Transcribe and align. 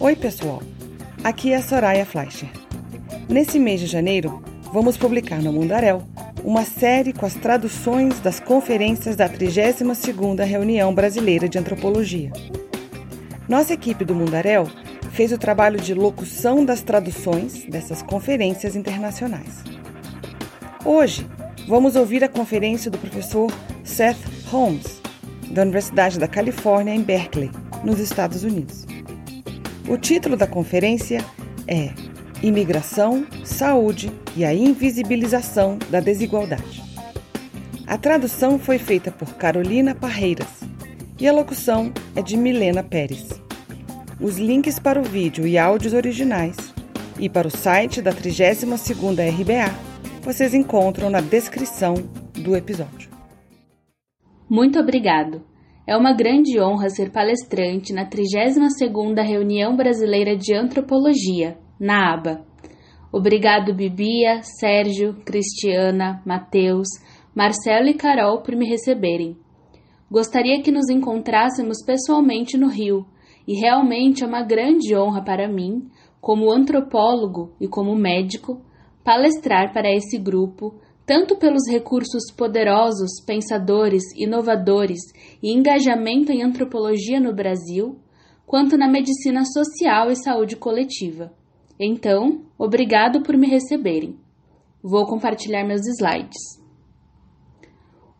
Oi, 0.00 0.14
pessoal. 0.14 0.62
Aqui 1.24 1.52
é 1.52 1.56
a 1.56 1.62
Soraya 1.62 2.06
Fleischer. 2.06 2.48
Nesse 3.28 3.58
mês 3.58 3.80
de 3.80 3.86
janeiro, 3.86 4.40
vamos 4.72 4.96
publicar 4.96 5.42
no 5.42 5.52
Mundarel 5.52 6.04
uma 6.44 6.62
série 6.62 7.12
com 7.12 7.26
as 7.26 7.34
traduções 7.34 8.20
das 8.20 8.38
conferências 8.38 9.16
da 9.16 9.28
32ª 9.28 10.44
Reunião 10.44 10.94
Brasileira 10.94 11.48
de 11.48 11.58
Antropologia. 11.58 12.30
Nossa 13.48 13.74
equipe 13.74 14.04
do 14.04 14.14
Mundarel 14.14 14.68
fez 15.10 15.32
o 15.32 15.38
trabalho 15.38 15.80
de 15.80 15.94
locução 15.94 16.64
das 16.64 16.80
traduções 16.80 17.64
dessas 17.64 18.00
conferências 18.00 18.76
internacionais. 18.76 19.64
Hoje, 20.84 21.26
vamos 21.66 21.96
ouvir 21.96 22.22
a 22.22 22.28
conferência 22.28 22.88
do 22.88 22.98
professor 22.98 23.50
Seth 23.82 24.16
Holmes, 24.46 25.02
da 25.50 25.62
Universidade 25.62 26.20
da 26.20 26.28
Califórnia 26.28 26.94
em 26.94 27.02
Berkeley, 27.02 27.50
nos 27.82 27.98
Estados 27.98 28.44
Unidos. 28.44 28.86
O 29.88 29.96
título 29.96 30.36
da 30.36 30.46
conferência 30.46 31.24
é 31.66 31.94
Imigração, 32.42 33.26
Saúde 33.42 34.12
e 34.36 34.44
a 34.44 34.52
Invisibilização 34.52 35.78
da 35.88 35.98
Desigualdade. 35.98 36.82
A 37.86 37.96
tradução 37.96 38.58
foi 38.58 38.78
feita 38.78 39.10
por 39.10 39.34
Carolina 39.36 39.94
Parreiras 39.94 40.60
e 41.18 41.26
a 41.26 41.32
locução 41.32 41.90
é 42.14 42.20
de 42.20 42.36
Milena 42.36 42.82
Pérez. 42.82 43.40
Os 44.20 44.36
links 44.36 44.78
para 44.78 45.00
o 45.00 45.04
vídeo 45.04 45.46
e 45.46 45.56
áudios 45.56 45.94
originais 45.94 46.56
e 47.18 47.26
para 47.30 47.48
o 47.48 47.50
site 47.50 48.02
da 48.02 48.12
32ª 48.12 49.26
RBA 49.30 49.74
vocês 50.22 50.52
encontram 50.52 51.08
na 51.08 51.22
descrição 51.22 51.94
do 52.34 52.54
episódio. 52.54 53.08
Muito 54.50 54.78
obrigado. 54.78 55.47
É 55.88 55.96
uma 55.96 56.12
grande 56.12 56.60
honra 56.60 56.90
ser 56.90 57.10
palestrante 57.10 57.94
na 57.94 58.06
32ª 58.06 59.26
Reunião 59.26 59.74
Brasileira 59.74 60.36
de 60.36 60.54
Antropologia, 60.54 61.56
na 61.80 62.12
ABA. 62.12 62.44
Obrigado 63.10 63.74
Bibia, 63.74 64.42
Sérgio, 64.42 65.14
Cristiana, 65.24 66.22
Mateus, 66.26 66.88
Marcelo 67.34 67.88
e 67.88 67.94
Carol 67.94 68.42
por 68.42 68.54
me 68.54 68.68
receberem. 68.68 69.38
Gostaria 70.10 70.60
que 70.60 70.70
nos 70.70 70.90
encontrássemos 70.90 71.78
pessoalmente 71.82 72.58
no 72.58 72.68
Rio, 72.68 73.06
e 73.46 73.58
realmente 73.58 74.22
é 74.22 74.26
uma 74.26 74.42
grande 74.42 74.94
honra 74.94 75.24
para 75.24 75.48
mim, 75.48 75.88
como 76.20 76.52
antropólogo 76.52 77.54
e 77.58 77.66
como 77.66 77.96
médico, 77.96 78.60
palestrar 79.02 79.72
para 79.72 79.90
esse 79.90 80.18
grupo 80.18 80.74
tanto 81.08 81.36
pelos 81.36 81.62
recursos 81.66 82.30
poderosos, 82.36 83.24
pensadores, 83.24 84.02
inovadores 84.14 85.00
e 85.42 85.50
engajamento 85.50 86.30
em 86.30 86.42
antropologia 86.42 87.18
no 87.18 87.34
Brasil, 87.34 87.98
quanto 88.46 88.76
na 88.76 88.86
medicina 88.86 89.42
social 89.46 90.10
e 90.10 90.16
saúde 90.16 90.54
coletiva. 90.54 91.32
Então, 91.80 92.42
obrigado 92.58 93.22
por 93.22 93.38
me 93.38 93.48
receberem. 93.48 94.18
Vou 94.82 95.06
compartilhar 95.06 95.64
meus 95.64 95.80
slides. 95.86 96.60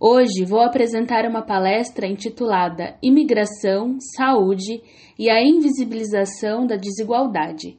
Hoje 0.01 0.47
vou 0.47 0.61
apresentar 0.61 1.29
uma 1.29 1.43
palestra 1.43 2.07
intitulada 2.07 2.97
Imigração, 3.03 3.99
Saúde 4.17 4.81
e 5.19 5.29
a 5.29 5.43
Invisibilização 5.43 6.67
da 6.67 6.77
Desigualdade. 6.77 7.79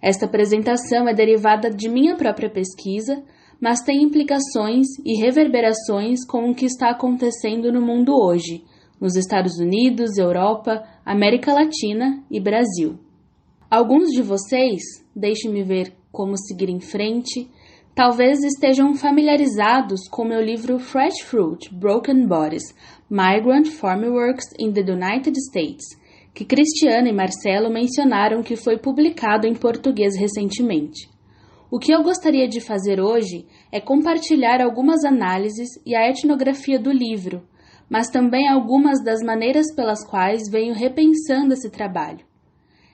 Esta 0.00 0.24
apresentação 0.24 1.06
é 1.06 1.12
derivada 1.12 1.68
de 1.68 1.90
minha 1.90 2.16
própria 2.16 2.48
pesquisa 2.48 3.22
mas 3.60 3.80
tem 3.80 4.02
implicações 4.02 4.86
e 5.04 5.20
reverberações 5.20 6.24
com 6.26 6.50
o 6.50 6.54
que 6.54 6.66
está 6.66 6.90
acontecendo 6.90 7.72
no 7.72 7.80
mundo 7.80 8.12
hoje, 8.14 8.64
nos 9.00 9.16
Estados 9.16 9.58
Unidos, 9.58 10.18
Europa, 10.18 10.82
América 11.04 11.52
Latina 11.52 12.22
e 12.30 12.40
Brasil. 12.40 12.98
Alguns 13.70 14.10
de 14.10 14.22
vocês, 14.22 14.82
deixe-me 15.14 15.62
ver 15.62 15.92
como 16.12 16.36
seguir 16.36 16.70
em 16.70 16.80
frente, 16.80 17.48
talvez 17.94 18.42
estejam 18.42 18.94
familiarizados 18.94 20.08
com 20.08 20.24
meu 20.24 20.40
livro 20.40 20.78
Fresh 20.78 21.20
Fruit 21.22 21.74
Broken 21.74 22.26
Bodies 22.26 22.74
Migrant 23.10 23.68
Farmworks 23.68 24.46
in 24.58 24.72
the 24.72 24.80
United 24.80 25.34
States, 25.48 25.84
que 26.34 26.44
Cristiana 26.44 27.08
e 27.08 27.12
Marcelo 27.12 27.70
mencionaram 27.70 28.42
que 28.42 28.56
foi 28.56 28.78
publicado 28.78 29.46
em 29.46 29.54
português 29.54 30.16
recentemente. 30.16 31.08
O 31.68 31.80
que 31.80 31.92
eu 31.92 32.00
gostaria 32.00 32.46
de 32.46 32.60
fazer 32.60 33.00
hoje 33.00 33.44
é 33.72 33.80
compartilhar 33.80 34.62
algumas 34.62 35.04
análises 35.04 35.68
e 35.84 35.96
a 35.96 36.08
etnografia 36.08 36.78
do 36.78 36.92
livro, 36.92 37.42
mas 37.90 38.08
também 38.08 38.48
algumas 38.48 39.02
das 39.02 39.20
maneiras 39.20 39.74
pelas 39.74 40.06
quais 40.06 40.48
venho 40.48 40.72
repensando 40.72 41.54
esse 41.54 41.68
trabalho. 41.68 42.24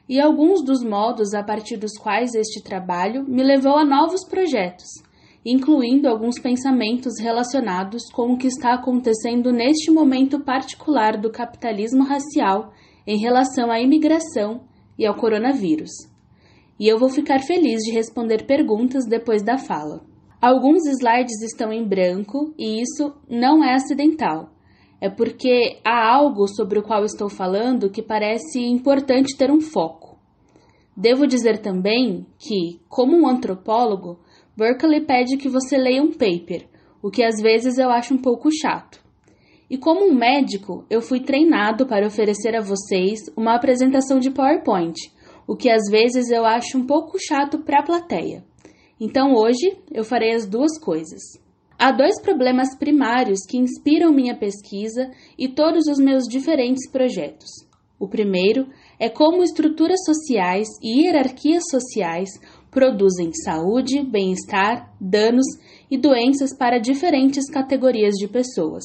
E 0.09 0.19
alguns 0.19 0.65
dos 0.65 0.83
modos 0.83 1.35
a 1.35 1.43
partir 1.43 1.77
dos 1.77 1.93
quais 1.99 2.35
este 2.35 2.63
trabalho 2.63 3.25
me 3.29 3.43
levou 3.43 3.77
a 3.77 3.85
novos 3.85 4.27
projetos, 4.27 4.89
incluindo 5.45 6.09
alguns 6.09 6.41
pensamentos 6.41 7.21
relacionados 7.21 8.11
com 8.11 8.33
o 8.33 8.39
que 8.39 8.47
está 8.47 8.73
acontecendo 8.73 9.53
neste 9.53 9.91
momento 9.91 10.41
particular 10.41 11.21
do 11.21 11.31
capitalismo 11.31 12.05
racial 12.05 12.73
em 13.07 13.19
relação 13.19 13.71
à 13.71 13.81
imigração 13.81 14.63
e 14.99 15.05
ao 15.05 15.15
coronavírus 15.15 16.12
e 16.79 16.89
eu 16.89 16.99
vou 16.99 17.09
ficar 17.09 17.41
feliz 17.41 17.83
de 17.83 17.93
responder 17.93 18.45
perguntas 18.45 19.05
depois 19.07 19.43
da 19.43 19.59
fala. 19.59 20.05
Alguns 20.41 20.87
slides 20.87 21.41
estão 21.43 21.73
em 21.73 21.87
branco 21.87 22.53
e 22.59 22.83
isso 22.83 23.15
não 23.29 23.63
é 23.63 23.75
acidental. 23.75 24.51
É 25.01 25.09
porque 25.09 25.79
há 25.85 26.13
algo 26.13 26.49
sobre 26.49 26.79
o 26.79 26.83
qual 26.83 27.05
estou 27.05 27.29
falando 27.29 27.91
que 27.91 28.03
parece 28.03 28.61
importante 28.61 29.37
ter 29.37 29.51
um 29.51 29.61
foco. 29.61 30.19
Devo 30.97 31.27
dizer 31.27 31.59
também 31.59 32.27
que, 32.39 32.81
como 32.89 33.17
um 33.17 33.27
antropólogo, 33.27 34.21
Berkeley 34.57 35.01
pede 35.01 35.37
que 35.37 35.49
você 35.49 35.77
leia 35.77 36.03
um 36.03 36.13
paper, 36.13 36.69
o 37.03 37.11
que 37.11 37.25
às 37.25 37.41
vezes 37.41 37.79
eu 37.79 37.91
acho 37.91 38.15
um 38.15 38.19
pouco 38.19 38.51
chato. 38.53 39.01
E 39.71 39.79
como 39.79 40.05
um 40.05 40.15
médico, 40.15 40.85
eu 40.91 41.01
fui 41.01 41.21
treinado 41.21 41.87
para 41.87 42.07
oferecer 42.07 42.55
a 42.55 42.61
vocês 42.61 43.21
uma 43.37 43.55
apresentação 43.55 44.19
de 44.19 44.31
PowerPoint, 44.31 44.95
o 45.47 45.57
que 45.57 45.71
às 45.71 45.91
vezes 45.91 46.31
eu 46.31 46.45
acho 46.45 46.79
um 46.79 46.87
pouco 46.87 47.19
chato 47.19 47.59
para 47.59 47.81
a 47.81 47.83
plateia. 47.83 48.45
Então 49.01 49.35
hoje 49.35 49.77
eu 49.91 50.05
farei 50.05 50.33
as 50.33 50.47
duas 50.47 50.79
coisas. 50.79 51.21
Há 51.79 51.91
dois 51.91 52.21
problemas 52.21 52.77
primários 52.79 53.41
que 53.49 53.59
inspiram 53.59 54.13
minha 54.13 54.37
pesquisa 54.37 55.11
e 55.37 55.49
todos 55.49 55.87
os 55.89 55.99
meus 55.99 56.25
diferentes 56.25 56.89
projetos. 56.89 57.51
O 57.99 58.09
primeiro 58.09 58.69
é 58.99 59.09
como 59.09 59.43
estruturas 59.43 60.05
sociais 60.05 60.69
e 60.83 61.03
hierarquias 61.03 61.65
sociais 61.71 62.31
produzem 62.71 63.33
saúde, 63.33 64.03
bem-estar, 64.03 64.93
danos 65.01 65.47
e 65.91 65.99
doenças 65.99 66.57
para 66.57 66.79
diferentes 66.79 67.51
categorias 67.51 68.15
de 68.15 68.27
pessoas. 68.27 68.85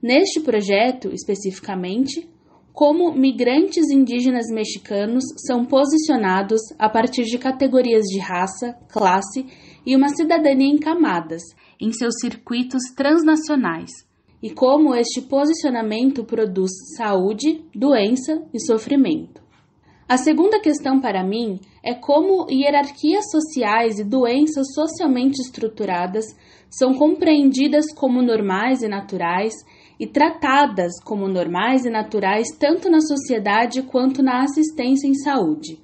Neste 0.00 0.40
projeto, 0.40 1.12
especificamente, 1.12 2.28
como 2.78 3.10
migrantes 3.10 3.90
indígenas 3.90 4.46
mexicanos 4.52 5.24
são 5.44 5.64
posicionados 5.64 6.60
a 6.78 6.88
partir 6.88 7.24
de 7.24 7.36
categorias 7.36 8.04
de 8.04 8.20
raça, 8.20 8.72
classe 8.88 9.44
e 9.84 9.96
uma 9.96 10.08
cidadania 10.10 10.72
em 10.72 10.78
camadas 10.78 11.42
em 11.80 11.90
seus 11.90 12.14
circuitos 12.20 12.80
transnacionais, 12.94 13.90
e 14.40 14.50
como 14.50 14.94
este 14.94 15.22
posicionamento 15.22 16.22
produz 16.22 16.70
saúde, 16.96 17.64
doença 17.74 18.44
e 18.54 18.64
sofrimento. 18.64 19.42
A 20.08 20.16
segunda 20.16 20.60
questão 20.60 21.00
para 21.00 21.24
mim 21.24 21.58
é 21.84 21.94
como 21.94 22.46
hierarquias 22.48 23.28
sociais 23.28 23.98
e 23.98 24.04
doenças 24.04 24.68
socialmente 24.72 25.42
estruturadas 25.42 26.26
são 26.70 26.94
compreendidas 26.94 27.92
como 27.92 28.22
normais 28.22 28.82
e 28.82 28.88
naturais 28.88 29.52
e 29.98 30.06
tratadas 30.06 30.92
como 31.02 31.28
normais 31.28 31.84
e 31.84 31.90
naturais 31.90 32.48
tanto 32.58 32.88
na 32.88 33.00
sociedade 33.00 33.82
quanto 33.82 34.22
na 34.22 34.42
assistência 34.42 35.08
em 35.08 35.14
saúde. 35.14 35.80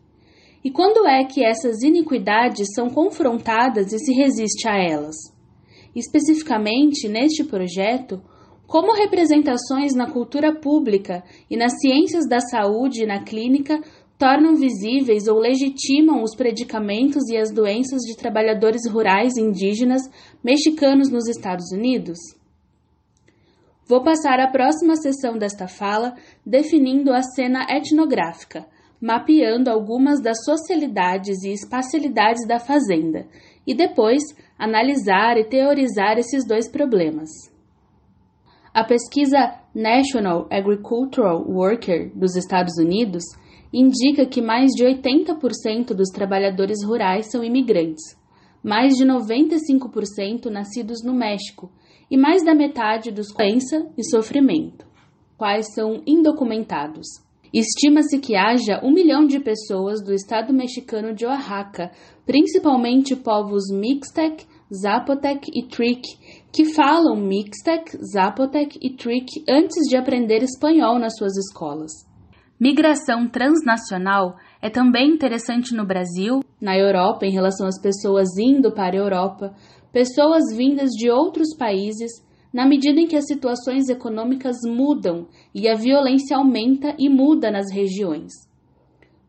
E 0.65 0.71
quando 0.71 1.07
é 1.07 1.25
que 1.25 1.45
essas 1.45 1.83
iniquidades 1.83 2.69
são 2.75 2.89
confrontadas 2.89 3.93
e 3.93 3.99
se 3.99 4.13
resiste 4.15 4.67
a 4.67 4.77
elas? 4.77 5.17
Especificamente 5.95 7.09
neste 7.09 7.45
projeto, 7.45 8.23
como 8.67 8.95
representações 8.95 9.95
na 9.95 10.11
cultura 10.11 10.55
pública 10.55 11.23
e 11.51 11.57
nas 11.57 11.79
ciências 11.81 12.27
da 12.27 12.41
saúde 12.41 13.03
e 13.03 13.07
na 13.07 13.23
clínica 13.23 13.81
tornam 14.19 14.57
visíveis 14.57 15.27
ou 15.27 15.39
legitimam 15.39 16.23
os 16.23 16.35
predicamentos 16.35 17.29
e 17.29 17.37
as 17.37 17.53
doenças 17.53 18.01
de 18.03 18.17
trabalhadores 18.17 18.89
rurais 18.89 19.37
indígenas 19.37 20.03
mexicanos 20.43 21.11
nos 21.11 21.29
Estados 21.29 21.71
Unidos? 21.73 22.19
Vou 23.87 24.03
passar 24.03 24.41
a 24.41 24.51
próxima 24.51 24.97
sessão 24.97 25.37
desta 25.37 25.69
fala 25.69 26.15
definindo 26.45 27.13
a 27.13 27.21
cena 27.23 27.67
etnográfica, 27.69 28.67
mapeando 28.99 29.71
algumas 29.71 30.23
das 30.23 30.43
socialidades 30.43 31.43
e 31.43 31.53
espacialidades 31.53 32.47
da 32.47 32.59
fazenda, 32.59 33.27
e 33.67 33.75
depois 33.75 34.23
analisar 34.59 35.37
e 35.37 35.45
teorizar 35.45 36.17
esses 36.17 36.47
dois 36.47 36.67
problemas. 36.71 37.29
A 38.73 38.83
pesquisa 38.85 39.55
National 39.75 40.49
Agricultural 40.51 41.45
Worker 41.47 42.11
dos 42.17 42.37
Estados 42.37 42.79
Unidos 42.79 43.23
indica 43.71 44.25
que 44.25 44.41
mais 44.41 44.71
de 44.71 44.85
80% 44.85 45.95
dos 45.95 46.09
trabalhadores 46.09 46.83
rurais 46.87 47.31
são 47.31 47.45
imigrantes, 47.45 48.03
mais 48.63 48.95
de 48.95 49.05
95% 49.05 50.47
nascidos 50.47 51.05
no 51.05 51.13
México 51.13 51.71
e 52.11 52.17
mais 52.17 52.45
da 52.45 52.55
metade 52.55 53.11
dos 53.11 53.29
doença 53.33 53.87
e 53.97 54.05
sofrimento, 54.05 54.87
quais 55.37 55.73
são 55.75 56.03
indocumentados. 56.07 57.07
Estima-se 57.53 58.19
que 58.19 58.35
haja 58.35 58.81
um 58.83 58.93
milhão 58.93 59.27
de 59.27 59.39
pessoas 59.39 60.03
do 60.03 60.13
estado 60.13 60.53
mexicano 60.53 61.15
de 61.15 61.25
Oaxaca, 61.25 61.93
principalmente 62.27 63.15
povos 63.15 63.71
Mixtec, 63.71 64.45
Zapotec 64.73 65.49
e 65.55 65.69
Trick, 65.69 66.03
que 66.53 66.65
falam 66.75 67.17
Mixtec, 67.17 67.97
Zapotec 68.13 68.77
e 68.83 68.97
Trick 68.97 69.45
antes 69.49 69.89
de 69.89 69.97
aprender 69.97 70.43
espanhol 70.43 70.99
nas 70.99 71.17
suas 71.17 71.37
escolas. 71.37 71.93
Migração 72.59 73.29
transnacional 73.29 74.37
é 74.63 74.71
também 74.71 75.11
interessante 75.11 75.75
no 75.75 75.87
Brasil, 75.87 76.41
na 76.61 76.77
Europa, 76.77 77.27
em 77.27 77.33
relação 77.33 77.67
às 77.67 77.81
pessoas 77.81 78.29
indo 78.39 78.73
para 78.73 78.97
a 78.97 79.01
Europa, 79.01 79.55
pessoas 79.95 80.43
vindas 80.53 80.91
de 80.91 81.09
outros 81.09 81.57
países, 81.57 82.11
na 82.53 82.67
medida 82.67 83.01
em 83.01 83.07
que 83.07 83.15
as 83.15 83.27
situações 83.27 83.89
econômicas 83.89 84.57
mudam 84.67 85.29
e 85.55 85.69
a 85.69 85.77
violência 85.77 86.37
aumenta 86.37 86.97
e 86.99 87.09
muda 87.09 87.49
nas 87.49 87.71
regiões. 87.71 88.33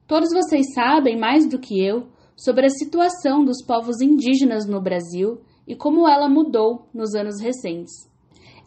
Todos 0.08 0.30
vocês 0.34 0.74
sabem, 0.74 1.20
mais 1.20 1.48
do 1.48 1.60
que 1.60 1.80
eu, 1.80 2.08
sobre 2.36 2.66
a 2.66 2.70
situação 2.72 3.46
dos 3.46 3.64
povos 3.64 4.02
indígenas 4.02 4.66
no 4.66 4.82
Brasil 4.82 5.40
e 5.68 5.76
como 5.76 6.08
ela 6.08 6.28
mudou 6.28 6.88
nos 6.92 7.14
anos 7.14 7.40
recentes. 7.40 7.94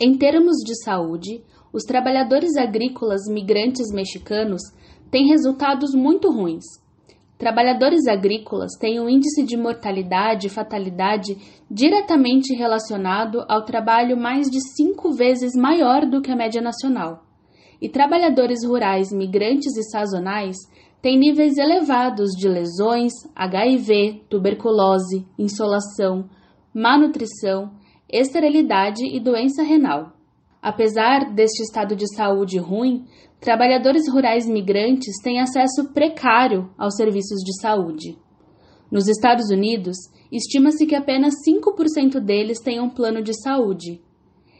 Em 0.01 0.17
termos 0.17 0.59
de 0.65 0.81
saúde, 0.85 1.43
os 1.73 1.83
trabalhadores 1.83 2.57
agrícolas 2.57 3.23
migrantes 3.29 3.93
mexicanos 3.93 4.63
têm 5.11 5.27
resultados 5.27 5.93
muito 5.97 6.31
ruins. 6.31 6.65
Trabalhadores 7.39 8.09
agrícolas 8.09 8.73
têm 8.81 8.99
um 8.99 9.09
índice 9.09 9.45
de 9.45 9.57
mortalidade 9.57 10.49
e 10.49 10.51
fatalidade 10.51 11.39
diretamente 11.71 12.53
relacionado 12.53 13.45
ao 13.49 13.65
trabalho 13.65 14.17
mais 14.17 14.51
de 14.51 14.59
cinco 14.75 15.13
vezes 15.13 15.55
maior 15.55 16.05
do 16.05 16.21
que 16.21 16.33
a 16.33 16.37
média 16.37 16.61
nacional. 16.61 17.23
E 17.81 17.89
trabalhadores 17.89 18.67
rurais 18.67 19.13
migrantes 19.13 19.77
e 19.77 19.85
sazonais 19.85 20.57
têm 21.01 21.17
níveis 21.17 21.57
elevados 21.57 22.31
de 22.33 22.49
lesões, 22.49 23.13
HIV, 23.37 24.25
tuberculose, 24.29 25.25
insolação, 25.39 26.29
má 26.75 26.99
nutrição, 26.99 27.71
esterilidade 28.11 29.05
e 29.07 29.21
doença 29.21 29.63
renal. 29.63 30.13
Apesar 30.61 31.33
deste 31.33 31.63
estado 31.63 31.95
de 31.95 32.13
saúde 32.17 32.59
ruim, 32.59 33.05
trabalhadores 33.41 34.09
rurais 34.11 34.47
migrantes 34.47 35.15
têm 35.23 35.41
acesso 35.41 35.93
precário 35.93 36.71
aos 36.77 36.97
serviços 36.97 37.41
de 37.45 37.61
saúde. 37.61 38.19
Nos 38.91 39.07
Estados 39.07 39.51
Unidos, 39.51 39.97
estima-se 40.33 40.87
que 40.87 40.95
apenas 40.95 41.35
5% 41.47 42.21
deles 42.21 42.61
tenham 42.61 42.87
um 42.87 42.91
plano 42.91 43.23
de 43.23 43.33
saúde. 43.43 44.01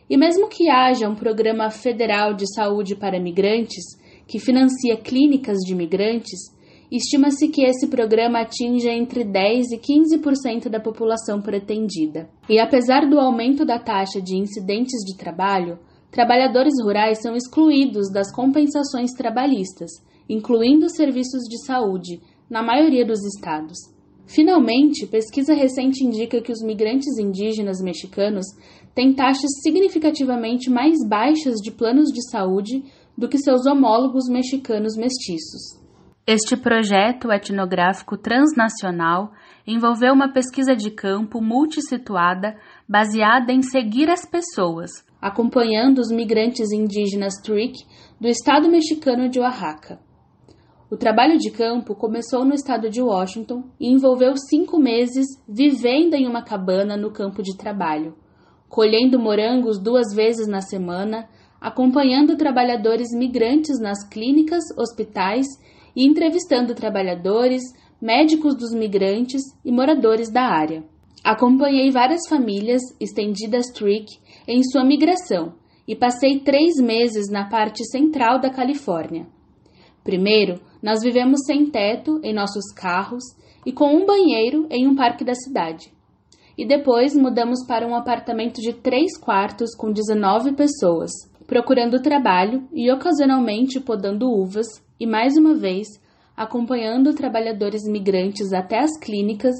E 0.09 0.17
mesmo 0.17 0.49
que 0.49 0.71
haja 0.71 1.09
um 1.09 1.15
programa 1.15 1.71
federal 1.71 2.35
de 2.35 2.45
saúde 2.55 2.95
para 2.95 3.21
migrantes, 3.21 3.85
que 4.27 4.39
financia 4.39 4.97
clínicas 4.97 5.59
de 5.59 5.75
migrantes, 5.75 6.39
estima-se 6.91 7.49
que 7.49 7.65
esse 7.65 7.89
programa 7.89 8.41
atinja 8.41 8.91
entre 8.91 9.25
10 9.25 9.73
e 9.73 9.79
15% 9.79 10.69
da 10.69 10.81
população 10.81 11.41
pretendida. 11.41 12.29
E 12.49 12.59
apesar 12.59 13.09
do 13.09 13.19
aumento 13.19 13.65
da 13.65 13.79
taxa 13.79 14.21
de 14.21 14.37
incidentes 14.37 15.05
de 15.05 15.17
trabalho, 15.17 15.79
trabalhadores 16.19 16.75
rurais 16.83 17.23
são 17.23 17.37
excluídos 17.37 18.11
das 18.11 18.35
compensações 18.35 19.13
trabalhistas, 19.13 19.89
incluindo 20.29 20.91
serviços 20.91 21.45
de 21.45 21.65
saúde, 21.65 22.21
na 22.51 22.61
maioria 22.61 23.07
dos 23.07 23.25
estados. 23.25 23.79
Finalmente, 24.27 25.07
pesquisa 25.07 25.55
recente 25.55 26.05
indica 26.05 26.43
que 26.43 26.51
os 26.51 26.61
migrantes 26.61 27.17
indígenas 27.21 27.81
mexicanos 27.81 28.47
têm 28.97 29.15
taxas 29.15 29.49
significativamente 29.63 30.69
mais 30.69 30.97
baixas 31.09 31.55
de 31.63 31.71
planos 31.71 32.09
de 32.09 32.29
saúde 32.29 32.83
do 33.17 33.29
que 33.29 33.39
seus 33.39 33.65
homólogos 33.65 34.29
mexicanos 34.29 34.97
mestiços. 34.97 35.79
Este 36.27 36.57
projeto 36.57 37.31
etnográfico 37.31 38.17
transnacional 38.19 39.31
envolveu 39.65 40.15
uma 40.15 40.33
pesquisa 40.33 40.75
de 40.75 40.91
campo 40.91 41.41
multissituada 41.41 42.57
baseada 42.89 43.53
em 43.53 43.63
seguir 43.63 44.11
as 44.11 44.27
pessoas, 44.29 45.07
acompanhando 45.21 45.99
os 45.99 46.11
migrantes 46.11 46.71
indígenas 46.71 47.35
Trick 47.43 47.75
do 48.21 48.29
estado 48.29 48.69
mexicano 48.69 49.29
de 49.29 49.41
Oaxaca. 49.41 50.01
O 50.91 50.97
trabalho 50.97 51.39
de 51.39 51.51
campo 51.51 51.95
começou 51.95 52.45
no 52.45 52.55
estado 52.55 52.89
de 52.89 53.03
Washington 53.03 53.65
e 53.79 53.89
envolveu 53.91 54.35
cinco 54.37 54.79
meses 54.79 55.27
vivendo 55.47 56.15
em 56.15 56.27
uma 56.27 56.43
cabana 56.43 56.97
no 56.97 57.11
campo 57.11 57.43
de 57.43 57.57
trabalho, 57.57 58.17
colhendo 58.69 59.19
morangos 59.19 59.79
duas 59.79 60.15
vezes 60.15 60.47
na 60.47 60.63
semana, 60.63 61.29
acompanhando 61.61 62.37
trabalhadores 62.37 63.09
migrantes 63.13 63.79
nas 63.79 64.09
clínicas, 64.09 64.65
hospitais 64.79 65.47
e 65.95 66.07
entrevistando 66.07 66.75
trabalhadores, 66.75 67.63
médicos 68.01 68.57
dos 68.57 68.73
migrantes 68.73 69.43
e 69.65 69.71
moradores 69.71 70.31
da 70.31 70.43
área. 70.43 70.85
Acompanhei 71.23 71.91
várias 71.91 72.27
famílias 72.29 72.81
estendidas 72.99 73.67
Trick 73.75 74.07
em 74.49 74.63
sua 74.63 74.83
migração 74.83 75.53
e 75.87 75.95
passei 75.95 76.41
três 76.41 76.77
meses 76.77 77.31
na 77.31 77.49
parte 77.49 77.85
central 77.85 78.41
da 78.41 78.49
Califórnia. 78.49 79.27
Primeiro, 80.03 80.61
nós 80.83 81.03
vivemos 81.03 81.41
sem 81.45 81.71
teto 81.71 82.19
em 82.25 82.33
nossos 82.33 82.73
carros 82.75 83.23
e 83.67 83.73
com 83.73 83.95
um 83.95 84.07
banheiro 84.07 84.67
em 84.71 84.89
um 84.89 84.97
parque 84.97 85.23
da 85.23 85.35
cidade. 85.35 85.93
E 86.57 86.67
depois 86.67 87.15
mudamos 87.15 87.65
para 87.67 87.87
um 87.87 87.95
apartamento 87.95 88.61
de 88.61 88.73
três 88.73 89.19
quartos 89.19 89.75
com 89.77 89.93
19 89.93 90.55
pessoas, 90.55 91.11
procurando 91.47 92.03
trabalho 92.03 92.67
e 92.73 92.91
ocasionalmente 92.91 93.79
podando 93.79 94.31
uvas 94.31 94.67
e, 94.99 95.07
mais 95.07 95.37
uma 95.37 95.55
vez, 95.55 95.87
acompanhando 96.37 97.15
trabalhadores 97.15 97.87
migrantes 97.87 98.53
até 98.53 98.79
as 98.79 98.99
clínicas 98.99 99.55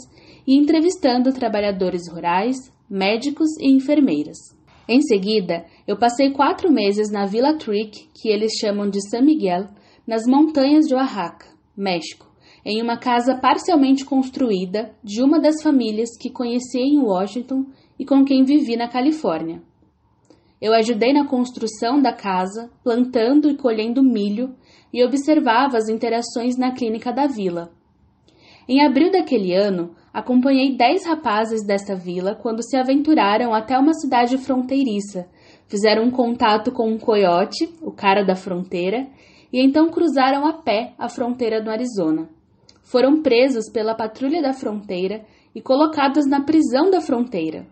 e 0.47 0.57
entrevistando 0.57 1.33
trabalhadores 1.33 2.09
rurais, 2.11 2.57
médicos 2.89 3.51
e 3.61 3.71
enfermeiras. 3.71 4.58
Em 4.89 5.03
seguida, 5.03 5.67
eu 5.87 5.99
passei 5.99 6.31
quatro 6.31 6.73
meses 6.73 7.11
na 7.13 7.27
Villa 7.27 7.59
Trick, 7.59 8.09
que 8.15 8.31
eles 8.31 8.53
chamam 8.59 8.89
de 8.89 9.07
San 9.11 9.21
Miguel, 9.21 9.67
nas 10.07 10.27
montanhas 10.27 10.87
de 10.87 10.95
Oaxaca, 10.95 11.45
México, 11.77 12.27
em 12.65 12.81
uma 12.81 12.97
casa 12.97 13.37
parcialmente 13.37 14.03
construída 14.03 14.95
de 15.05 15.23
uma 15.23 15.39
das 15.39 15.63
famílias 15.63 16.17
que 16.19 16.31
conheci 16.31 16.79
em 16.79 16.99
Washington 16.99 17.67
e 17.99 18.07
com 18.07 18.25
quem 18.25 18.45
vivi 18.45 18.77
na 18.77 18.89
Califórnia. 18.89 19.63
Eu 20.59 20.73
ajudei 20.73 21.13
na 21.13 21.27
construção 21.27 22.01
da 22.01 22.13
casa, 22.13 22.71
plantando 22.83 23.51
e 23.51 23.57
colhendo 23.59 24.03
milho 24.03 24.57
e 24.91 25.05
observava 25.05 25.77
as 25.77 25.91
interações 25.91 26.57
na 26.57 26.73
clínica 26.73 27.13
da 27.13 27.27
vila. 27.27 27.71
Em 28.67 28.85
abril 28.85 29.11
daquele 29.13 29.55
ano, 29.55 29.95
acompanhei 30.19 30.77
dez 30.77 31.07
rapazes 31.07 31.65
desta 31.65 31.95
vila 31.95 32.35
quando 32.35 32.63
se 32.63 32.77
aventuraram 32.77 33.55
até 33.55 33.79
uma 33.79 33.95
cidade 33.95 34.37
fronteiriça, 34.37 35.29
fizeram 35.69 36.05
um 36.05 36.11
contato 36.11 36.73
com 36.73 36.89
um 36.89 36.99
coiote, 36.99 37.69
o 37.81 37.93
cara 37.93 38.25
da 38.25 38.35
fronteira, 38.35 39.07
e 39.53 39.63
então 39.63 39.91
cruzaram 39.91 40.45
a 40.45 40.55
pé 40.55 40.93
a 40.99 41.09
fronteira 41.09 41.63
do 41.63 41.71
Arizona. 41.71 42.29
Foram 42.83 43.23
presos 43.23 43.71
pela 43.71 43.95
patrulha 43.95 44.43
da 44.43 44.53
fronteira 44.53 45.25
e 45.55 45.63
colocados 45.63 46.27
na 46.27 46.43
prisão 46.43 46.91
da 46.91 47.01
fronteira. 47.01 47.67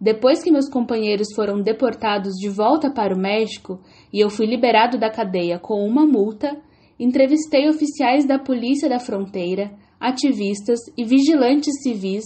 Depois 0.00 0.42
que 0.42 0.50
meus 0.50 0.68
companheiros 0.68 1.28
foram 1.34 1.62
deportados 1.62 2.34
de 2.34 2.48
volta 2.48 2.90
para 2.90 3.14
o 3.14 3.18
México 3.18 3.80
e 4.12 4.20
eu 4.20 4.28
fui 4.28 4.44
liberado 4.44 4.98
da 4.98 5.10
cadeia 5.10 5.58
com 5.58 5.86
uma 5.86 6.04
multa, 6.04 6.56
entrevistei 6.98 7.68
oficiais 7.68 8.26
da 8.26 8.38
Polícia 8.38 8.88
da 8.88 8.98
Fronteira, 8.98 9.70
ativistas 10.00 10.80
e 10.96 11.04
vigilantes 11.04 11.82
civis 11.82 12.24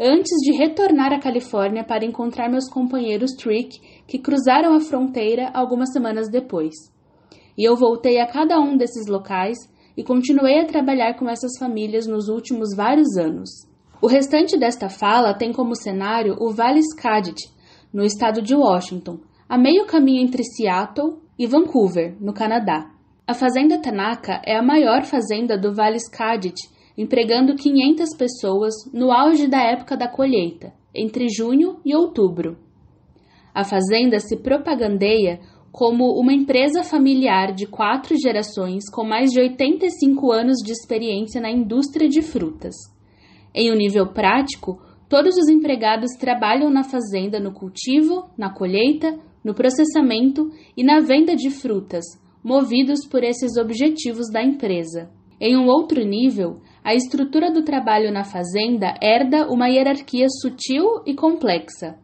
antes 0.00 0.36
de 0.42 0.56
retornar 0.56 1.12
à 1.12 1.18
Califórnia 1.18 1.84
para 1.84 2.04
encontrar 2.04 2.48
meus 2.48 2.68
companheiros 2.70 3.32
Trick 3.32 3.80
que 4.06 4.18
cruzaram 4.18 4.74
a 4.74 4.80
fronteira 4.80 5.50
algumas 5.52 5.92
semanas 5.92 6.30
depois. 6.30 6.74
E 7.56 7.64
eu 7.64 7.76
voltei 7.76 8.20
a 8.20 8.26
cada 8.26 8.60
um 8.60 8.76
desses 8.76 9.08
locais 9.08 9.58
e 9.96 10.04
continuei 10.04 10.60
a 10.60 10.64
trabalhar 10.64 11.14
com 11.14 11.28
essas 11.28 11.58
famílias 11.58 12.06
nos 12.06 12.28
últimos 12.28 12.74
vários 12.76 13.16
anos. 13.16 13.50
O 14.00 14.06
restante 14.06 14.56
desta 14.56 14.88
fala 14.88 15.34
tem 15.34 15.52
como 15.52 15.74
cenário 15.74 16.36
o 16.38 16.52
Vale 16.52 16.78
Skagit, 16.78 17.42
no 17.92 18.04
estado 18.04 18.40
de 18.40 18.54
Washington, 18.54 19.18
a 19.48 19.58
meio 19.58 19.86
caminho 19.86 20.22
entre 20.22 20.44
Seattle 20.44 21.16
e 21.36 21.48
Vancouver, 21.48 22.16
no 22.20 22.32
Canadá. 22.32 22.92
A 23.26 23.34
Fazenda 23.34 23.82
Tanaka 23.82 24.40
é 24.46 24.56
a 24.56 24.62
maior 24.62 25.02
fazenda 25.02 25.58
do 25.58 25.74
Vale 25.74 25.96
Skagit, 25.96 26.54
empregando 26.98 27.54
500 27.54 28.16
pessoas 28.16 28.74
no 28.92 29.12
auge 29.12 29.46
da 29.46 29.62
época 29.62 29.96
da 29.96 30.08
colheita, 30.08 30.72
entre 30.92 31.28
junho 31.28 31.78
e 31.84 31.94
outubro. 31.94 32.58
A 33.54 33.62
fazenda 33.62 34.18
se 34.18 34.36
propagandeia 34.36 35.38
como 35.70 36.18
uma 36.18 36.32
empresa 36.32 36.82
familiar 36.82 37.54
de 37.54 37.66
quatro 37.66 38.16
gerações 38.18 38.90
com 38.90 39.04
mais 39.04 39.30
de 39.30 39.38
85 39.38 40.32
anos 40.32 40.56
de 40.56 40.72
experiência 40.72 41.40
na 41.40 41.50
indústria 41.50 42.08
de 42.08 42.20
frutas. 42.20 42.74
Em 43.54 43.70
um 43.70 43.76
nível 43.76 44.12
prático, 44.12 44.82
todos 45.08 45.36
os 45.36 45.48
empregados 45.48 46.10
trabalham 46.18 46.68
na 46.68 46.82
fazenda 46.82 47.38
no 47.38 47.52
cultivo, 47.52 48.28
na 48.36 48.52
colheita, 48.52 49.16
no 49.44 49.54
processamento 49.54 50.50
e 50.76 50.82
na 50.82 50.98
venda 50.98 51.36
de 51.36 51.48
frutas, 51.48 52.04
movidos 52.42 53.06
por 53.06 53.22
esses 53.22 53.56
objetivos 53.56 54.28
da 54.32 54.42
empresa. 54.42 55.10
Em 55.40 55.56
um 55.56 55.68
outro 55.68 56.04
nível, 56.04 56.60
a 56.88 56.94
estrutura 56.94 57.52
do 57.52 57.62
trabalho 57.62 58.10
na 58.10 58.24
fazenda 58.24 58.94
herda 59.02 59.46
uma 59.50 59.68
hierarquia 59.68 60.26
sutil 60.40 61.02
e 61.04 61.14
complexa. 61.14 61.98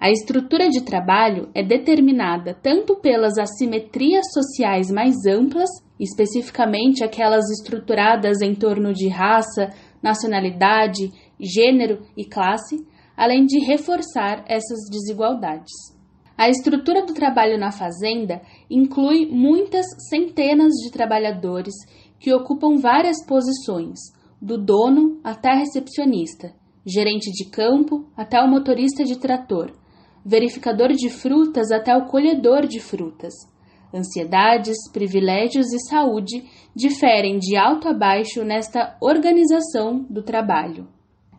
A 0.00 0.10
estrutura 0.10 0.68
de 0.68 0.82
trabalho 0.82 1.48
é 1.54 1.62
determinada 1.62 2.52
tanto 2.52 2.96
pelas 2.96 3.38
assimetrias 3.38 4.24
sociais 4.34 4.90
mais 4.90 5.14
amplas, 5.26 5.70
especificamente 6.00 7.04
aquelas 7.04 7.48
estruturadas 7.52 8.42
em 8.42 8.52
torno 8.52 8.92
de 8.92 9.06
raça, 9.06 9.72
nacionalidade, 10.02 11.12
gênero 11.38 12.02
e 12.16 12.24
classe, 12.24 12.84
além 13.16 13.46
de 13.46 13.64
reforçar 13.64 14.44
essas 14.48 14.90
desigualdades. 14.90 15.70
A 16.36 16.48
estrutura 16.48 17.06
do 17.06 17.14
trabalho 17.14 17.60
na 17.60 17.70
fazenda 17.70 18.42
inclui 18.68 19.24
muitas 19.26 19.86
centenas 20.10 20.72
de 20.82 20.90
trabalhadores 20.90 21.74
que 22.18 22.34
ocupam 22.34 22.76
várias 22.76 23.24
posições, 23.24 24.15
do 24.40 24.58
dono 24.58 25.20
até 25.24 25.50
a 25.50 25.56
recepcionista, 25.56 26.52
gerente 26.84 27.30
de 27.32 27.50
campo 27.50 28.06
até 28.16 28.40
o 28.40 28.48
motorista 28.48 29.04
de 29.04 29.18
trator, 29.18 29.72
verificador 30.24 30.92
de 30.92 31.08
frutas 31.08 31.70
até 31.70 31.96
o 31.96 32.06
colhedor 32.06 32.66
de 32.66 32.80
frutas. 32.80 33.32
Ansiedades, 33.94 34.76
privilégios 34.92 35.72
e 35.72 35.78
saúde 35.88 36.44
diferem 36.74 37.38
de 37.38 37.56
alto 37.56 37.88
a 37.88 37.94
baixo 37.94 38.44
nesta 38.44 38.96
organização 39.00 40.04
do 40.10 40.22
trabalho. 40.22 40.88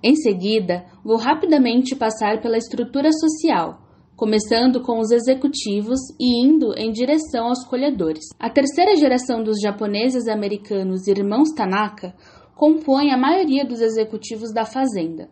Em 0.02 0.16
seguida, 0.16 0.86
vou 1.04 1.18
rapidamente 1.18 1.96
passar 1.96 2.42
pela 2.42 2.58
estrutura 2.58 3.10
social, 3.12 3.82
começando 4.16 4.82
com 4.82 5.00
os 5.00 5.12
executivos 5.12 6.00
e 6.20 6.44
indo 6.44 6.74
em 6.78 6.92
direção 6.92 7.48
aos 7.48 7.64
colhedores. 7.68 8.26
A 8.40 8.50
terceira 8.50 8.96
geração 8.96 9.44
dos 9.44 9.60
japoneses 9.62 10.28
americanos 10.28 11.08
irmãos 11.08 11.50
Tanaka 11.56 12.16
compõe 12.58 13.12
a 13.12 13.18
maioria 13.18 13.64
dos 13.64 13.80
executivos 13.80 14.52
da 14.52 14.66
fazenda. 14.66 15.30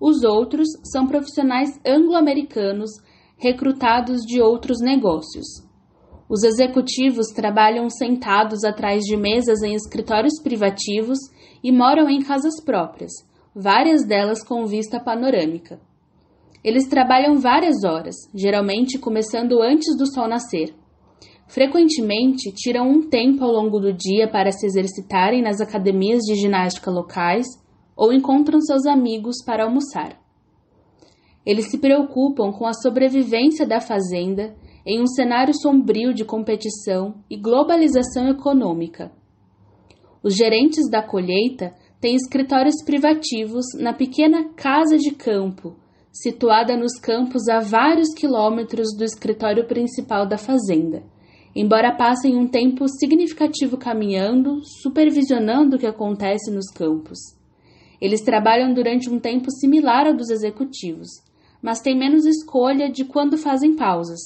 Os 0.00 0.24
outros 0.24 0.68
são 0.90 1.06
profissionais 1.06 1.78
anglo-americanos 1.86 2.90
recrutados 3.36 4.22
de 4.22 4.40
outros 4.40 4.80
negócios. 4.80 5.46
Os 6.28 6.42
executivos 6.42 7.28
trabalham 7.28 7.88
sentados 7.90 8.64
atrás 8.64 9.04
de 9.04 9.16
mesas 9.16 9.62
em 9.62 9.74
escritórios 9.74 10.40
privativos 10.42 11.18
e 11.62 11.70
moram 11.70 12.08
em 12.08 12.20
casas 12.20 12.60
próprias, 12.64 13.12
várias 13.54 14.04
delas 14.06 14.42
com 14.42 14.66
vista 14.66 14.98
panorâmica. 14.98 15.78
Eles 16.64 16.88
trabalham 16.88 17.38
várias 17.38 17.84
horas, 17.84 18.16
geralmente 18.34 18.98
começando 18.98 19.62
antes 19.62 19.96
do 19.96 20.06
sol 20.06 20.26
nascer. 20.26 20.74
Frequentemente 21.48 22.52
tiram 22.52 22.88
um 22.88 23.08
tempo 23.08 23.44
ao 23.44 23.52
longo 23.52 23.78
do 23.78 23.92
dia 23.92 24.28
para 24.28 24.50
se 24.50 24.66
exercitarem 24.66 25.42
nas 25.42 25.60
academias 25.60 26.22
de 26.22 26.34
ginástica 26.34 26.90
locais 26.90 27.46
ou 27.96 28.12
encontram 28.12 28.60
seus 28.60 28.84
amigos 28.84 29.36
para 29.44 29.64
almoçar. 29.64 30.20
Eles 31.44 31.70
se 31.70 31.78
preocupam 31.78 32.50
com 32.52 32.66
a 32.66 32.72
sobrevivência 32.72 33.66
da 33.66 33.80
fazenda 33.80 34.56
em 34.84 35.00
um 35.00 35.06
cenário 35.06 35.54
sombrio 35.54 36.12
de 36.12 36.24
competição 36.24 37.14
e 37.30 37.36
globalização 37.36 38.28
econômica. 38.28 39.12
Os 40.22 40.34
gerentes 40.34 40.90
da 40.90 41.02
colheita 41.02 41.72
têm 42.00 42.16
escritórios 42.16 42.82
privativos 42.84 43.64
na 43.78 43.92
pequena 43.92 44.52
casa 44.54 44.98
de 44.98 45.12
campo 45.12 45.76
situada 46.22 46.76
nos 46.76 46.98
campos 46.98 47.46
a 47.46 47.60
vários 47.60 48.14
quilômetros 48.14 48.96
do 48.96 49.04
escritório 49.04 49.66
principal 49.66 50.26
da 50.26 50.38
fazenda. 50.38 51.02
Embora 51.58 51.96
passem 51.96 52.36
um 52.36 52.46
tempo 52.46 52.86
significativo 52.86 53.78
caminhando, 53.78 54.60
supervisionando 54.82 55.76
o 55.76 55.78
que 55.78 55.86
acontece 55.86 56.50
nos 56.50 56.70
campos. 56.70 57.18
Eles 57.98 58.20
trabalham 58.20 58.74
durante 58.74 59.08
um 59.08 59.18
tempo 59.18 59.50
similar 59.50 60.06
ao 60.06 60.14
dos 60.14 60.28
executivos, 60.28 61.08
mas 61.62 61.80
têm 61.80 61.96
menos 61.98 62.26
escolha 62.26 62.90
de 62.90 63.06
quando 63.06 63.38
fazem 63.38 63.74
pausas. 63.74 64.20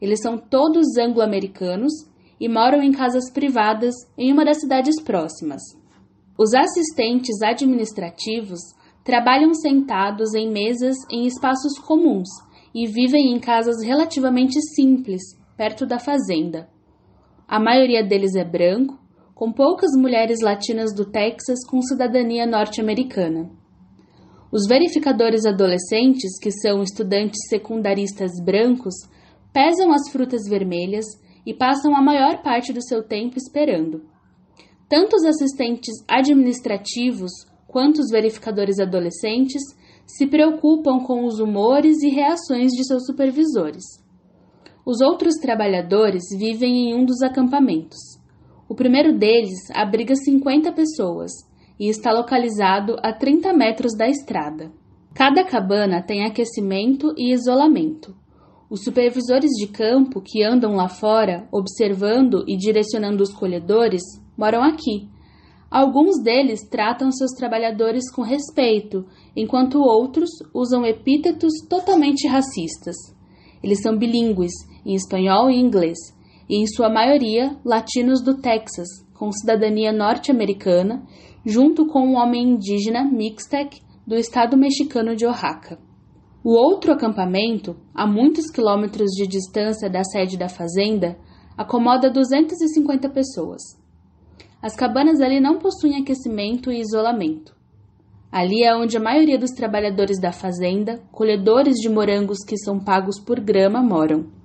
Eles 0.00 0.20
são 0.20 0.38
todos 0.38 0.96
anglo-americanos 0.96 1.92
e 2.38 2.48
moram 2.48 2.80
em 2.80 2.92
casas 2.92 3.28
privadas 3.28 3.96
em 4.16 4.32
uma 4.32 4.44
das 4.44 4.60
cidades 4.60 5.02
próximas. 5.02 5.60
Os 6.38 6.54
assistentes 6.54 7.42
administrativos 7.42 8.60
trabalham 9.02 9.52
sentados 9.52 10.32
em 10.32 10.48
mesas 10.48 10.96
em 11.10 11.26
espaços 11.26 11.76
comuns 11.80 12.28
e 12.72 12.86
vivem 12.86 13.34
em 13.34 13.40
casas 13.40 13.82
relativamente 13.82 14.60
simples, 14.76 15.37
perto 15.58 15.84
da 15.84 15.98
fazenda. 15.98 16.68
A 17.48 17.58
maioria 17.58 18.04
deles 18.04 18.36
é 18.36 18.44
branco, 18.44 18.96
com 19.34 19.52
poucas 19.52 19.90
mulheres 19.96 20.40
latinas 20.40 20.94
do 20.94 21.04
Texas 21.04 21.66
com 21.68 21.82
cidadania 21.82 22.46
norte-americana. 22.46 23.50
Os 24.52 24.68
verificadores 24.68 25.44
adolescentes, 25.44 26.38
que 26.40 26.52
são 26.52 26.80
estudantes 26.80 27.48
secundaristas 27.48 28.30
brancos, 28.42 28.94
pesam 29.52 29.92
as 29.92 30.08
frutas 30.12 30.48
vermelhas 30.48 31.04
e 31.44 31.52
passam 31.52 31.94
a 31.96 32.00
maior 32.00 32.40
parte 32.40 32.72
do 32.72 32.80
seu 32.80 33.02
tempo 33.02 33.36
esperando. 33.36 34.02
Tanto 34.88 35.16
os 35.16 35.24
assistentes 35.24 35.94
administrativos 36.06 37.32
quanto 37.66 37.98
os 37.98 38.10
verificadores 38.10 38.78
adolescentes 38.78 39.62
se 40.06 40.26
preocupam 40.26 41.00
com 41.00 41.26
os 41.26 41.40
humores 41.40 42.00
e 42.02 42.08
reações 42.08 42.70
de 42.70 42.86
seus 42.86 43.04
supervisores. 43.04 43.84
Os 44.88 45.02
outros 45.02 45.34
trabalhadores 45.34 46.22
vivem 46.38 46.88
em 46.88 46.94
um 46.94 47.04
dos 47.04 47.20
acampamentos. 47.20 47.98
O 48.66 48.74
primeiro 48.74 49.18
deles 49.18 49.70
abriga 49.74 50.14
50 50.14 50.72
pessoas 50.72 51.30
e 51.78 51.90
está 51.90 52.10
localizado 52.10 52.96
a 53.02 53.12
30 53.12 53.52
metros 53.52 53.94
da 53.94 54.08
estrada. 54.08 54.72
Cada 55.14 55.44
cabana 55.44 56.00
tem 56.00 56.24
aquecimento 56.24 57.12
e 57.18 57.34
isolamento. 57.34 58.16
Os 58.70 58.82
supervisores 58.82 59.50
de 59.58 59.66
campo 59.66 60.22
que 60.24 60.42
andam 60.42 60.74
lá 60.74 60.88
fora, 60.88 61.46
observando 61.52 62.42
e 62.48 62.56
direcionando 62.56 63.22
os 63.22 63.30
colhedores, 63.30 64.00
moram 64.38 64.62
aqui 64.62 65.06
Alguns 65.70 66.22
deles 66.22 66.66
tratam 66.66 67.12
seus 67.12 67.32
trabalhadores 67.32 68.10
com 68.10 68.22
respeito, 68.22 69.04
enquanto 69.36 69.82
outros 69.82 70.30
usam 70.54 70.82
epítetos 70.86 71.52
totalmente 71.68 72.26
racistas. 72.26 72.96
Eles 73.62 73.82
são 73.82 73.98
bilíngues, 73.98 74.52
em 74.84 74.94
espanhol 74.94 75.50
e 75.50 75.58
inglês, 75.58 75.98
e 76.48 76.56
em 76.56 76.66
sua 76.66 76.88
maioria 76.88 77.56
latinos 77.64 78.22
do 78.22 78.40
Texas, 78.40 78.88
com 79.14 79.32
cidadania 79.32 79.92
norte-americana, 79.92 81.02
junto 81.44 81.86
com 81.86 82.00
um 82.00 82.16
homem 82.16 82.50
indígena 82.50 83.04
Mixtec 83.04 83.80
do 84.06 84.14
estado 84.14 84.56
mexicano 84.56 85.14
de 85.14 85.26
Oaxaca. 85.26 85.78
O 86.42 86.52
outro 86.52 86.92
acampamento, 86.92 87.76
a 87.94 88.06
muitos 88.06 88.50
quilômetros 88.50 89.10
de 89.10 89.26
distância 89.26 89.90
da 89.90 90.02
sede 90.04 90.38
da 90.38 90.48
fazenda, 90.48 91.18
acomoda 91.56 92.10
250 92.10 93.10
pessoas. 93.10 93.60
As 94.62 94.74
cabanas 94.74 95.20
ali 95.20 95.40
não 95.40 95.58
possuem 95.58 96.00
aquecimento 96.00 96.70
e 96.70 96.80
isolamento. 96.80 97.54
Ali 98.30 98.62
é 98.62 98.74
onde 98.74 98.96
a 98.96 99.00
maioria 99.00 99.38
dos 99.38 99.50
trabalhadores 99.50 100.20
da 100.20 100.32
fazenda, 100.32 101.02
colhedores 101.10 101.76
de 101.76 101.88
morangos 101.88 102.38
que 102.46 102.56
são 102.56 102.78
pagos 102.78 103.18
por 103.20 103.40
grama, 103.40 103.82
moram. 103.82 104.37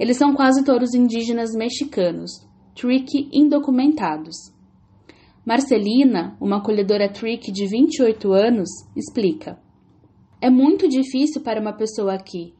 Eles 0.00 0.16
são 0.16 0.34
quase 0.34 0.64
todos 0.64 0.94
indígenas 0.94 1.50
mexicanos, 1.54 2.30
trick 2.74 3.28
indocumentados. 3.30 4.34
Marcelina, 5.44 6.38
uma 6.40 6.62
colhedora 6.62 7.12
trick 7.12 7.52
de 7.52 7.66
28 7.66 8.32
anos, 8.32 8.70
explica: 8.96 9.60
É 10.40 10.48
muito 10.48 10.88
difícil 10.88 11.42
para 11.42 11.60
uma 11.60 11.74
pessoa 11.74 12.14
aqui. 12.14 12.54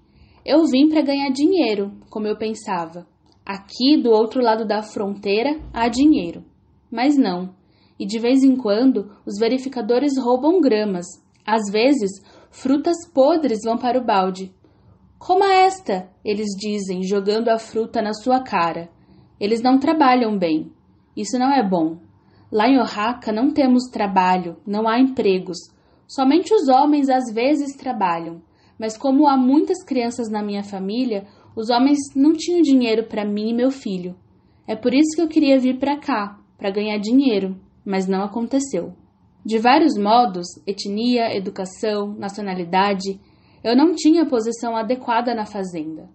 Eu 0.44 0.66
vim 0.66 0.90
para 0.90 1.00
ganhar 1.00 1.30
dinheiro, 1.30 1.90
como 2.10 2.26
eu 2.26 2.36
pensava. 2.36 3.06
Aqui, 3.46 3.96
do 3.96 4.10
outro 4.10 4.42
lado 4.42 4.66
da 4.66 4.82
fronteira, 4.82 5.58
há 5.72 5.88
dinheiro. 5.88 6.44
Mas 6.90 7.16
não. 7.16 7.54
E 7.98 8.04
de 8.04 8.18
vez 8.18 8.44
em 8.44 8.54
quando, 8.54 9.16
os 9.24 9.38
verificadores 9.38 10.12
roubam 10.18 10.60
gramas. 10.60 11.06
Às 11.46 11.72
vezes, 11.72 12.10
frutas 12.50 12.96
podres 13.14 13.60
vão 13.64 13.78
para 13.78 13.98
o 13.98 14.04
balde. 14.04 14.52
Coma 15.20 15.52
esta, 15.52 16.08
eles 16.24 16.48
dizem, 16.58 17.02
jogando 17.02 17.50
a 17.50 17.58
fruta 17.58 18.00
na 18.00 18.14
sua 18.14 18.40
cara. 18.40 18.88
Eles 19.38 19.60
não 19.60 19.78
trabalham 19.78 20.38
bem. 20.38 20.72
Isso 21.14 21.38
não 21.38 21.52
é 21.52 21.62
bom. 21.62 21.98
Lá 22.50 22.66
em 22.66 22.78
Oaxaca 22.78 23.30
não 23.30 23.52
temos 23.52 23.90
trabalho, 23.92 24.56
não 24.66 24.88
há 24.88 24.98
empregos. 24.98 25.58
Somente 26.08 26.54
os 26.54 26.68
homens 26.68 27.10
às 27.10 27.30
vezes 27.34 27.76
trabalham. 27.76 28.40
Mas 28.78 28.96
como 28.96 29.28
há 29.28 29.36
muitas 29.36 29.84
crianças 29.84 30.30
na 30.30 30.42
minha 30.42 30.64
família, 30.64 31.26
Os 31.54 31.68
homens 31.68 31.98
não 32.14 32.32
tinham 32.32 32.62
dinheiro 32.62 33.04
para 33.04 33.24
mim 33.24 33.50
e 33.50 33.54
meu 33.54 33.70
filho. 33.70 34.14
É 34.66 34.76
por 34.76 34.94
isso 34.94 35.16
que 35.16 35.20
eu 35.20 35.28
queria 35.28 35.58
vir 35.58 35.78
para 35.78 35.98
cá, 35.98 36.38
para 36.56 36.70
ganhar 36.70 36.98
dinheiro, 36.98 37.60
mas 37.84 38.06
não 38.06 38.22
aconteceu. 38.22 38.94
De 39.44 39.58
vários 39.58 39.98
modos 39.98 40.46
etnia, 40.66 41.36
educação, 41.36 42.14
nacionalidade 42.14 43.20
eu 43.62 43.76
não 43.76 43.94
tinha 43.94 44.26
posição 44.26 44.76
adequada 44.76 45.34
na 45.34 45.44
fazenda. 45.44 46.08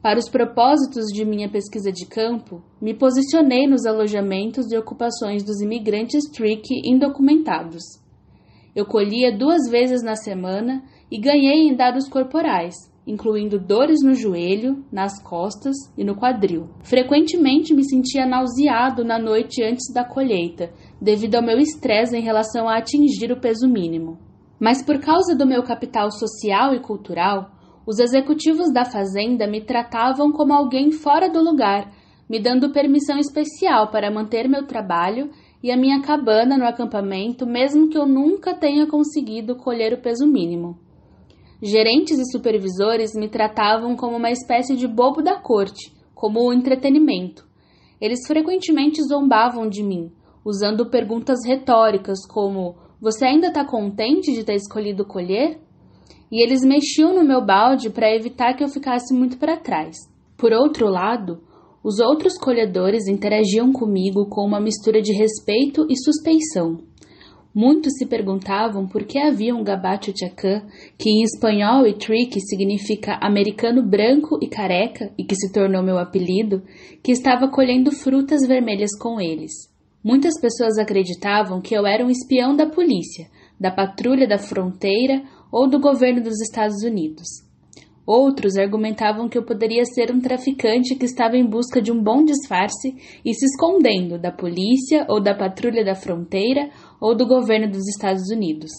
Para 0.00 0.18
os 0.18 0.28
propósitos 0.28 1.06
de 1.06 1.24
minha 1.24 1.50
pesquisa 1.50 1.90
de 1.90 2.06
campo, 2.06 2.62
me 2.80 2.94
posicionei 2.94 3.66
nos 3.66 3.84
alojamentos 3.84 4.70
e 4.70 4.76
ocupações 4.76 5.42
dos 5.42 5.60
imigrantes 5.60 6.24
Trick 6.32 6.68
indocumentados. 6.84 7.82
Eu 8.76 8.86
colhia 8.86 9.36
duas 9.36 9.68
vezes 9.68 10.02
na 10.02 10.14
semana 10.14 10.84
e 11.10 11.18
ganhei 11.18 11.68
em 11.68 11.74
dados 11.74 12.08
corporais, 12.08 12.76
incluindo 13.04 13.58
dores 13.58 14.00
no 14.04 14.14
joelho, 14.14 14.84
nas 14.92 15.20
costas 15.20 15.74
e 15.96 16.04
no 16.04 16.14
quadril. 16.14 16.68
Frequentemente 16.84 17.74
me 17.74 17.82
sentia 17.82 18.24
nauseado 18.24 19.02
na 19.02 19.18
noite 19.18 19.64
antes 19.64 19.92
da 19.92 20.04
colheita, 20.04 20.70
devido 21.02 21.34
ao 21.34 21.42
meu 21.42 21.58
estresse 21.58 22.16
em 22.16 22.22
relação 22.22 22.68
a 22.68 22.76
atingir 22.78 23.32
o 23.32 23.40
peso 23.40 23.66
mínimo. 23.66 24.27
Mas 24.60 24.82
por 24.82 24.98
causa 24.98 25.36
do 25.36 25.46
meu 25.46 25.62
capital 25.62 26.10
social 26.10 26.74
e 26.74 26.80
cultural, 26.80 27.50
os 27.86 27.98
executivos 27.98 28.72
da 28.72 28.84
fazenda 28.84 29.46
me 29.46 29.60
tratavam 29.60 30.32
como 30.32 30.52
alguém 30.52 30.90
fora 30.90 31.30
do 31.30 31.42
lugar, 31.42 31.90
me 32.28 32.38
dando 32.38 32.72
permissão 32.72 33.18
especial 33.18 33.90
para 33.90 34.10
manter 34.10 34.48
meu 34.48 34.66
trabalho 34.66 35.30
e 35.62 35.70
a 35.70 35.76
minha 35.76 36.02
cabana 36.02 36.58
no 36.58 36.66
acampamento, 36.66 37.46
mesmo 37.46 37.88
que 37.88 37.96
eu 37.96 38.06
nunca 38.06 38.54
tenha 38.54 38.86
conseguido 38.86 39.56
colher 39.56 39.92
o 39.92 40.02
peso 40.02 40.26
mínimo. 40.26 40.78
Gerentes 41.62 42.18
e 42.18 42.30
supervisores 42.30 43.14
me 43.14 43.28
tratavam 43.28 43.96
como 43.96 44.16
uma 44.16 44.30
espécie 44.30 44.76
de 44.76 44.86
bobo 44.86 45.22
da 45.22 45.40
corte, 45.40 45.92
como 46.14 46.40
o 46.40 46.52
entretenimento. 46.52 47.48
Eles 48.00 48.26
frequentemente 48.26 49.02
zombavam 49.02 49.68
de 49.68 49.82
mim, 49.82 50.12
usando 50.44 50.88
perguntas 50.88 51.38
retóricas 51.44 52.24
como: 52.28 52.76
Você 53.00 53.24
ainda 53.24 53.46
está 53.46 53.64
contente 53.64 54.32
de 54.32 54.42
ter 54.42 54.54
escolhido 54.54 55.04
colher? 55.04 55.60
E 56.32 56.42
eles 56.44 56.62
mexiam 56.62 57.14
no 57.14 57.24
meu 57.24 57.44
balde 57.44 57.90
para 57.90 58.14
evitar 58.14 58.54
que 58.54 58.64
eu 58.64 58.68
ficasse 58.68 59.14
muito 59.14 59.38
para 59.38 59.56
trás. 59.56 59.96
Por 60.36 60.52
outro 60.52 60.88
lado, 60.88 61.40
os 61.82 62.00
outros 62.00 62.36
colhedores 62.36 63.06
interagiam 63.06 63.72
comigo 63.72 64.26
com 64.28 64.44
uma 64.44 64.60
mistura 64.60 65.00
de 65.00 65.12
respeito 65.12 65.86
e 65.88 65.96
suspeição. 65.96 66.78
Muitos 67.54 67.94
se 67.96 68.06
perguntavam 68.06 68.86
por 68.86 69.04
que 69.04 69.18
havia 69.18 69.54
um 69.54 69.64
gabacho 69.64 70.12
chacã, 70.16 70.62
que 70.98 71.08
em 71.08 71.22
espanhol 71.22 71.86
e 71.86 71.94
trick 71.94 72.40
significa 72.40 73.18
americano 73.22 73.82
branco 73.82 74.38
e 74.42 74.48
careca, 74.48 75.12
e 75.16 75.24
que 75.24 75.34
se 75.34 75.52
tornou 75.52 75.82
meu 75.82 75.98
apelido, 75.98 76.62
que 77.02 77.12
estava 77.12 77.48
colhendo 77.48 77.90
frutas 77.90 78.46
vermelhas 78.46 78.90
com 78.98 79.20
eles. 79.20 79.67
Muitas 80.02 80.40
pessoas 80.40 80.78
acreditavam 80.78 81.60
que 81.60 81.74
eu 81.74 81.86
era 81.86 82.04
um 82.04 82.10
espião 82.10 82.54
da 82.54 82.66
polícia, 82.66 83.26
da 83.58 83.70
patrulha 83.70 84.28
da 84.28 84.38
fronteira 84.38 85.22
ou 85.50 85.68
do 85.68 85.80
governo 85.80 86.22
dos 86.22 86.40
Estados 86.40 86.82
Unidos. 86.84 87.26
Outros 88.06 88.56
argumentavam 88.56 89.28
que 89.28 89.36
eu 89.36 89.44
poderia 89.44 89.84
ser 89.84 90.10
um 90.10 90.20
traficante 90.20 90.94
que 90.94 91.04
estava 91.04 91.36
em 91.36 91.44
busca 91.44 91.82
de 91.82 91.92
um 91.92 92.02
bom 92.02 92.24
disfarce 92.24 92.96
e 93.22 93.34
se 93.34 93.44
escondendo 93.44 94.18
da 94.18 94.32
polícia 94.32 95.04
ou 95.10 95.20
da 95.20 95.34
patrulha 95.34 95.84
da 95.84 95.94
fronteira 95.94 96.70
ou 97.00 97.14
do 97.14 97.26
governo 97.26 97.70
dos 97.70 97.86
Estados 97.86 98.30
Unidos. 98.30 98.70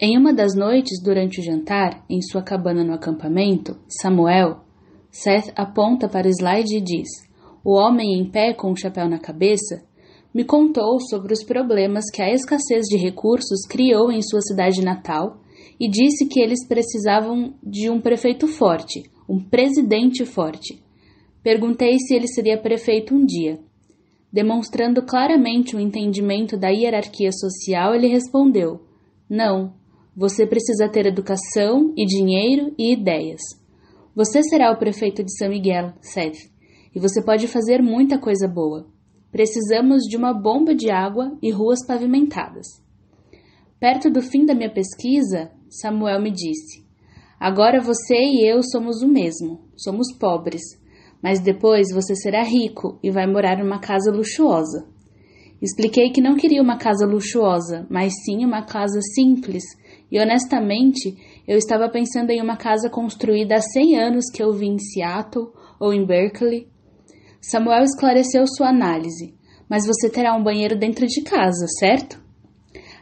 Em 0.00 0.16
uma 0.16 0.32
das 0.32 0.54
noites 0.54 1.02
durante 1.02 1.40
o 1.40 1.44
jantar, 1.44 2.02
em 2.08 2.22
sua 2.22 2.42
cabana 2.42 2.82
no 2.82 2.94
acampamento, 2.94 3.76
Samuel, 4.00 4.60
Seth 5.10 5.52
aponta 5.56 6.08
para 6.08 6.26
o 6.26 6.30
slide 6.30 6.78
e 6.78 6.80
diz: 6.80 7.08
O 7.62 7.74
homem 7.74 8.18
em 8.18 8.30
pé 8.30 8.54
com 8.54 8.72
o 8.72 8.76
chapéu 8.76 9.10
na 9.10 9.18
cabeça 9.18 9.82
me 10.34 10.44
contou 10.44 11.00
sobre 11.00 11.32
os 11.32 11.42
problemas 11.42 12.04
que 12.12 12.22
a 12.22 12.32
escassez 12.32 12.86
de 12.86 12.96
recursos 12.96 13.66
criou 13.68 14.12
em 14.12 14.22
sua 14.22 14.40
cidade 14.40 14.80
natal 14.82 15.40
e 15.78 15.88
disse 15.88 16.26
que 16.26 16.40
eles 16.40 16.66
precisavam 16.66 17.54
de 17.62 17.90
um 17.90 18.00
prefeito 18.00 18.46
forte, 18.46 19.02
um 19.28 19.40
presidente 19.42 20.24
forte. 20.24 20.80
Perguntei 21.42 21.98
se 21.98 22.14
ele 22.14 22.28
seria 22.28 22.60
prefeito 22.60 23.14
um 23.14 23.24
dia. 23.24 23.58
Demonstrando 24.32 25.02
claramente 25.02 25.74
o 25.74 25.80
entendimento 25.80 26.56
da 26.56 26.68
hierarquia 26.68 27.32
social, 27.32 27.94
ele 27.94 28.06
respondeu: 28.06 28.80
Não, 29.28 29.74
você 30.16 30.46
precisa 30.46 30.88
ter 30.88 31.06
educação 31.06 31.92
e 31.96 32.04
dinheiro 32.04 32.72
e 32.78 32.92
ideias. 32.92 33.40
Você 34.14 34.42
será 34.42 34.70
o 34.70 34.78
prefeito 34.78 35.24
de 35.24 35.36
São 35.36 35.48
Miguel, 35.48 35.92
Seth, 36.00 36.38
e 36.94 37.00
você 37.00 37.24
pode 37.24 37.48
fazer 37.48 37.82
muita 37.82 38.18
coisa 38.18 38.46
boa. 38.46 38.86
Precisamos 39.30 40.02
de 40.02 40.16
uma 40.16 40.32
bomba 40.32 40.74
de 40.74 40.90
água 40.90 41.36
e 41.40 41.50
ruas 41.50 41.86
pavimentadas. 41.86 42.66
Perto 43.78 44.10
do 44.10 44.20
fim 44.20 44.44
da 44.44 44.54
minha 44.54 44.72
pesquisa, 44.72 45.50
Samuel 45.68 46.20
me 46.20 46.30
disse: 46.30 46.84
Agora 47.38 47.80
você 47.80 48.16
e 48.16 48.46
eu 48.46 48.62
somos 48.62 49.02
o 49.02 49.08
mesmo, 49.08 49.60
somos 49.76 50.12
pobres, 50.18 50.62
mas 51.22 51.40
depois 51.40 51.88
você 51.92 52.14
será 52.14 52.42
rico 52.42 52.98
e 53.02 53.10
vai 53.10 53.26
morar 53.26 53.58
numa 53.58 53.78
casa 53.78 54.10
luxuosa. 54.10 54.86
Expliquei 55.62 56.10
que 56.10 56.22
não 56.22 56.36
queria 56.36 56.62
uma 56.62 56.78
casa 56.78 57.06
luxuosa, 57.06 57.86
mas 57.90 58.12
sim 58.24 58.44
uma 58.44 58.62
casa 58.62 59.00
simples, 59.14 59.62
e 60.10 60.18
honestamente 60.18 61.14
eu 61.46 61.56
estava 61.56 61.88
pensando 61.88 62.30
em 62.30 62.42
uma 62.42 62.56
casa 62.56 62.88
construída 62.88 63.56
há 63.56 63.60
100 63.60 63.98
anos 63.98 64.24
que 64.32 64.42
eu 64.42 64.52
vi 64.52 64.66
em 64.66 64.78
Seattle 64.78 65.48
ou 65.78 65.92
em 65.92 66.04
Berkeley. 66.04 66.66
Samuel 67.40 67.84
esclareceu 67.84 68.44
sua 68.46 68.68
análise, 68.68 69.34
mas 69.68 69.86
você 69.86 70.10
terá 70.10 70.36
um 70.36 70.42
banheiro 70.42 70.78
dentro 70.78 71.06
de 71.06 71.22
casa, 71.22 71.66
certo? 71.78 72.20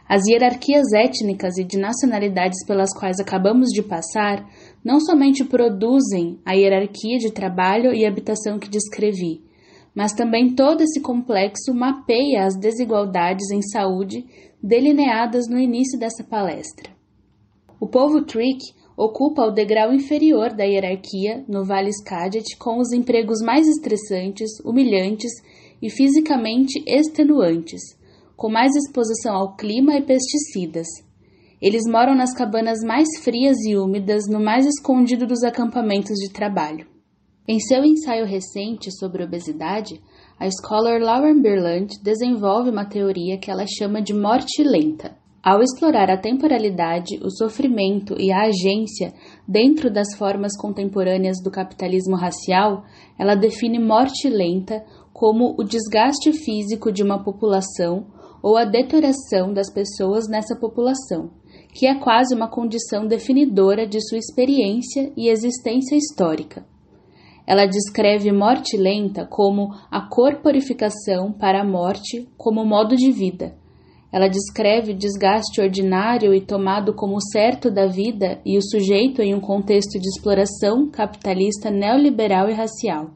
As 0.07 0.25
hierarquias 0.25 0.93
étnicas 0.93 1.57
e 1.57 1.63
de 1.63 1.77
nacionalidades 1.77 2.65
pelas 2.65 2.91
quais 2.97 3.19
acabamos 3.19 3.67
de 3.69 3.83
passar 3.83 4.47
não 4.83 4.99
somente 4.99 5.43
produzem 5.43 6.39
a 6.45 6.53
hierarquia 6.53 7.17
de 7.17 7.31
trabalho 7.31 7.93
e 7.93 8.05
habitação 8.05 8.57
que 8.57 8.69
descrevi, 8.69 9.43
mas 9.93 10.13
também 10.13 10.55
todo 10.55 10.81
esse 10.81 11.01
complexo 11.01 11.73
mapeia 11.73 12.45
as 12.45 12.57
desigualdades 12.57 13.51
em 13.51 13.61
saúde 13.61 14.25
delineadas 14.63 15.47
no 15.47 15.59
início 15.59 15.99
dessa 15.99 16.23
palestra. 16.23 16.89
O 17.79 17.87
povo 17.87 18.23
Trick 18.23 18.59
ocupa 18.99 19.43
o 19.43 19.51
degrau 19.51 19.93
inferior 19.93 20.53
da 20.53 20.65
hierarquia 20.65 21.45
no 21.47 21.63
Vale 21.63 21.89
Skagit 21.89 22.57
com 22.57 22.79
os 22.79 22.91
empregos 22.91 23.39
mais 23.41 23.65
estressantes, 23.65 24.59
humilhantes 24.65 25.31
e 25.81 25.89
fisicamente 25.89 26.83
extenuantes 26.85 27.97
com 28.39 28.49
mais 28.49 28.73
exposição 28.73 29.35
ao 29.35 29.55
clima 29.57 29.97
e 29.97 30.01
pesticidas. 30.01 30.87
Eles 31.61 31.83
moram 31.85 32.15
nas 32.15 32.33
cabanas 32.33 32.79
mais 32.81 33.05
frias 33.21 33.57
e 33.65 33.75
úmidas, 33.75 34.29
no 34.29 34.39
mais 34.39 34.65
escondido 34.65 35.27
dos 35.27 35.43
acampamentos 35.43 36.15
de 36.15 36.31
trabalho. 36.31 36.87
Em 37.45 37.59
seu 37.59 37.83
ensaio 37.83 38.25
recente 38.25 38.97
sobre 38.97 39.25
obesidade, 39.25 40.01
a 40.39 40.47
scholar 40.49 41.01
Lauren 41.01 41.41
Berland 41.41 42.01
desenvolve 42.01 42.69
uma 42.69 42.85
teoria 42.85 43.37
que 43.37 43.51
ela 43.51 43.65
chama 43.67 44.01
de 44.01 44.13
morte 44.13 44.63
lenta. 44.63 45.18
Ao 45.41 45.61
explorar 45.61 46.11
a 46.11 46.17
temporalidade, 46.17 47.17
o 47.23 47.29
sofrimento 47.29 48.13
e 48.19 48.29
a 48.29 48.47
agência 48.47 49.13
dentro 49.47 49.89
das 49.89 50.13
formas 50.17 50.51
contemporâneas 50.57 51.41
do 51.41 51.49
capitalismo 51.49 52.17
racial, 52.17 52.83
ela 53.17 53.35
define 53.35 53.79
morte 53.79 54.27
lenta 54.27 54.83
como 55.13 55.55
o 55.57 55.63
desgaste 55.63 56.33
físico 56.33 56.91
de 56.91 57.01
uma 57.01 57.23
população 57.23 58.07
ou 58.43 58.57
a 58.57 58.65
deterioração 58.65 59.53
das 59.53 59.71
pessoas 59.71 60.27
nessa 60.27 60.57
população, 60.57 61.29
que 61.73 61.87
é 61.87 61.95
quase 61.95 62.35
uma 62.35 62.49
condição 62.49 63.07
definidora 63.07 63.87
de 63.87 64.01
sua 64.01 64.17
experiência 64.17 65.11
e 65.15 65.29
existência 65.29 65.95
histórica. 65.95 66.65
Ela 67.47 67.65
descreve 67.65 68.29
morte 68.33 68.75
lenta 68.75 69.25
como 69.25 69.73
a 69.89 70.01
corporificação 70.01 71.31
para 71.31 71.61
a 71.61 71.65
morte 71.65 72.27
como 72.37 72.65
modo 72.65 72.95
de 72.97 73.09
vida. 73.09 73.55
Ela 74.11 74.27
descreve 74.27 74.93
desgaste 74.93 75.61
ordinário 75.61 76.33
e 76.33 76.41
tomado 76.41 76.93
como 76.93 77.21
certo 77.21 77.69
da 77.69 77.85
vida 77.85 78.41
e 78.43 78.57
o 78.57 78.61
sujeito 78.61 79.21
em 79.21 79.35
um 79.35 79.39
contexto 79.39 79.99
de 79.99 80.07
exploração 80.07 80.89
capitalista 80.89 81.69
neoliberal 81.69 82.49
e 82.49 82.53
racial. 82.53 83.11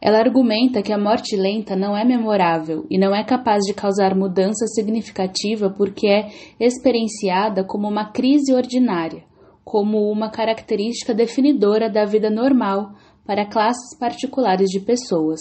Ela 0.00 0.20
argumenta 0.20 0.80
que 0.80 0.92
a 0.92 0.98
morte 0.98 1.36
lenta 1.36 1.76
não 1.76 1.96
é 1.96 2.04
memorável 2.04 2.86
e 2.88 2.96
não 2.96 3.14
é 3.14 3.24
capaz 3.24 3.64
de 3.64 3.74
causar 3.74 4.14
mudança 4.14 4.66
significativa 4.68 5.70
porque 5.70 6.06
é 6.06 6.30
experienciada 6.58 7.64
como 7.64 7.88
uma 7.88 8.10
crise 8.10 8.54
ordinária, 8.54 9.24
como 9.64 10.10
uma 10.10 10.30
característica 10.30 11.12
definidora 11.12 11.90
da 11.90 12.04
vida 12.04 12.30
normal 12.30 12.92
para 13.26 13.44
classes 13.44 13.98
particulares 13.98 14.70
de 14.70 14.80
pessoas. 14.80 15.40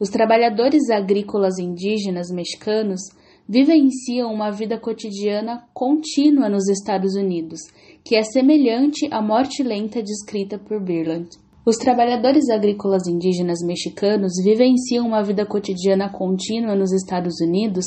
Os 0.00 0.08
trabalhadores 0.08 0.88
agrícolas 0.88 1.58
indígenas 1.58 2.30
mexicanos 2.30 3.00
vivenciam 3.48 4.32
uma 4.32 4.50
vida 4.50 4.78
cotidiana 4.78 5.64
contínua 5.74 6.48
nos 6.48 6.68
Estados 6.68 7.14
Unidos, 7.14 7.60
que 8.04 8.16
é 8.16 8.22
semelhante 8.22 9.08
à 9.10 9.20
morte 9.20 9.62
lenta 9.62 10.02
descrita 10.02 10.58
por 10.58 10.82
Birland. 10.82 11.28
Os 11.64 11.76
trabalhadores 11.76 12.50
agrícolas 12.50 13.06
indígenas 13.06 13.60
mexicanos 13.64 14.32
vivenciam 14.42 15.06
uma 15.06 15.22
vida 15.22 15.46
cotidiana 15.46 16.08
contínua 16.08 16.74
nos 16.74 16.92
Estados 16.92 17.40
Unidos 17.40 17.84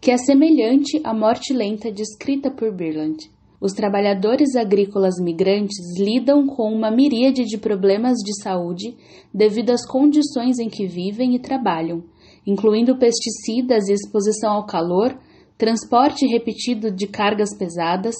que 0.00 0.10
é 0.10 0.16
semelhante 0.16 1.00
à 1.02 1.12
morte 1.12 1.52
lenta 1.52 1.90
descrita 1.90 2.50
por 2.50 2.72
Birland. 2.72 3.16
Os 3.60 3.72
trabalhadores 3.72 4.54
agrícolas 4.54 5.14
migrantes 5.18 5.76
lidam 5.98 6.46
com 6.46 6.70
uma 6.72 6.90
miríade 6.90 7.44
de 7.44 7.56
problemas 7.56 8.18
de 8.18 8.40
saúde 8.42 8.94
devido 9.32 9.70
às 9.70 9.86
condições 9.86 10.58
em 10.58 10.68
que 10.68 10.86
vivem 10.86 11.34
e 11.34 11.38
trabalham, 11.38 12.04
incluindo 12.46 12.96
pesticidas 12.96 13.88
e 13.88 13.92
exposição 13.92 14.52
ao 14.52 14.66
calor, 14.66 15.18
transporte 15.58 16.26
repetido 16.26 16.90
de 16.90 17.06
cargas 17.06 17.56
pesadas, 17.58 18.14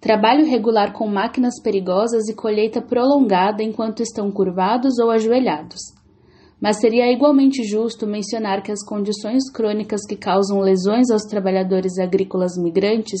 trabalho 0.00 0.46
regular 0.46 0.92
com 0.92 1.06
máquinas 1.06 1.60
perigosas 1.62 2.28
e 2.28 2.34
colheita 2.34 2.80
prolongada 2.80 3.62
enquanto 3.62 4.02
estão 4.02 4.30
curvados 4.30 4.98
ou 4.98 5.10
ajoelhados. 5.10 5.80
Mas 6.60 6.80
seria 6.80 7.12
igualmente 7.12 7.62
justo 7.62 8.06
mencionar 8.06 8.62
que 8.62 8.72
as 8.72 8.84
condições 8.84 9.48
crônicas 9.52 10.00
que 10.08 10.16
causam 10.16 10.58
lesões 10.58 11.08
aos 11.10 11.22
trabalhadores 11.22 11.98
agrícolas 11.98 12.56
migrantes 12.58 13.20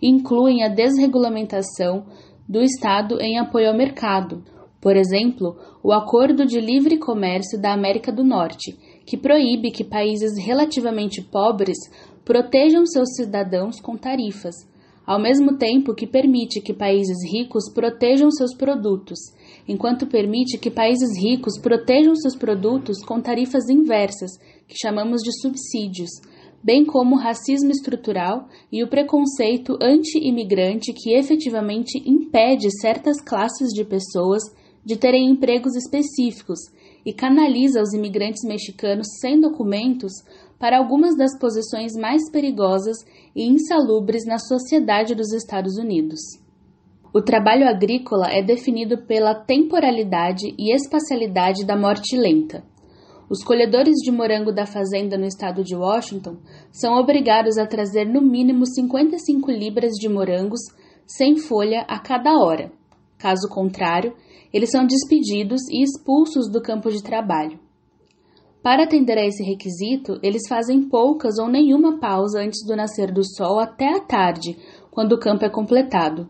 incluem 0.00 0.64
a 0.64 0.68
desregulamentação 0.68 2.06
do 2.48 2.62
Estado 2.62 3.20
em 3.20 3.38
apoio 3.38 3.68
ao 3.68 3.76
mercado. 3.76 4.42
Por 4.80 4.96
exemplo, 4.96 5.56
o 5.82 5.92
Acordo 5.92 6.46
de 6.46 6.60
Livre 6.60 6.98
Comércio 6.98 7.60
da 7.60 7.74
América 7.74 8.10
do 8.10 8.24
Norte, 8.24 8.78
que 9.08 9.16
proíbe 9.16 9.70
que 9.70 9.82
países 9.82 10.36
relativamente 10.36 11.22
pobres 11.22 11.78
protejam 12.26 12.84
seus 12.84 13.14
cidadãos 13.16 13.80
com 13.80 13.96
tarifas, 13.96 14.54
ao 15.06 15.18
mesmo 15.18 15.56
tempo 15.56 15.94
que 15.94 16.06
permite 16.06 16.60
que 16.60 16.74
países 16.74 17.16
ricos 17.24 17.72
protejam 17.72 18.30
seus 18.30 18.54
produtos, 18.54 19.18
enquanto 19.66 20.06
permite 20.06 20.58
que 20.58 20.70
países 20.70 21.18
ricos 21.18 21.58
protejam 21.58 22.14
seus 22.16 22.36
produtos 22.36 23.02
com 23.02 23.18
tarifas 23.18 23.70
inversas, 23.70 24.32
que 24.68 24.76
chamamos 24.78 25.22
de 25.22 25.32
subsídios, 25.40 26.10
bem 26.62 26.84
como 26.84 27.16
o 27.16 27.18
racismo 27.18 27.70
estrutural 27.70 28.46
e 28.70 28.84
o 28.84 28.88
preconceito 28.88 29.78
anti-imigrante 29.80 30.92
que 30.92 31.14
efetivamente 31.14 31.96
impede 32.04 32.68
certas 32.78 33.22
classes 33.22 33.70
de 33.70 33.86
pessoas 33.86 34.42
de 34.84 34.96
terem 34.96 35.30
empregos 35.30 35.74
específicos 35.76 36.58
e 37.08 37.12
canaliza 37.14 37.80
os 37.80 37.94
imigrantes 37.94 38.44
mexicanos 38.44 39.06
sem 39.18 39.40
documentos 39.40 40.12
para 40.58 40.76
algumas 40.76 41.16
das 41.16 41.38
posições 41.38 41.94
mais 41.94 42.30
perigosas 42.30 42.98
e 43.34 43.48
insalubres 43.48 44.26
na 44.26 44.38
sociedade 44.38 45.14
dos 45.14 45.32
Estados 45.32 45.78
Unidos. 45.78 46.20
O 47.14 47.22
trabalho 47.22 47.66
agrícola 47.66 48.26
é 48.30 48.42
definido 48.42 49.06
pela 49.06 49.34
temporalidade 49.34 50.54
e 50.58 50.70
espacialidade 50.70 51.64
da 51.64 51.74
morte 51.74 52.14
lenta. 52.14 52.62
Os 53.30 53.42
colhedores 53.42 53.94
de 54.04 54.12
morango 54.12 54.52
da 54.52 54.66
fazenda 54.66 55.16
no 55.16 55.24
estado 55.24 55.64
de 55.64 55.74
Washington 55.74 56.36
são 56.70 56.92
obrigados 57.00 57.56
a 57.56 57.66
trazer 57.66 58.04
no 58.04 58.20
mínimo 58.20 58.66
55 58.66 59.50
libras 59.50 59.92
de 59.92 60.10
morangos 60.10 60.60
sem 61.06 61.38
folha 61.38 61.86
a 61.88 61.98
cada 61.98 62.38
hora. 62.38 62.70
Caso 63.18 63.48
contrário, 63.48 64.14
eles 64.52 64.70
são 64.70 64.86
despedidos 64.86 65.60
e 65.68 65.82
expulsos 65.82 66.50
do 66.50 66.62
campo 66.62 66.90
de 66.90 67.02
trabalho. 67.02 67.58
Para 68.62 68.84
atender 68.84 69.18
a 69.18 69.26
esse 69.26 69.42
requisito, 69.42 70.18
eles 70.22 70.42
fazem 70.48 70.88
poucas 70.88 71.38
ou 71.38 71.48
nenhuma 71.48 71.98
pausa 71.98 72.40
antes 72.40 72.64
do 72.66 72.76
nascer 72.76 73.12
do 73.12 73.24
sol 73.24 73.58
até 73.58 73.96
a 73.96 74.00
tarde, 74.00 74.56
quando 74.90 75.12
o 75.12 75.18
campo 75.18 75.44
é 75.44 75.50
completado. 75.50 76.28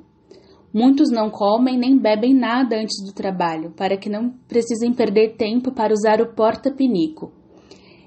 Muitos 0.73 1.11
não 1.11 1.31
comem 1.31 1.79
nem 1.79 1.99
bebem 1.99 2.35
nada 2.35 2.77
antes 2.77 3.03
do 3.05 3.13
trabalho, 3.13 3.73
para 3.73 3.97
que 3.97 4.11
não 4.11 4.31
precisem 4.47 4.93
perder 4.93 5.37
tempo 5.37 5.73
para 5.73 5.93
usar 5.93 6.21
o 6.21 6.35
porta-pinico. 6.35 7.33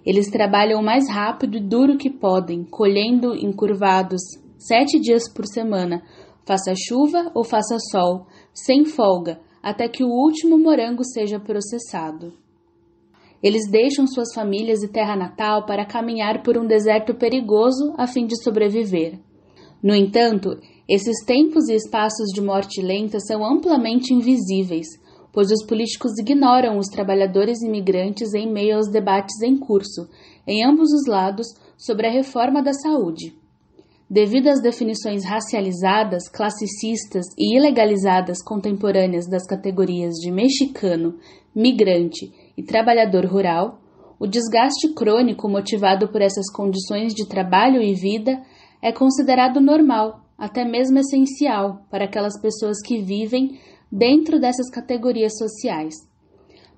Eles 0.06 0.30
trabalham 0.30 0.80
o 0.80 0.84
mais 0.84 1.10
rápido 1.10 1.58
e 1.58 1.60
duro 1.60 1.98
que 1.98 2.10
podem, 2.10 2.64
colhendo 2.64 3.36
encurvados 3.36 4.22
sete 4.58 5.00
dias 5.00 5.28
por 5.28 5.46
semana, 5.46 6.04
faça 6.46 6.74
chuva 6.76 7.32
ou 7.34 7.44
faça 7.44 7.78
sol, 7.92 8.28
sem 8.54 8.86
folga, 8.86 9.40
até 9.62 9.88
que 9.88 10.04
o 10.04 10.10
último 10.10 10.58
morango 10.58 11.04
seja 11.04 11.40
processado. 11.40 12.34
Eles 13.42 13.70
deixam 13.70 14.06
suas 14.06 14.34
famílias 14.34 14.84
e 14.84 14.88
terra 14.88 15.16
natal 15.16 15.66
para 15.66 15.86
caminhar 15.86 16.44
por 16.44 16.58
um 16.58 16.66
deserto 16.66 17.16
perigoso 17.16 17.94
a 17.98 18.06
fim 18.06 18.28
de 18.28 18.42
sobreviver. 18.44 19.20
No 19.82 19.96
entanto, 19.96 20.60
esses 20.88 21.26
tempos 21.26 21.68
e 21.68 21.74
espaços 21.74 22.28
de 22.34 22.42
morte 22.42 22.82
lenta 22.82 23.20
são 23.20 23.44
amplamente 23.44 24.14
invisíveis, 24.14 24.88
pois 25.34 25.50
os 25.50 25.66
políticos 25.66 26.12
ignoram 26.20 26.78
os 26.78 26.88
trabalhadores 26.88 27.62
imigrantes 27.64 28.34
em 28.34 28.52
meio 28.52 28.76
aos 28.76 28.92
debates 28.92 29.42
em 29.42 29.58
curso, 29.58 30.08
em 30.46 30.64
ambos 30.64 30.92
os 30.92 31.08
lados, 31.08 31.48
sobre 31.78 32.08
a 32.08 32.12
reforma 32.12 32.62
da 32.62 32.74
saúde. 32.74 33.41
Devido 34.14 34.50
às 34.50 34.62
definições 34.62 35.24
racializadas, 35.24 36.28
classicistas 36.28 37.26
e 37.40 37.56
ilegalizadas 37.56 38.44
contemporâneas 38.44 39.26
das 39.26 39.48
categorias 39.48 40.16
de 40.16 40.30
mexicano, 40.30 41.18
migrante 41.56 42.30
e 42.58 42.62
trabalhador 42.62 43.26
rural, 43.26 43.80
o 44.20 44.28
desgaste 44.28 44.94
crônico 44.94 45.48
motivado 45.48 46.10
por 46.10 46.22
essas 46.22 46.52
condições 46.52 47.14
de 47.14 47.26
trabalho 47.26 47.82
e 47.82 47.94
vida 47.94 48.42
é 48.82 48.92
considerado 48.92 49.62
normal, 49.62 50.20
até 50.38 50.66
mesmo 50.66 51.00
essencial, 51.00 51.86
para 51.90 52.04
aquelas 52.04 52.38
pessoas 52.42 52.82
que 52.86 53.02
vivem 53.02 53.58
dentro 53.90 54.42
dessas 54.42 54.70
categorias 54.70 55.38
sociais. 55.38 55.96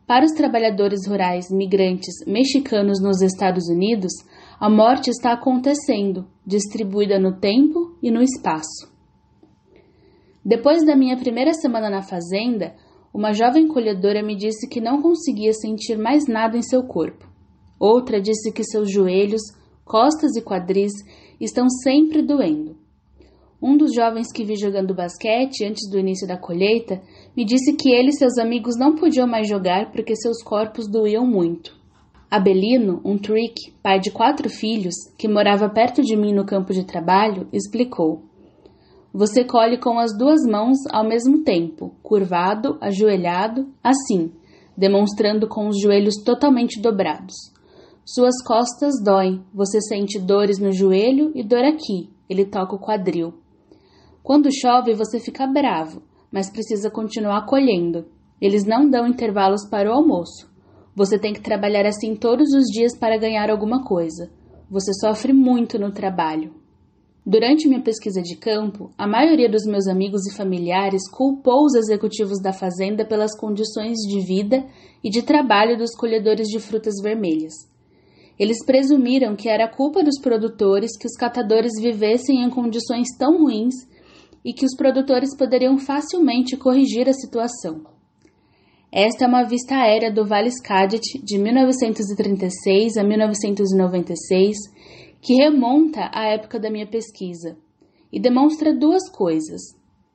Para 0.06 0.24
os 0.24 0.34
trabalhadores 0.34 1.08
rurais 1.08 1.50
migrantes 1.50 2.13
mexicanos 2.28 3.02
nos 3.02 3.24
Estados 3.24 3.67
Unidos, 3.69 4.13
a 4.63 4.69
morte 4.69 5.10
está 5.10 5.34
acontecendo, 5.34 6.26
distribuída 6.47 7.19
no 7.19 7.38
tempo 7.38 7.97
e 8.02 8.10
no 8.10 8.21
espaço. 8.21 8.89
Depois 10.45 10.86
da 10.86 10.95
minha 10.95 11.17
primeira 11.17 11.54
semana 11.54 11.89
na 11.89 12.02
fazenda, 12.02 12.73
uma 13.13 13.34
jovem 13.34 13.67
colhedora 13.67 14.23
me 14.23 14.38
disse 14.38 14.69
que 14.69 14.80
não 14.80 15.02
conseguia 15.02 15.52
sentir 15.52 15.97
mais 15.97 16.28
nada 16.30 16.58
em 16.58 16.62
seu 16.62 16.82
corpo. 16.84 17.30
Outra 17.78 18.21
disse 18.21 18.54
que 18.54 18.63
seus 18.63 18.89
joelhos, 18.89 19.41
costas 19.84 20.34
e 20.38 20.41
quadris 20.41 20.93
estão 21.41 21.67
sempre 21.67 22.21
doendo. 22.21 22.78
Um 23.62 23.76
dos 23.76 23.93
jovens 23.93 24.32
que 24.32 24.45
vi 24.45 24.56
jogando 24.56 24.95
basquete 24.95 25.65
antes 25.65 25.89
do 25.91 25.99
início 25.99 26.26
da 26.26 26.38
colheita 26.38 27.02
me 27.36 27.43
disse 27.43 27.73
que 27.73 27.89
ele 27.89 28.12
e 28.12 28.17
seus 28.17 28.38
amigos 28.38 28.78
não 28.80 28.95
podiam 28.95 29.28
mais 29.28 29.45
jogar 29.45 29.91
porque 29.91 30.15
seus 30.15 30.41
corpos 30.41 30.89
doíam 30.89 31.28
muito. 31.28 31.83
Abelino, 32.36 33.00
um 33.06 33.15
trick, 33.15 33.72
pai 33.84 34.00
de 34.00 34.10
quatro 34.10 34.50
filhos, 34.50 34.96
que 35.19 35.28
morava 35.28 35.69
perto 35.69 36.02
de 36.02 36.17
mim 36.17 36.34
no 36.34 36.43
campo 36.43 36.74
de 36.74 36.84
trabalho, 36.84 37.48
explicou: 37.54 38.24
Você 39.13 39.43
colhe 39.43 39.78
com 39.78 40.00
as 40.00 40.17
duas 40.17 40.41
mãos 40.43 40.80
ao 40.89 41.08
mesmo 41.08 41.43
tempo, 41.43 41.93
curvado, 42.02 42.76
ajoelhado, 42.82 43.67
assim, 43.84 44.32
demonstrando 44.76 45.48
com 45.48 45.67
os 45.67 45.80
joelhos 45.80 46.15
totalmente 46.26 46.82
dobrados. 46.82 47.36
Suas 48.04 48.43
costas 48.43 48.96
doem, 49.00 49.43
você 49.54 49.80
sente 49.80 50.17
dores 50.17 50.58
no 50.58 50.72
joelho 50.72 51.32
e 51.36 51.43
dor 51.43 51.63
aqui, 51.63 52.10
ele 52.28 52.46
toca 52.46 52.76
o 52.76 52.80
quadril. 52.80 53.36
Quando 54.24 54.50
chove, 54.52 54.96
você 54.96 55.19
fica 55.19 55.46
bravo, 55.46 56.02
mas 56.32 56.50
precisa 56.52 56.89
continuar 56.89 57.46
colhendo. 57.46 58.08
Eles 58.41 58.65
não 58.65 58.89
dão 58.89 59.06
intervalos 59.06 59.69
para 59.69 59.88
o 59.88 59.93
almoço. 59.93 60.52
Você 60.95 61.17
tem 61.17 61.34
que 61.34 61.41
trabalhar 61.41 61.88
assim 61.88 62.15
todos 62.15 62.53
os 62.53 62.65
dias 62.65 62.95
para 62.95 63.17
ganhar 63.17 63.49
alguma 63.49 63.84
coisa. 63.84 64.29
Você 64.69 64.93
sofre 64.93 65.34
muito 65.34 65.79
no 65.79 65.91
trabalho. 65.91 66.53
Durante 67.25 67.67
minha 67.67 67.82
pesquisa 67.82 68.21
de 68.21 68.36
campo, 68.36 68.91
a 68.97 69.08
maioria 69.08 69.49
dos 69.49 69.65
meus 69.65 69.88
amigos 69.88 70.27
e 70.27 70.36
familiares 70.36 71.10
culpou 71.10 71.65
os 71.65 71.73
executivos 71.73 72.41
da 72.41 72.53
fazenda 72.53 73.06
pelas 73.06 73.36
condições 73.36 73.97
de 73.99 74.19
vida 74.19 74.65
e 75.03 75.10
de 75.10 75.23
trabalho 75.23 75.77
dos 75.77 75.95
colhedores 75.95 76.47
de 76.47 76.60
frutas 76.60 76.95
vermelhas. 77.01 77.53
Eles 78.38 78.63
presumiram 78.65 79.36
que 79.36 79.47
era 79.49 79.67
culpa 79.67 80.03
dos 80.03 80.19
produtores 80.21 80.97
que 80.97 81.08
os 81.08 81.15
catadores 81.15 81.71
vivessem 81.82 82.43
em 82.43 82.49
condições 82.49 83.08
tão 83.17 83.38
ruins 83.38 83.73
e 84.43 84.53
que 84.53 84.65
os 84.65 84.75
produtores 84.75 85.36
poderiam 85.36 85.77
facilmente 85.77 86.58
corrigir 86.58 87.08
a 87.08 87.13
situação. 87.13 87.92
Esta 88.95 89.25
é 89.25 89.27
uma 89.27 89.41
vista 89.41 89.73
aérea 89.73 90.13
do 90.13 90.23
Vale 90.23 90.49
Skagit 90.49 91.19
de 91.23 91.39
1936 91.39 92.95
a 92.95 93.03
1996, 93.03 94.56
que 95.19 95.34
remonta 95.34 96.12
à 96.13 96.27
época 96.27 96.60
da 96.60 96.69
minha 96.69 96.86
pesquisa 96.86 97.58
e 98.12 98.19
demonstra 98.19 98.71
duas 98.71 99.10
coisas: 99.10 99.62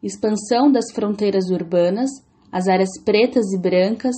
expansão 0.00 0.70
das 0.70 0.92
fronteiras 0.92 1.50
urbanas, 1.50 2.08
as 2.52 2.68
áreas 2.68 2.90
pretas 3.04 3.52
e 3.52 3.58
brancas, 3.58 4.14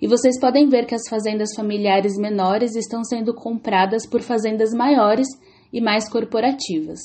e 0.00 0.06
vocês 0.06 0.38
podem 0.38 0.68
ver 0.68 0.86
que 0.86 0.94
as 0.94 1.08
fazendas 1.10 1.52
familiares 1.56 2.16
menores 2.16 2.76
estão 2.76 3.02
sendo 3.02 3.34
compradas 3.34 4.06
por 4.08 4.22
fazendas 4.22 4.72
maiores 4.72 5.26
e 5.72 5.80
mais 5.80 6.08
corporativas. 6.08 7.00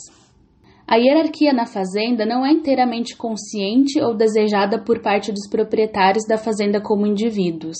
A 0.91 0.97
hierarquia 0.97 1.53
na 1.53 1.65
fazenda 1.65 2.25
não 2.25 2.45
é 2.45 2.51
inteiramente 2.51 3.15
consciente 3.15 3.97
ou 4.01 4.13
desejada 4.13 4.77
por 4.77 5.01
parte 5.01 5.31
dos 5.31 5.47
proprietários 5.49 6.25
da 6.27 6.37
fazenda 6.37 6.81
como 6.81 7.07
indivíduos. 7.07 7.77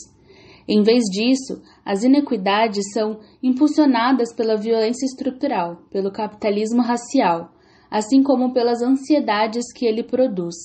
Em 0.66 0.82
vez 0.82 1.04
disso, 1.12 1.62
as 1.84 2.06
inequidades 2.06 2.86
são 2.94 3.20
impulsionadas 3.44 4.34
pela 4.34 4.56
violência 4.56 5.06
estrutural, 5.06 5.82
pelo 5.92 6.10
capitalismo 6.10 6.82
racial, 6.82 7.52
assim 7.92 8.24
como 8.24 8.54
pelas 8.54 8.82
ansiedades 8.82 9.74
que 9.76 9.86
ele 9.86 10.04
produz. 10.04 10.56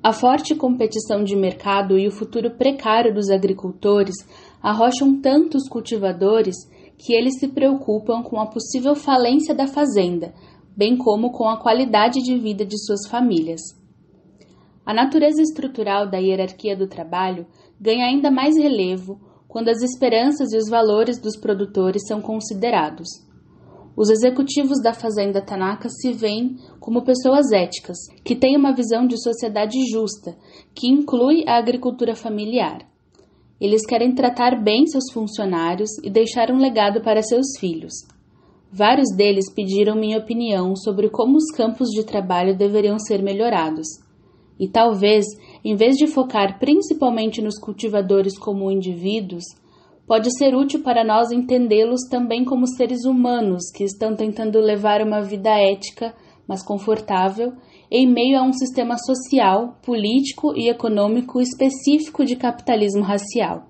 A 0.00 0.12
forte 0.12 0.54
competição 0.54 1.24
de 1.24 1.34
mercado 1.34 1.98
e 1.98 2.06
o 2.06 2.12
futuro 2.12 2.52
precário 2.52 3.12
dos 3.12 3.30
agricultores 3.30 4.14
arrocham 4.62 5.20
tanto 5.20 5.56
os 5.56 5.68
cultivadores 5.68 6.54
que 6.96 7.12
eles 7.12 7.40
se 7.40 7.48
preocupam 7.48 8.22
com 8.22 8.38
a 8.38 8.46
possível 8.46 8.94
falência 8.94 9.52
da 9.52 9.66
fazenda, 9.66 10.32
bem 10.76 10.96
como 10.96 11.30
com 11.30 11.48
a 11.48 11.60
qualidade 11.60 12.20
de 12.20 12.38
vida 12.38 12.64
de 12.64 12.78
suas 12.84 13.06
famílias. 13.08 13.60
A 14.84 14.92
natureza 14.92 15.40
estrutural 15.40 16.10
da 16.10 16.18
hierarquia 16.18 16.76
do 16.76 16.86
trabalho 16.86 17.46
ganha 17.80 18.06
ainda 18.06 18.30
mais 18.30 18.56
relevo 18.56 19.18
quando 19.48 19.68
as 19.68 19.82
esperanças 19.82 20.52
e 20.52 20.56
os 20.56 20.68
valores 20.68 21.20
dos 21.20 21.36
produtores 21.36 22.02
são 22.06 22.20
considerados. 22.20 23.08
Os 23.96 24.10
executivos 24.10 24.82
da 24.82 24.92
fazenda 24.92 25.40
Tanaka 25.40 25.88
se 25.88 26.12
veem 26.12 26.56
como 26.80 27.04
pessoas 27.04 27.52
éticas, 27.52 27.96
que 28.24 28.34
têm 28.34 28.56
uma 28.56 28.74
visão 28.74 29.06
de 29.06 29.16
sociedade 29.22 29.78
justa, 29.88 30.36
que 30.74 30.88
inclui 30.88 31.44
a 31.46 31.56
agricultura 31.56 32.16
familiar. 32.16 32.84
Eles 33.60 33.86
querem 33.86 34.12
tratar 34.12 34.60
bem 34.60 34.84
seus 34.86 35.12
funcionários 35.12 35.90
e 36.02 36.10
deixar 36.10 36.50
um 36.50 36.58
legado 36.58 37.00
para 37.02 37.22
seus 37.22 37.56
filhos. 37.58 37.94
Vários 38.76 39.14
deles 39.14 39.44
pediram 39.54 39.94
minha 39.94 40.18
opinião 40.18 40.74
sobre 40.74 41.08
como 41.08 41.36
os 41.36 41.48
campos 41.56 41.90
de 41.90 42.02
trabalho 42.02 42.58
deveriam 42.58 42.98
ser 42.98 43.22
melhorados. 43.22 43.86
E 44.58 44.66
talvez, 44.66 45.26
em 45.64 45.76
vez 45.76 45.94
de 45.94 46.08
focar 46.08 46.58
principalmente 46.58 47.40
nos 47.40 47.56
cultivadores 47.56 48.36
como 48.36 48.72
indivíduos, 48.72 49.44
pode 50.08 50.36
ser 50.36 50.56
útil 50.56 50.82
para 50.82 51.04
nós 51.04 51.30
entendê-los 51.30 52.00
também 52.10 52.44
como 52.44 52.66
seres 52.66 53.04
humanos 53.04 53.70
que 53.72 53.84
estão 53.84 54.16
tentando 54.16 54.58
levar 54.58 55.02
uma 55.02 55.22
vida 55.22 55.50
ética, 55.50 56.12
mas 56.48 56.60
confortável, 56.60 57.52
em 57.88 58.12
meio 58.12 58.36
a 58.36 58.42
um 58.42 58.52
sistema 58.52 58.96
social, 58.98 59.78
político 59.84 60.52
e 60.56 60.68
econômico 60.68 61.40
específico 61.40 62.24
de 62.24 62.34
capitalismo 62.34 63.04
racial. 63.04 63.68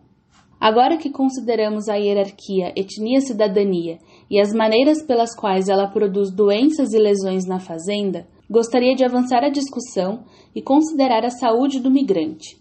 Agora 0.64 0.96
que 0.96 1.10
consideramos 1.10 1.90
a 1.90 1.96
hierarquia 1.96 2.72
etnia-cidadania 2.74 3.98
e 4.30 4.40
as 4.40 4.50
maneiras 4.54 5.02
pelas 5.02 5.36
quais 5.36 5.68
ela 5.68 5.88
produz 5.88 6.34
doenças 6.34 6.94
e 6.94 6.98
lesões 6.98 7.44
na 7.44 7.60
fazenda, 7.60 8.26
gostaria 8.48 8.94
de 8.94 9.04
avançar 9.04 9.44
a 9.44 9.50
discussão 9.50 10.24
e 10.54 10.62
considerar 10.62 11.22
a 11.22 11.28
saúde 11.28 11.80
do 11.80 11.90
migrante. 11.90 12.56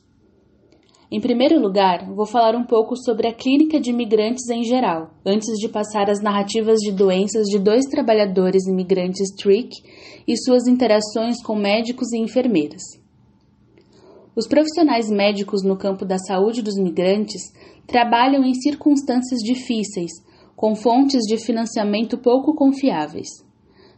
Em 1.10 1.22
primeiro 1.22 1.58
lugar, 1.62 2.14
vou 2.14 2.26
falar 2.26 2.58
um 2.58 2.66
pouco 2.66 2.98
sobre 2.98 3.26
a 3.26 3.34
clínica 3.34 3.80
de 3.80 3.92
imigrantes 3.92 4.50
em 4.50 4.66
geral, 4.66 5.12
antes 5.26 5.58
de 5.58 5.70
passar 5.70 6.10
às 6.10 6.22
narrativas 6.22 6.80
de 6.80 6.92
doenças 6.92 7.46
de 7.46 7.58
dois 7.58 7.86
trabalhadores 7.86 8.68
imigrantes 8.68 9.34
Trick 9.38 9.70
e 10.28 10.36
suas 10.36 10.68
interações 10.68 11.42
com 11.42 11.56
médicos 11.56 12.12
e 12.12 12.20
enfermeiras. 12.20 12.82
Os 14.36 14.48
profissionais 14.48 15.12
médicos 15.12 15.62
no 15.64 15.78
campo 15.78 16.04
da 16.04 16.18
saúde 16.18 16.64
dos 16.64 16.76
migrantes 16.76 17.54
trabalham 17.88 18.44
em 18.44 18.54
circunstâncias 18.54 19.40
difíceis, 19.42 20.12
com 20.56 20.76
fontes 20.76 21.22
de 21.28 21.38
financiamento 21.38 22.18
pouco 22.18 22.54
confiáveis. 22.54 23.28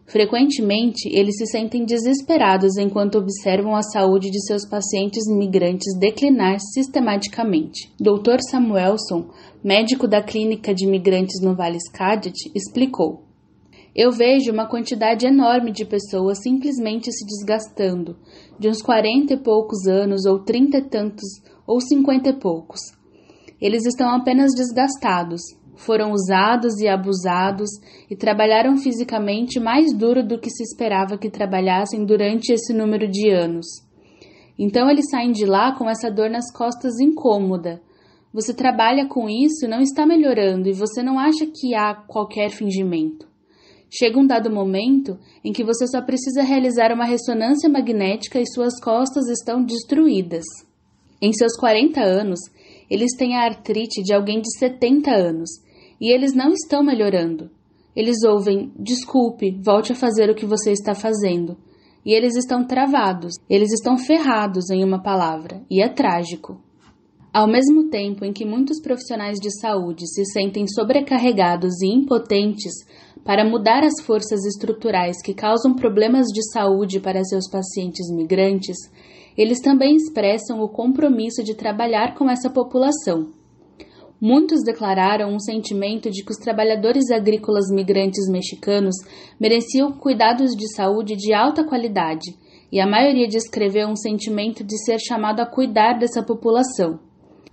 Frequentemente, 0.08 1.10
eles 1.12 1.36
se 1.38 1.48
sentem 1.48 1.84
desesperados 1.84 2.78
enquanto 2.78 3.18
observam 3.18 3.76
a 3.76 3.82
saúde 3.82 4.30
de 4.30 4.40
seus 4.46 4.64
pacientes 4.68 5.26
imigrantes 5.28 5.98
declinar 5.98 6.60
sistematicamente. 6.60 7.92
Dr. 8.00 8.40
Samuelson, 8.50 9.30
médico 9.64 10.08
da 10.08 10.22
clínica 10.22 10.76
de 10.76 10.86
imigrantes 10.86 11.42
no 11.42 11.56
Vale 11.56 11.78
Skagit, 11.78 12.52
explicou: 12.54 13.24
Eu 13.96 14.12
vejo 14.12 14.52
uma 14.52 14.68
quantidade 14.68 15.26
enorme 15.26 15.72
de 15.72 15.84
pessoas 15.84 16.40
simplesmente 16.40 17.12
se 17.12 17.26
desgastando, 17.26 18.16
de 18.60 18.70
uns 18.70 18.84
quarenta 18.84 19.34
e 19.34 19.38
poucos 19.38 19.88
anos, 19.88 20.26
ou 20.26 20.38
trinta 20.38 20.78
e 20.78 20.84
tantos, 20.84 21.42
ou 21.66 21.82
cinquenta 21.82 22.30
e 22.30 22.34
poucos. 22.34 22.80
Eles 23.62 23.86
estão 23.86 24.10
apenas 24.10 24.52
desgastados, 24.56 25.42
foram 25.76 26.12
usados 26.12 26.80
e 26.80 26.88
abusados 26.88 27.70
e 28.10 28.16
trabalharam 28.16 28.78
fisicamente 28.78 29.60
mais 29.60 29.94
duro 29.94 30.26
do 30.26 30.40
que 30.40 30.50
se 30.50 30.64
esperava 30.64 31.18
que 31.18 31.30
trabalhassem 31.30 32.06
durante 32.06 32.52
esse 32.52 32.74
número 32.74 33.08
de 33.08 33.30
anos. 33.30 33.66
Então 34.58 34.90
eles 34.90 35.10
saem 35.10 35.32
de 35.32 35.46
lá 35.46 35.76
com 35.76 35.90
essa 35.90 36.10
dor 36.10 36.30
nas 36.30 36.52
costas 36.52 37.00
incômoda. 37.00 37.82
Você 38.34 38.54
trabalha 38.54 39.08
com 39.08 39.30
isso 39.30 39.68
não 39.68 39.80
está 39.80 40.06
melhorando, 40.06 40.68
e 40.68 40.74
você 40.74 41.02
não 41.02 41.18
acha 41.18 41.46
que 41.46 41.74
há 41.74 41.94
qualquer 41.94 42.50
fingimento. 42.50 43.28
Chega 43.90 44.20
um 44.20 44.28
dado 44.28 44.52
momento 44.52 45.18
em 45.44 45.54
que 45.54 45.64
você 45.64 45.88
só 45.88 46.02
precisa 46.02 46.42
realizar 46.42 46.92
uma 46.92 47.06
ressonância 47.06 47.70
magnética 47.70 48.40
e 48.40 48.46
suas 48.46 48.78
costas 48.82 49.30
estão 49.30 49.64
destruídas. 49.64 50.44
Em 51.22 51.32
seus 51.32 51.56
40 51.58 52.02
anos, 52.02 52.40
eles 52.90 53.16
têm 53.18 53.36
a 53.36 53.46
artrite 53.46 54.02
de 54.02 54.14
alguém 54.14 54.42
de 54.42 54.58
70 54.58 55.12
anos 55.12 55.50
e 56.00 56.14
eles 56.14 56.34
não 56.34 56.52
estão 56.52 56.84
melhorando. 56.84 57.50
Eles 57.96 58.24
ouvem: 58.24 58.72
desculpe, 58.78 59.60
volte 59.64 59.94
a 59.94 59.96
fazer 59.96 60.30
o 60.30 60.36
que 60.36 60.46
você 60.46 60.72
está 60.72 60.94
fazendo. 60.94 61.58
E 62.06 62.14
eles 62.14 62.36
estão 62.36 62.66
travados, 62.66 63.34
eles 63.50 63.72
estão 63.72 63.98
ferrados 63.98 64.70
em 64.70 64.84
uma 64.84 65.02
palavra, 65.02 65.64
e 65.72 65.82
é 65.82 65.90
trágico. 65.90 66.62
Ao 67.34 67.48
mesmo 67.48 67.90
tempo 67.90 68.24
em 68.24 68.32
que 68.32 68.46
muitos 68.46 68.80
profissionais 68.80 69.40
de 69.40 69.50
saúde 69.60 70.08
se 70.08 70.24
sentem 70.26 70.68
sobrecarregados 70.68 71.82
e 71.82 71.88
impotentes 71.88 72.74
para 73.26 73.44
mudar 73.44 73.84
as 73.84 74.06
forças 74.06 74.46
estruturais 74.46 75.22
que 75.22 75.34
causam 75.34 75.74
problemas 75.74 76.28
de 76.28 76.42
saúde 76.54 77.00
para 77.00 77.24
seus 77.24 77.50
pacientes 77.50 78.10
migrantes, 78.10 78.78
eles 79.38 79.60
também 79.60 79.96
expressam 79.96 80.62
o 80.62 80.70
compromisso 80.70 81.44
de 81.44 81.56
trabalhar 81.56 82.16
com 82.16 82.30
essa 82.30 82.50
população. 82.50 83.32
Muitos 84.20 84.64
declararam 84.64 85.34
um 85.36 85.40
sentimento 85.40 86.10
de 86.10 86.24
que 86.24 86.32
os 86.32 86.38
trabalhadores 86.38 87.12
agrícolas 87.12 87.66
migrantes 87.70 88.30
mexicanos 88.30 88.96
mereciam 89.40 89.92
cuidados 89.92 90.52
de 90.52 90.74
saúde 90.74 91.16
de 91.16 91.34
alta 91.34 91.66
qualidade, 91.66 92.34
e 92.72 92.80
a 92.80 92.88
maioria 92.88 93.28
descreveu 93.28 93.88
um 93.88 93.96
sentimento 93.96 94.64
de 94.64 94.78
ser 94.84 95.00
chamado 95.00 95.42
a 95.42 95.46
cuidar 95.46 96.00
dessa 96.00 96.24
população. 96.24 97.00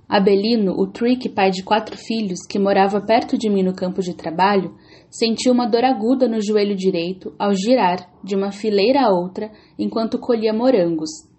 Abelino, 0.08 0.72
o 0.72 0.86
Trick, 0.86 1.28
pai 1.30 1.50
de 1.50 1.62
quatro 1.62 1.96
filhos, 1.96 2.40
que 2.48 2.58
morava 2.58 3.00
perto 3.00 3.36
de 3.36 3.48
mim 3.48 3.62
no 3.62 3.74
campo 3.74 4.00
de 4.00 4.14
trabalho, 4.14 4.74
sentiu 5.10 5.52
uma 5.52 5.66
dor 5.66 5.84
aguda 5.84 6.28
no 6.28 6.40
joelho 6.40 6.76
direito 6.76 7.34
ao 7.38 7.54
girar 7.54 8.08
de 8.22 8.36
uma 8.36 8.52
fileira 8.52 9.00
a 9.02 9.10
outra 9.10 9.50
enquanto 9.78 10.18
colhia 10.18 10.52
morangos. 10.52 11.31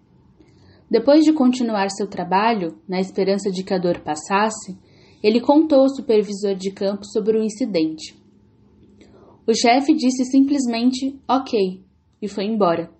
Depois 0.90 1.24
de 1.24 1.32
continuar 1.32 1.90
seu 1.90 2.06
trabalho, 2.06 2.78
na 2.88 3.00
esperança 3.00 3.50
de 3.50 3.64
que 3.64 3.72
a 3.72 3.78
dor 3.78 4.00
passasse, 4.00 4.78
ele 5.22 5.40
contou 5.40 5.80
ao 5.80 5.88
supervisor 5.88 6.54
de 6.54 6.70
campo 6.70 7.04
sobre 7.06 7.38
o 7.38 7.42
incidente. 7.42 8.14
O 9.46 9.54
chefe 9.54 9.94
disse 9.94 10.24
simplesmente 10.24 11.18
ok 11.28 11.82
e 12.20 12.28
foi 12.28 12.44
embora. 12.44 12.90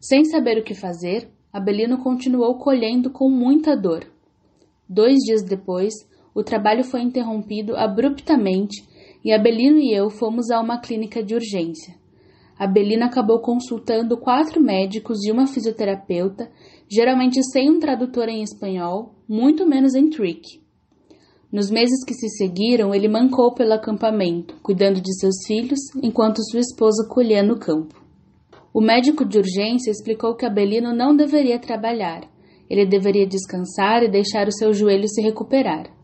Sem 0.00 0.24
saber 0.24 0.58
o 0.58 0.64
que 0.64 0.74
fazer, 0.74 1.30
Abelino 1.52 1.98
continuou 1.98 2.58
colhendo 2.58 3.10
com 3.10 3.30
muita 3.30 3.76
dor. 3.76 4.06
Dois 4.88 5.16
dias 5.24 5.42
depois, 5.42 5.94
o 6.34 6.44
trabalho 6.44 6.84
foi 6.84 7.00
interrompido 7.00 7.74
abruptamente 7.76 8.84
e 9.24 9.32
Abelino 9.32 9.78
e 9.78 9.92
eu 9.92 10.10
fomos 10.10 10.50
a 10.50 10.60
uma 10.60 10.78
clínica 10.78 11.22
de 11.22 11.34
urgência. 11.34 11.94
Abelino 12.58 13.04
acabou 13.04 13.40
consultando 13.40 14.16
quatro 14.16 14.60
médicos 14.62 15.22
e 15.24 15.30
uma 15.30 15.46
fisioterapeuta, 15.46 16.50
geralmente 16.88 17.42
sem 17.52 17.70
um 17.70 17.78
tradutor 17.78 18.28
em 18.28 18.42
espanhol, 18.42 19.14
muito 19.28 19.66
menos 19.66 19.94
em 19.94 20.08
trick. 20.08 20.60
Nos 21.52 21.70
meses 21.70 22.04
que 22.04 22.14
se 22.14 22.28
seguiram, 22.30 22.94
ele 22.94 23.08
mancou 23.08 23.54
pelo 23.54 23.74
acampamento, 23.74 24.56
cuidando 24.62 25.00
de 25.00 25.18
seus 25.18 25.36
filhos, 25.46 25.78
enquanto 26.02 26.42
sua 26.50 26.60
esposa 26.60 27.06
colhia 27.08 27.42
no 27.42 27.58
campo. 27.58 27.94
O 28.74 28.80
médico 28.80 29.24
de 29.24 29.38
urgência 29.38 29.90
explicou 29.90 30.34
que 30.34 30.44
Abelino 30.44 30.94
não 30.94 31.16
deveria 31.16 31.58
trabalhar. 31.58 32.28
Ele 32.68 32.84
deveria 32.84 33.26
descansar 33.26 34.02
e 34.02 34.10
deixar 34.10 34.48
o 34.48 34.52
seu 34.52 34.72
joelho 34.74 35.08
se 35.08 35.22
recuperar. 35.22 35.95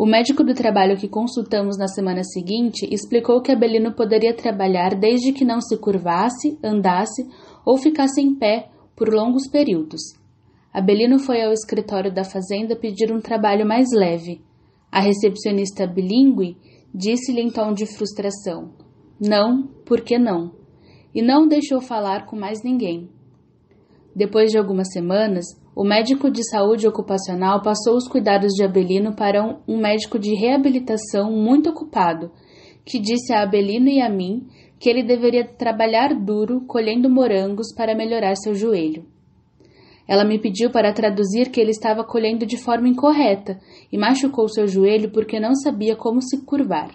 O 0.00 0.06
médico 0.06 0.42
do 0.42 0.54
trabalho 0.54 0.96
que 0.96 1.06
consultamos 1.06 1.76
na 1.76 1.86
semana 1.86 2.24
seguinte 2.24 2.88
explicou 2.90 3.42
que 3.42 3.52
Abelino 3.52 3.92
poderia 3.92 4.34
trabalhar 4.34 4.94
desde 4.94 5.30
que 5.30 5.44
não 5.44 5.60
se 5.60 5.76
curvasse, 5.76 6.58
andasse 6.64 7.28
ou 7.66 7.76
ficasse 7.76 8.18
em 8.18 8.34
pé 8.34 8.70
por 8.96 9.12
longos 9.12 9.46
períodos. 9.46 10.00
Abelino 10.72 11.18
foi 11.18 11.42
ao 11.42 11.52
escritório 11.52 12.10
da 12.10 12.24
fazenda 12.24 12.74
pedir 12.74 13.12
um 13.12 13.20
trabalho 13.20 13.66
mais 13.66 13.88
leve, 13.94 14.40
a 14.90 15.02
recepcionista 15.02 15.86
bilíngue 15.86 16.56
disse-lhe 16.94 17.42
em 17.42 17.50
tom 17.50 17.74
de 17.74 17.84
frustração: 17.84 18.70
Não, 19.20 19.66
por 19.84 20.00
que 20.00 20.18
não? 20.18 20.52
e 21.14 21.20
não 21.20 21.46
deixou 21.46 21.78
falar 21.78 22.24
com 22.24 22.36
mais 22.36 22.62
ninguém. 22.64 23.10
Depois 24.16 24.50
de 24.50 24.56
algumas 24.56 24.90
semanas, 24.90 25.44
o 25.74 25.84
médico 25.84 26.30
de 26.30 26.42
saúde 26.50 26.88
ocupacional 26.88 27.62
passou 27.62 27.96
os 27.96 28.08
cuidados 28.08 28.52
de 28.52 28.64
Abelino 28.64 29.14
para 29.14 29.42
um, 29.68 29.78
médico 29.78 30.18
de 30.18 30.34
reabilitação 30.34 31.30
muito 31.30 31.70
ocupado, 31.70 32.32
que 32.84 32.98
disse 32.98 33.32
a 33.32 33.42
Abelino 33.42 33.88
e 33.88 34.00
a 34.00 34.08
mim 34.08 34.48
que 34.80 34.88
ele 34.88 35.02
deveria 35.02 35.44
trabalhar 35.44 36.14
duro 36.14 36.62
colhendo 36.66 37.08
morangos 37.08 37.72
para 37.76 37.94
melhorar 37.94 38.34
seu 38.34 38.54
joelho. 38.54 39.04
Ela 40.08 40.24
me 40.24 40.40
pediu 40.40 40.70
para 40.70 40.92
traduzir 40.92 41.50
que 41.50 41.60
ele 41.60 41.70
estava 41.70 42.02
colhendo 42.02 42.44
de 42.44 42.56
forma 42.56 42.88
incorreta 42.88 43.60
e 43.92 43.96
machucou 43.96 44.48
seu 44.48 44.66
joelho 44.66 45.12
porque 45.12 45.38
não 45.38 45.54
sabia 45.54 45.94
como 45.94 46.20
se 46.20 46.44
curvar. 46.44 46.90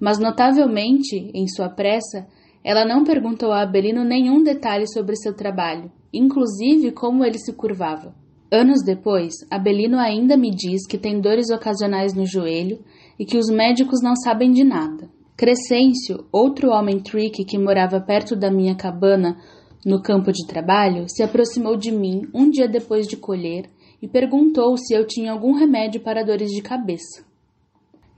Mas, 0.00 0.18
notavelmente, 0.18 1.30
em 1.32 1.46
sua 1.46 1.68
pressa, 1.68 2.26
ela 2.66 2.84
não 2.84 3.04
perguntou 3.04 3.52
a 3.52 3.62
Abelino 3.62 4.02
nenhum 4.02 4.42
detalhe 4.42 4.88
sobre 4.88 5.14
seu 5.14 5.32
trabalho, 5.32 5.88
inclusive 6.12 6.90
como 6.90 7.24
ele 7.24 7.38
se 7.38 7.52
curvava. 7.52 8.12
Anos 8.50 8.82
depois, 8.84 9.34
Abelino 9.48 9.96
ainda 10.00 10.36
me 10.36 10.50
diz 10.50 10.84
que 10.84 10.98
tem 10.98 11.20
dores 11.20 11.48
ocasionais 11.48 12.12
no 12.12 12.26
joelho 12.26 12.80
e 13.20 13.24
que 13.24 13.38
os 13.38 13.48
médicos 13.48 14.02
não 14.02 14.16
sabem 14.16 14.50
de 14.50 14.64
nada. 14.64 15.08
Crescêncio, 15.36 16.26
outro 16.32 16.70
homem 16.70 16.98
trick 16.98 17.44
que 17.44 17.56
morava 17.56 18.00
perto 18.00 18.34
da 18.34 18.50
minha 18.50 18.74
cabana 18.74 19.36
no 19.84 20.02
campo 20.02 20.32
de 20.32 20.44
trabalho, 20.44 21.04
se 21.08 21.22
aproximou 21.22 21.76
de 21.76 21.92
mim 21.92 22.22
um 22.34 22.50
dia 22.50 22.66
depois 22.66 23.06
de 23.06 23.16
colher 23.16 23.70
e 24.02 24.08
perguntou 24.08 24.76
se 24.76 24.92
eu 24.92 25.06
tinha 25.06 25.30
algum 25.30 25.52
remédio 25.52 26.00
para 26.00 26.24
dores 26.24 26.50
de 26.50 26.62
cabeça. 26.62 27.25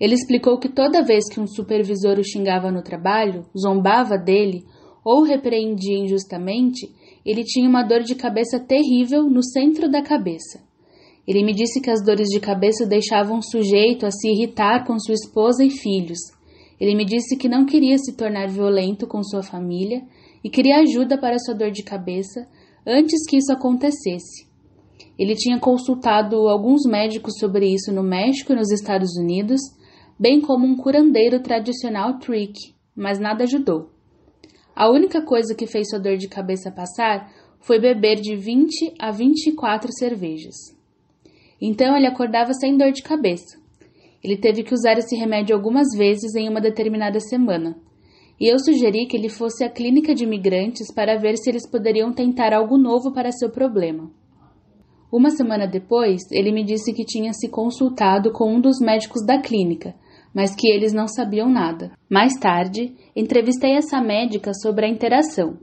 Ele 0.00 0.14
explicou 0.14 0.58
que 0.58 0.68
toda 0.68 1.04
vez 1.04 1.28
que 1.28 1.40
um 1.40 1.46
supervisor 1.46 2.18
o 2.18 2.24
xingava 2.24 2.70
no 2.70 2.82
trabalho, 2.82 3.44
zombava 3.58 4.16
dele 4.16 4.64
ou 5.04 5.22
repreendia 5.22 5.98
injustamente, 5.98 6.88
ele 7.24 7.42
tinha 7.42 7.68
uma 7.68 7.82
dor 7.82 8.02
de 8.02 8.14
cabeça 8.14 8.60
terrível 8.60 9.24
no 9.24 9.42
centro 9.42 9.90
da 9.90 10.02
cabeça. 10.02 10.60
Ele 11.26 11.44
me 11.44 11.52
disse 11.52 11.80
que 11.80 11.90
as 11.90 12.02
dores 12.02 12.28
de 12.28 12.40
cabeça 12.40 12.86
deixavam 12.86 13.38
o 13.38 13.42
sujeito 13.42 14.06
a 14.06 14.10
se 14.10 14.28
irritar 14.28 14.86
com 14.86 14.98
sua 14.98 15.14
esposa 15.14 15.64
e 15.64 15.70
filhos. 15.70 16.18
Ele 16.80 16.94
me 16.94 17.04
disse 17.04 17.36
que 17.36 17.48
não 17.48 17.66
queria 17.66 17.98
se 17.98 18.16
tornar 18.16 18.48
violento 18.48 19.06
com 19.06 19.22
sua 19.22 19.42
família 19.42 20.02
e 20.42 20.48
queria 20.48 20.78
ajuda 20.78 21.18
para 21.18 21.38
sua 21.38 21.54
dor 21.54 21.70
de 21.70 21.82
cabeça 21.82 22.46
antes 22.86 23.28
que 23.28 23.36
isso 23.36 23.52
acontecesse. 23.52 24.48
Ele 25.18 25.34
tinha 25.34 25.58
consultado 25.58 26.48
alguns 26.48 26.86
médicos 26.86 27.34
sobre 27.38 27.66
isso 27.66 27.92
no 27.92 28.02
México 28.02 28.52
e 28.52 28.56
nos 28.56 28.70
Estados 28.70 29.16
Unidos, 29.18 29.60
bem 30.18 30.40
como 30.40 30.66
um 30.66 30.76
curandeiro 30.76 31.40
tradicional 31.40 32.18
trick, 32.18 32.74
mas 32.96 33.20
nada 33.20 33.44
ajudou. 33.44 33.90
A 34.74 34.90
única 34.90 35.22
coisa 35.22 35.54
que 35.54 35.66
fez 35.66 35.88
sua 35.88 35.98
dor 35.98 36.16
de 36.16 36.28
cabeça 36.28 36.70
passar 36.70 37.32
foi 37.60 37.78
beber 37.78 38.16
de 38.16 38.34
20 38.34 38.94
a 38.98 39.10
24 39.10 39.92
cervejas. 39.92 40.56
Então 41.60 41.96
ele 41.96 42.06
acordava 42.06 42.52
sem 42.52 42.76
dor 42.76 42.92
de 42.92 43.02
cabeça. 43.02 43.58
Ele 44.22 44.36
teve 44.36 44.62
que 44.62 44.74
usar 44.74 44.98
esse 44.98 45.14
remédio 45.16 45.54
algumas 45.54 45.88
vezes 45.96 46.34
em 46.34 46.48
uma 46.48 46.60
determinada 46.60 47.20
semana, 47.20 47.76
e 48.40 48.52
eu 48.52 48.58
sugeri 48.58 49.06
que 49.06 49.16
ele 49.16 49.28
fosse 49.28 49.64
à 49.64 49.70
clínica 49.70 50.14
de 50.14 50.24
imigrantes 50.24 50.92
para 50.92 51.18
ver 51.18 51.36
se 51.36 51.50
eles 51.50 51.68
poderiam 51.68 52.12
tentar 52.12 52.52
algo 52.52 52.78
novo 52.78 53.12
para 53.12 53.32
seu 53.32 53.50
problema. 53.50 54.10
Uma 55.10 55.30
semana 55.30 55.66
depois, 55.66 56.22
ele 56.30 56.52
me 56.52 56.62
disse 56.62 56.92
que 56.92 57.04
tinha 57.04 57.32
se 57.32 57.48
consultado 57.48 58.30
com 58.32 58.54
um 58.54 58.60
dos 58.60 58.78
médicos 58.78 59.24
da 59.24 59.40
clínica, 59.40 59.94
mas 60.34 60.54
que 60.54 60.68
eles 60.68 60.92
não 60.92 61.08
sabiam 61.08 61.48
nada. 61.48 61.90
Mais 62.08 62.34
tarde, 62.34 62.94
entrevistei 63.14 63.72
essa 63.72 64.00
médica 64.00 64.52
sobre 64.54 64.86
a 64.86 64.88
interação. 64.88 65.58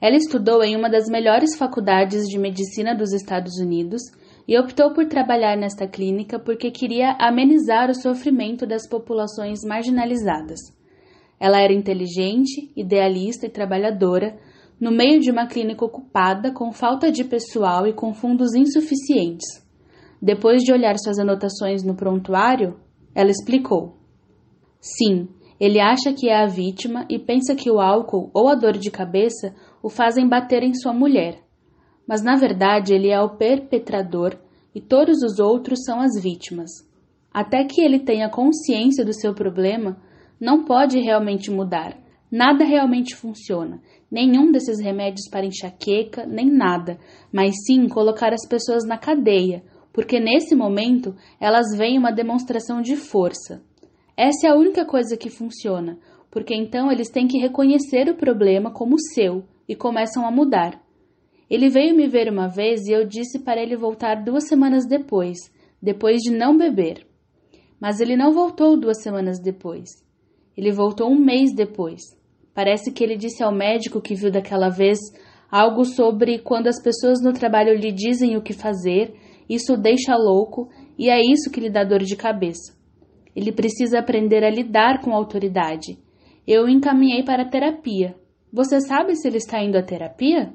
Ela 0.00 0.16
estudou 0.16 0.62
em 0.64 0.76
uma 0.76 0.90
das 0.90 1.08
melhores 1.08 1.56
faculdades 1.56 2.24
de 2.24 2.38
medicina 2.38 2.94
dos 2.94 3.12
Estados 3.12 3.58
Unidos 3.58 4.02
e 4.48 4.58
optou 4.58 4.92
por 4.92 5.06
trabalhar 5.06 5.56
nesta 5.56 5.86
clínica 5.86 6.38
porque 6.38 6.70
queria 6.70 7.16
amenizar 7.20 7.88
o 7.88 7.94
sofrimento 7.94 8.66
das 8.66 8.88
populações 8.88 9.60
marginalizadas. 9.64 10.58
Ela 11.38 11.60
era 11.60 11.72
inteligente, 11.72 12.72
idealista 12.76 13.46
e 13.46 13.50
trabalhadora, 13.50 14.36
no 14.80 14.90
meio 14.90 15.20
de 15.20 15.30
uma 15.30 15.46
clínica 15.46 15.84
ocupada, 15.84 16.52
com 16.52 16.72
falta 16.72 17.10
de 17.10 17.22
pessoal 17.22 17.86
e 17.86 17.92
com 17.92 18.12
fundos 18.12 18.54
insuficientes. 18.54 19.46
Depois 20.20 20.62
de 20.62 20.72
olhar 20.72 20.96
suas 20.98 21.18
anotações 21.18 21.84
no 21.84 21.94
prontuário, 21.94 22.76
ela 23.14 23.30
explicou: 23.30 23.96
Sim, 24.80 25.28
ele 25.60 25.80
acha 25.80 26.12
que 26.12 26.28
é 26.28 26.42
a 26.42 26.46
vítima 26.46 27.06
e 27.08 27.18
pensa 27.18 27.54
que 27.54 27.70
o 27.70 27.80
álcool 27.80 28.30
ou 28.34 28.48
a 28.48 28.54
dor 28.54 28.76
de 28.76 28.90
cabeça 28.90 29.54
o 29.82 29.88
fazem 29.88 30.28
bater 30.28 30.62
em 30.62 30.74
sua 30.74 30.92
mulher. 30.92 31.38
Mas 32.06 32.22
na 32.22 32.36
verdade 32.36 32.92
ele 32.92 33.08
é 33.08 33.20
o 33.20 33.36
perpetrador 33.36 34.36
e 34.74 34.80
todos 34.80 35.22
os 35.22 35.38
outros 35.38 35.80
são 35.84 36.00
as 36.00 36.20
vítimas. 36.20 36.70
Até 37.32 37.64
que 37.64 37.80
ele 37.80 38.00
tenha 38.00 38.28
consciência 38.28 39.04
do 39.04 39.12
seu 39.12 39.34
problema, 39.34 39.96
não 40.40 40.64
pode 40.64 40.98
realmente 40.98 41.50
mudar. 41.50 41.96
Nada 42.30 42.64
realmente 42.64 43.14
funciona. 43.14 43.80
Nenhum 44.10 44.50
desses 44.50 44.80
remédios 44.80 45.28
para 45.30 45.46
enxaqueca, 45.46 46.26
nem 46.26 46.50
nada, 46.50 46.98
mas 47.32 47.54
sim 47.66 47.88
colocar 47.88 48.32
as 48.32 48.46
pessoas 48.48 48.84
na 48.84 48.98
cadeia, 48.98 49.62
porque 49.92 50.18
nesse 50.18 50.54
momento 50.54 51.14
elas 51.40 51.76
veem 51.76 51.98
uma 51.98 52.10
demonstração 52.10 52.80
de 52.80 52.96
força. 52.96 53.62
Essa 54.16 54.46
é 54.46 54.50
a 54.50 54.56
única 54.56 54.84
coisa 54.84 55.16
que 55.16 55.30
funciona, 55.30 55.98
porque 56.30 56.54
então 56.54 56.90
eles 56.90 57.10
têm 57.10 57.26
que 57.26 57.38
reconhecer 57.38 58.08
o 58.08 58.16
problema 58.16 58.70
como 58.70 58.98
seu 59.14 59.44
e 59.68 59.76
começam 59.76 60.26
a 60.26 60.30
mudar. 60.30 60.82
Ele 61.48 61.68
veio 61.68 61.94
me 61.94 62.08
ver 62.08 62.30
uma 62.30 62.48
vez 62.48 62.86
e 62.86 62.92
eu 62.92 63.06
disse 63.06 63.40
para 63.40 63.60
ele 63.60 63.76
voltar 63.76 64.24
duas 64.24 64.48
semanas 64.48 64.86
depois, 64.86 65.38
depois 65.80 66.18
de 66.22 66.30
não 66.30 66.56
beber. 66.56 67.06
Mas 67.78 68.00
ele 68.00 68.16
não 68.16 68.32
voltou 68.32 68.78
duas 68.78 69.02
semanas 69.02 69.38
depois. 69.38 69.90
Ele 70.56 70.72
voltou 70.72 71.10
um 71.10 71.18
mês 71.18 71.54
depois. 71.54 72.00
Parece 72.54 72.92
que 72.92 73.02
ele 73.02 73.16
disse 73.16 73.42
ao 73.42 73.52
médico 73.52 74.00
que 74.00 74.14
viu 74.14 74.30
daquela 74.30 74.68
vez 74.68 74.98
algo 75.50 75.84
sobre 75.84 76.38
quando 76.38 76.68
as 76.68 76.82
pessoas 76.82 77.20
no 77.22 77.32
trabalho 77.32 77.74
lhe 77.74 77.92
dizem 77.92 78.36
o 78.36 78.42
que 78.42 78.54
fazer, 78.54 79.14
isso 79.48 79.74
o 79.74 79.76
deixa 79.76 80.16
louco 80.16 80.68
e 80.98 81.08
é 81.08 81.20
isso 81.20 81.50
que 81.50 81.60
lhe 81.60 81.70
dá 81.70 81.84
dor 81.84 82.00
de 82.00 82.16
cabeça. 82.16 82.74
Ele 83.34 83.52
precisa 83.52 83.98
aprender 83.98 84.44
a 84.44 84.50
lidar 84.50 85.00
com 85.00 85.12
a 85.12 85.16
autoridade. 85.16 85.98
Eu 86.46 86.64
o 86.64 86.68
encaminhei 86.68 87.22
para 87.22 87.42
a 87.42 87.48
terapia. 87.48 88.14
Você 88.52 88.80
sabe 88.80 89.16
se 89.16 89.26
ele 89.26 89.38
está 89.38 89.62
indo 89.62 89.78
à 89.78 89.82
terapia? 89.82 90.52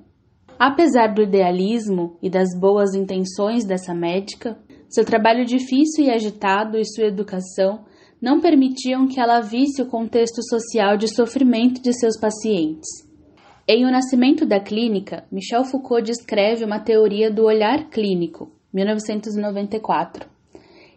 Apesar 0.60 1.14
do 1.14 1.22
idealismo 1.22 2.18
e 2.22 2.30
das 2.30 2.50
boas 2.60 2.94
intenções 2.94 3.66
dessa 3.66 3.94
médica, 3.94 4.58
seu 4.90 5.04
trabalho 5.06 5.46
difícil 5.46 6.06
e 6.06 6.10
agitado 6.10 6.78
e 6.78 6.86
sua 6.86 7.06
educação 7.06 7.86
não 8.22 8.40
permitiam 8.40 9.08
que 9.08 9.20
ela 9.20 9.42
visse 9.42 9.82
o 9.82 9.88
contexto 9.88 10.42
social 10.44 10.98
de 10.98 11.08
sofrimento 11.08 11.82
de 11.82 11.94
seus 11.94 12.20
pacientes. 12.20 12.88
Em 13.68 13.86
O 13.86 13.92
Nascimento 13.92 14.46
da 14.46 14.60
Clínica, 14.60 15.26
Michel 15.32 15.64
Foucault 15.66 16.04
descreve 16.04 16.64
uma 16.64 16.80
teoria 16.80 17.30
do 17.30 17.44
olhar 17.44 17.90
clínico, 17.90 18.52
1994. 18.78 20.28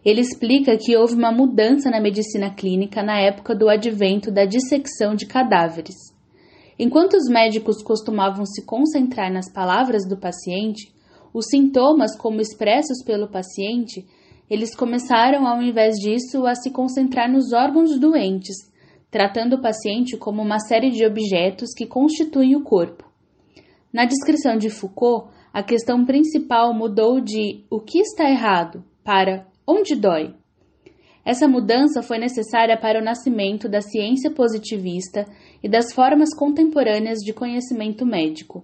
Ele 0.05 0.21
explica 0.21 0.77
que 0.77 0.95
houve 0.95 1.15
uma 1.15 1.31
mudança 1.31 1.89
na 1.89 1.99
medicina 1.99 2.53
clínica 2.53 3.01
na 3.03 3.19
época 3.19 3.55
do 3.55 3.69
advento 3.69 4.31
da 4.31 4.45
dissecção 4.45 5.15
de 5.15 5.25
cadáveres. 5.25 5.95
Enquanto 6.77 7.15
os 7.15 7.27
médicos 7.27 7.83
costumavam 7.83 8.45
se 8.45 8.65
concentrar 8.65 9.31
nas 9.31 9.51
palavras 9.51 10.07
do 10.07 10.17
paciente, 10.17 10.91
os 11.33 11.45
sintomas, 11.49 12.17
como 12.17 12.41
expressos 12.41 13.03
pelo 13.03 13.27
paciente, 13.27 14.05
eles 14.49 14.75
começaram, 14.75 15.47
ao 15.47 15.61
invés 15.61 15.95
disso, 15.95 16.45
a 16.45 16.55
se 16.55 16.71
concentrar 16.71 17.31
nos 17.31 17.53
órgãos 17.53 17.99
doentes, 17.99 18.55
tratando 19.09 19.53
o 19.55 19.61
paciente 19.61 20.17
como 20.17 20.41
uma 20.41 20.59
série 20.59 20.89
de 20.89 21.05
objetos 21.05 21.69
que 21.75 21.85
constituem 21.85 22.55
o 22.55 22.63
corpo. 22.63 23.05
Na 23.93 24.05
descrição 24.05 24.57
de 24.57 24.69
Foucault, 24.69 25.29
a 25.53 25.61
questão 25.61 26.05
principal 26.05 26.73
mudou 26.73 27.19
de 27.19 27.65
o 27.69 27.79
que 27.79 27.99
está 27.99 28.29
errado 28.29 28.83
para 29.03 29.45
onde 29.67 29.95
dói. 29.95 30.33
Essa 31.25 31.47
mudança 31.47 32.01
foi 32.01 32.17
necessária 32.17 32.77
para 32.77 32.99
o 32.99 33.03
nascimento 33.03 33.69
da 33.69 33.81
ciência 33.81 34.31
positivista 34.31 35.25
e 35.61 35.69
das 35.69 35.93
formas 35.93 36.33
contemporâneas 36.35 37.19
de 37.19 37.33
conhecimento 37.33 38.05
médico. 38.05 38.63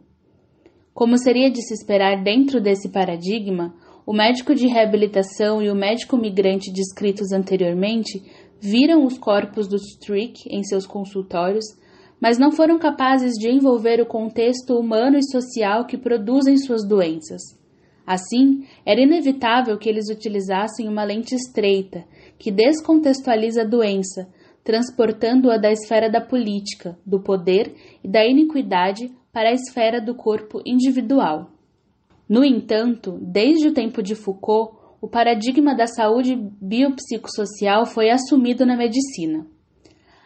Como 0.94 1.18
seria 1.18 1.52
de 1.52 1.62
se 1.62 1.74
esperar 1.74 2.24
dentro 2.24 2.60
desse 2.60 2.90
paradigma, 2.90 3.76
o 4.06 4.14
médico 4.14 4.56
de 4.56 4.68
reabilitação 4.68 5.62
e 5.62 5.70
o 5.70 5.76
médico 5.76 6.18
migrante 6.18 6.72
descritos 6.72 7.32
anteriormente 7.32 8.24
viram 8.60 9.06
os 9.06 9.18
corpos 9.18 9.68
dos 9.68 9.84
Strick 9.94 10.50
em 10.50 10.64
seus 10.64 10.88
consultórios, 10.88 11.66
mas 12.20 12.38
não 12.38 12.52
foram 12.52 12.80
capazes 12.80 13.34
de 13.34 13.50
envolver 13.50 14.02
o 14.02 14.06
contexto 14.06 14.78
humano 14.78 15.18
e 15.18 15.32
social 15.32 15.86
que 15.86 15.98
produzem 15.98 16.58
suas 16.58 16.88
doenças. 16.88 17.42
Assim, 18.06 18.66
era 18.86 19.02
inevitável 19.02 19.78
que 19.78 19.90
eles 19.90 20.10
utilizassem 20.10 20.88
uma 20.88 21.04
lente 21.04 21.36
estreita, 21.36 22.06
que 22.40 22.52
descontextualiza 22.52 23.64
a 23.64 23.66
doença, 23.66 24.30
transportando-a 24.64 25.58
da 25.58 25.72
esfera 25.72 26.10
da 26.10 26.22
política, 26.22 26.98
do 27.06 27.20
poder 27.20 27.74
e 28.04 28.08
da 28.08 28.26
iniquidade 28.26 29.12
para 29.32 29.50
a 29.50 29.54
esfera 29.54 30.02
do 30.02 30.16
corpo 30.16 30.62
individual. 30.66 31.52
No 32.28 32.44
entanto, 32.44 33.18
desde 33.22 33.68
o 33.68 33.74
tempo 33.74 34.02
de 34.02 34.16
Foucault, 34.16 34.76
o 35.02 35.08
paradigma 35.08 35.76
da 35.76 35.86
saúde 35.86 36.36
biopsicossocial 36.62 37.86
foi 37.86 38.10
assumido 38.10 38.66
na 38.66 38.76
medicina. 38.76 39.46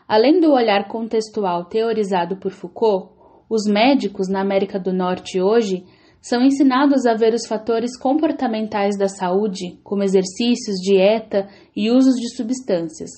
Além 0.08 0.40
do 0.40 0.52
olhar 0.52 0.88
contextual 0.88 1.66
teorizado 1.66 2.38
por 2.38 2.52
Foucault, 2.52 3.14
os 3.50 3.66
médicos 3.66 4.28
na 4.28 4.42
América 4.42 4.80
do 4.80 4.94
Norte 4.94 5.42
hoje 5.42 5.84
são 6.22 6.42
ensinados 6.44 7.06
a 7.06 7.16
ver 7.16 7.34
os 7.34 7.48
fatores 7.48 7.98
comportamentais 7.98 8.98
da 8.98 9.08
saúde, 9.08 9.80
como 9.84 10.04
exercícios, 10.04 10.78
dieta 10.82 11.50
e 11.76 11.90
usos 11.90 12.16
de 12.16 12.36
substâncias. 12.36 13.10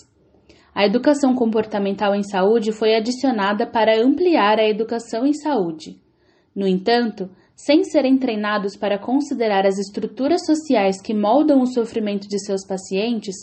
A 0.74 0.86
educação 0.86 1.36
comportamental 1.36 2.16
em 2.16 2.24
saúde 2.24 2.72
foi 2.72 2.96
adicionada 2.96 3.68
para 3.68 4.02
ampliar 4.02 4.58
a 4.58 4.68
educação 4.68 5.26
em 5.26 5.34
saúde. 5.34 6.02
No 6.56 6.68
entanto, 6.68 7.30
sem 7.56 7.84
serem 7.84 8.18
treinados 8.18 8.76
para 8.76 8.98
considerar 8.98 9.66
as 9.66 9.78
estruturas 9.78 10.46
sociais 10.46 11.00
que 11.02 11.14
moldam 11.14 11.62
o 11.62 11.68
sofrimento 11.68 12.28
de 12.28 12.40
seus 12.44 12.66
pacientes, 12.66 13.36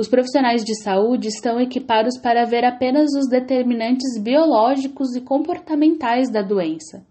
os 0.00 0.08
profissionais 0.08 0.64
de 0.64 0.74
saúde 0.82 1.28
estão 1.28 1.60
equipados 1.60 2.16
para 2.16 2.46
ver 2.46 2.64
apenas 2.64 3.10
os 3.14 3.28
determinantes 3.28 4.18
biológicos 4.18 5.14
e 5.14 5.20
comportamentais 5.20 6.30
da 6.30 6.40
doença. 6.40 7.04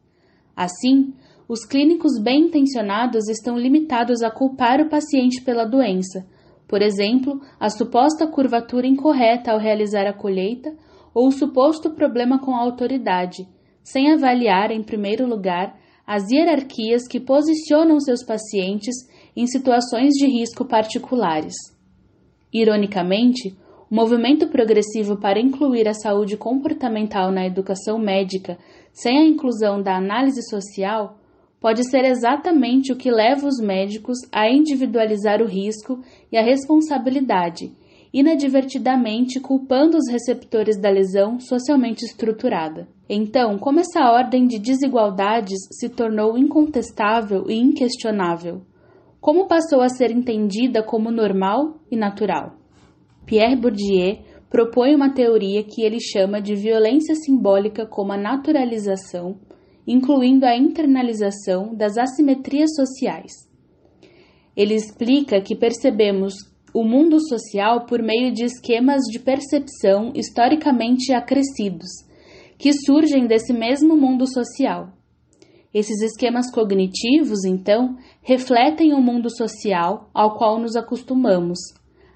Assim, 0.56 1.14
os 1.48 1.64
clínicos 1.64 2.20
bem 2.20 2.48
intencionados 2.48 3.30
estão 3.30 3.56
limitados 3.56 4.24
a 4.24 4.32
culpar 4.32 4.82
o 4.82 4.90
paciente 4.90 5.40
pela 5.44 5.66
doença, 5.66 6.26
por 6.68 6.82
exemplo, 6.82 7.40
a 7.60 7.70
suposta 7.70 8.26
curvatura 8.26 8.88
incorreta 8.88 9.52
ao 9.52 9.60
realizar 9.60 10.08
a 10.08 10.14
colheita 10.14 10.76
ou 11.14 11.28
o 11.28 11.32
suposto 11.32 11.92
problema 11.92 12.40
com 12.40 12.56
a 12.56 12.62
autoridade, 12.64 13.48
sem 13.84 14.12
avaliar, 14.12 14.72
em 14.72 14.82
primeiro 14.82 15.28
lugar, 15.28 15.80
as 16.08 16.24
hierarquias 16.32 17.08
que 17.08 17.20
posicionam 17.20 18.00
seus 18.00 18.26
pacientes 18.26 18.96
em 19.36 19.46
situações 19.46 20.16
de 20.16 20.26
risco 20.26 20.66
particulares. 20.66 21.54
Ironicamente, 22.54 23.56
o 23.90 23.96
movimento 23.96 24.48
progressivo 24.48 25.18
para 25.18 25.40
incluir 25.40 25.88
a 25.88 25.94
saúde 25.94 26.38
comportamental 26.38 27.32
na 27.32 27.46
educação 27.46 27.98
médica 27.98 28.58
sem 28.92 29.18
a 29.18 29.26
inclusão 29.26 29.82
da 29.82 29.96
análise 29.96 30.42
social 30.50 31.18
pode 31.60 31.84
ser 31.90 32.06
exatamente 32.06 32.92
o 32.92 32.96
que 32.96 33.12
leva 33.12 33.48
os 33.48 33.60
médicos 33.60 34.18
a 34.32 34.50
individualizar 34.50 35.42
o 35.42 35.46
risco 35.46 36.00
e 36.32 36.38
a 36.38 36.44
responsabilidade, 36.44 37.72
inadvertidamente 38.14 39.40
culpando 39.40 39.98
os 39.98 40.10
receptores 40.10 40.80
da 40.80 40.90
lesão 40.90 41.40
socialmente 41.40 42.06
estruturada. 42.06 42.88
Então, 43.10 43.58
como 43.58 43.80
essa 43.80 44.10
ordem 44.12 44.48
de 44.48 44.60
desigualdades 44.60 45.60
se 45.72 45.90
tornou 45.90 46.38
incontestável 46.38 47.46
e 47.50 47.56
inquestionável? 47.56 48.62
Como 49.22 49.48
passou 49.48 49.82
a 49.82 49.90
ser 49.90 50.12
entendida 50.12 50.82
como 50.82 51.12
normal 51.12 51.80
e 51.92 51.98
natural? 51.98 52.56
Pierre 53.26 53.56
Bourdieu 53.56 54.20
propõe 54.50 54.96
uma 54.96 55.14
teoria 55.14 55.64
que 55.64 55.82
ele 55.84 56.00
chama 56.00 56.42
de 56.42 56.56
violência 56.56 57.14
simbólica 57.16 57.86
como 57.86 58.14
a 58.14 58.18
naturalização, 58.18 59.38
incluindo 59.86 60.46
a 60.46 60.56
internalização 60.56 61.76
das 61.76 61.98
assimetrias 61.98 62.74
sociais. 62.76 63.32
Ele 64.56 64.74
explica 64.74 65.42
que 65.42 65.56
percebemos 65.56 66.34
o 66.74 66.84
mundo 66.84 67.20
social 67.20 67.86
por 67.86 68.02
meio 68.02 68.32
de 68.32 68.46
esquemas 68.46 69.02
de 69.12 69.20
percepção 69.20 70.14
historicamente 70.16 71.14
acrescidos 71.14 71.90
que 72.58 72.74
surgem 72.74 73.26
desse 73.26 73.54
mesmo 73.54 73.96
mundo 73.96 74.28
social. 74.28 74.99
Esses 75.74 76.02
esquemas 76.02 76.52
cognitivos, 76.52 77.46
então, 77.46 77.96
refletem 78.24 78.94
o 78.94 79.02
mundo 79.02 79.30
social 79.30 80.10
ao 80.14 80.36
qual 80.36 80.60
nos 80.60 80.76
acostumamos. 80.76 81.60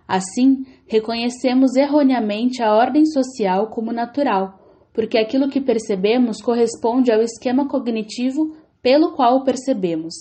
Assim, 0.07 0.65
reconhecemos 0.87 1.75
erroneamente 1.75 2.63
a 2.63 2.73
ordem 2.73 3.05
social 3.05 3.67
como 3.67 3.91
natural, 3.91 4.59
porque 4.91 5.17
aquilo 5.17 5.49
que 5.49 5.61
percebemos 5.61 6.41
corresponde 6.41 7.11
ao 7.11 7.21
esquema 7.21 7.67
cognitivo 7.67 8.55
pelo 8.81 9.13
qual 9.13 9.43
percebemos. 9.43 10.13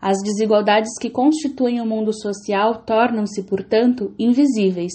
As 0.00 0.18
desigualdades 0.22 0.98
que 1.00 1.08
constituem 1.08 1.80
o 1.80 1.86
mundo 1.86 2.12
social 2.12 2.82
tornam-se, 2.82 3.44
portanto, 3.44 4.12
invisíveis, 4.18 4.92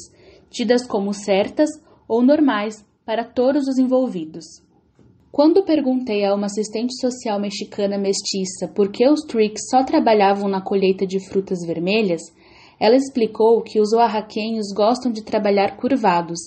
tidas 0.50 0.86
como 0.86 1.14
certas 1.14 1.70
ou 2.08 2.22
normais 2.22 2.86
para 3.06 3.24
todos 3.24 3.68
os 3.68 3.78
envolvidos. 3.78 4.46
Quando 5.32 5.64
perguntei 5.64 6.26
a 6.26 6.34
uma 6.34 6.48
assistente 6.48 7.00
social 7.00 7.40
mexicana 7.40 8.00
mestiça 8.00 8.68
por 8.68 8.92
que 8.92 9.08
os 9.08 9.22
tricks 9.22 9.70
só 9.70 9.84
trabalhavam 9.84 10.50
na 10.50 10.60
colheita 10.60 11.06
de 11.06 11.20
frutas 11.20 11.60
vermelhas, 11.66 12.22
ela 12.80 12.96
explicou 12.96 13.62
que 13.62 13.80
os 13.80 13.94
oaxaquenhos 13.94 14.74
gostam 14.74 15.12
de 15.12 15.24
trabalhar 15.24 15.78
curvados, 15.78 16.40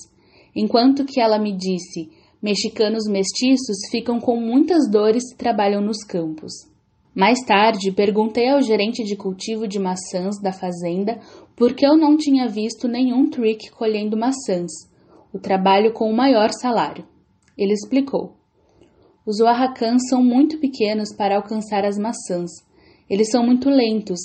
enquanto 0.53 1.05
que 1.05 1.21
ela 1.21 1.39
me 1.39 1.55
disse: 1.55 2.09
mexicanos 2.41 3.07
mestiços 3.07 3.77
ficam 3.89 4.19
com 4.19 4.35
muitas 4.35 4.89
dores 4.89 5.31
e 5.31 5.37
trabalham 5.37 5.81
nos 5.81 6.03
campos. 6.03 6.51
Mais 7.15 7.39
tarde, 7.45 7.91
perguntei 7.91 8.49
ao 8.49 8.61
gerente 8.61 9.01
de 9.03 9.15
cultivo 9.15 9.65
de 9.65 9.79
maçãs 9.79 10.41
da 10.41 10.51
fazenda 10.51 11.21
por 11.55 11.73
que 11.73 11.85
eu 11.85 11.95
não 11.95 12.17
tinha 12.17 12.49
visto 12.49 12.87
nenhum 12.87 13.29
trick 13.29 13.71
colhendo 13.71 14.17
maçãs, 14.17 14.71
o 15.31 15.39
trabalho 15.39 15.93
com 15.93 16.09
o 16.09 16.15
maior 16.15 16.49
salário. 16.51 17.05
Ele 17.57 17.71
explicou: 17.71 18.33
Os 19.25 19.39
oaxacãs 19.39 20.01
são 20.09 20.21
muito 20.21 20.59
pequenos 20.59 21.15
para 21.15 21.37
alcançar 21.37 21.85
as 21.85 21.97
maçãs. 21.97 22.51
Eles 23.09 23.31
são 23.31 23.45
muito 23.45 23.69
lentos. 23.69 24.19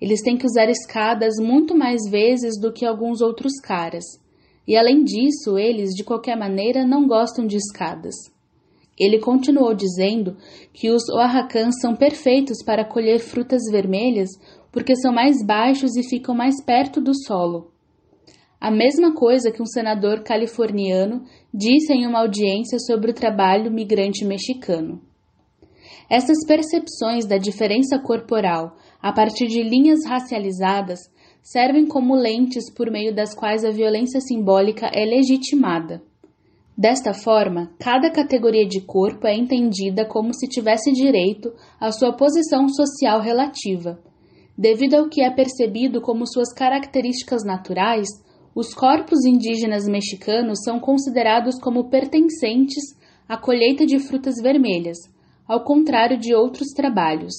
Eles 0.00 0.22
têm 0.22 0.36
que 0.36 0.46
usar 0.46 0.68
escadas 0.68 1.34
muito 1.40 1.76
mais 1.76 2.02
vezes 2.08 2.60
do 2.60 2.72
que 2.72 2.86
alguns 2.86 3.20
outros 3.20 3.54
caras. 3.60 4.04
E 4.66 4.76
além 4.76 5.02
disso, 5.02 5.58
eles, 5.58 5.90
de 5.90 6.04
qualquer 6.04 6.36
maneira, 6.36 6.86
não 6.86 7.06
gostam 7.06 7.46
de 7.46 7.56
escadas. 7.56 8.14
Ele 8.98 9.18
continuou 9.18 9.74
dizendo 9.74 10.36
que 10.72 10.88
os 10.88 11.08
oaxacãs 11.08 11.80
são 11.80 11.96
perfeitos 11.96 12.62
para 12.64 12.84
colher 12.84 13.18
frutas 13.18 13.62
vermelhas 13.70 14.30
porque 14.70 14.94
são 14.96 15.12
mais 15.12 15.44
baixos 15.44 15.96
e 15.96 16.08
ficam 16.08 16.34
mais 16.34 16.62
perto 16.64 17.00
do 17.00 17.12
solo. 17.14 17.73
A 18.64 18.70
mesma 18.70 19.12
coisa 19.12 19.50
que 19.50 19.60
um 19.60 19.66
senador 19.66 20.22
californiano 20.22 21.22
disse 21.52 21.92
em 21.92 22.06
uma 22.06 22.20
audiência 22.20 22.78
sobre 22.78 23.10
o 23.10 23.14
trabalho 23.14 23.70
migrante 23.70 24.24
mexicano. 24.24 25.02
Essas 26.08 26.38
percepções 26.46 27.26
da 27.26 27.36
diferença 27.36 27.98
corporal 27.98 28.74
a 29.02 29.12
partir 29.12 29.48
de 29.48 29.62
linhas 29.62 30.06
racializadas 30.06 30.98
servem 31.42 31.86
como 31.86 32.14
lentes 32.14 32.72
por 32.72 32.90
meio 32.90 33.14
das 33.14 33.34
quais 33.34 33.66
a 33.66 33.70
violência 33.70 34.18
simbólica 34.22 34.86
é 34.94 35.04
legitimada. 35.04 36.02
Desta 36.74 37.12
forma, 37.12 37.70
cada 37.78 38.10
categoria 38.10 38.66
de 38.66 38.80
corpo 38.80 39.26
é 39.26 39.34
entendida 39.34 40.06
como 40.06 40.32
se 40.32 40.48
tivesse 40.48 40.90
direito 40.90 41.52
à 41.78 41.92
sua 41.92 42.14
posição 42.16 42.66
social 42.70 43.20
relativa. 43.20 44.00
Devido 44.56 44.94
ao 44.94 45.10
que 45.10 45.20
é 45.20 45.30
percebido 45.30 46.00
como 46.00 46.26
suas 46.26 46.50
características 46.54 47.44
naturais, 47.44 48.08
os 48.54 48.72
corpos 48.72 49.24
indígenas 49.24 49.88
mexicanos 49.88 50.60
são 50.64 50.78
considerados 50.78 51.58
como 51.60 51.90
pertencentes 51.90 52.84
à 53.28 53.36
colheita 53.36 53.84
de 53.84 53.98
frutas 53.98 54.36
vermelhas, 54.40 54.98
ao 55.46 55.64
contrário 55.64 56.18
de 56.18 56.34
outros 56.34 56.68
trabalhos. 56.68 57.34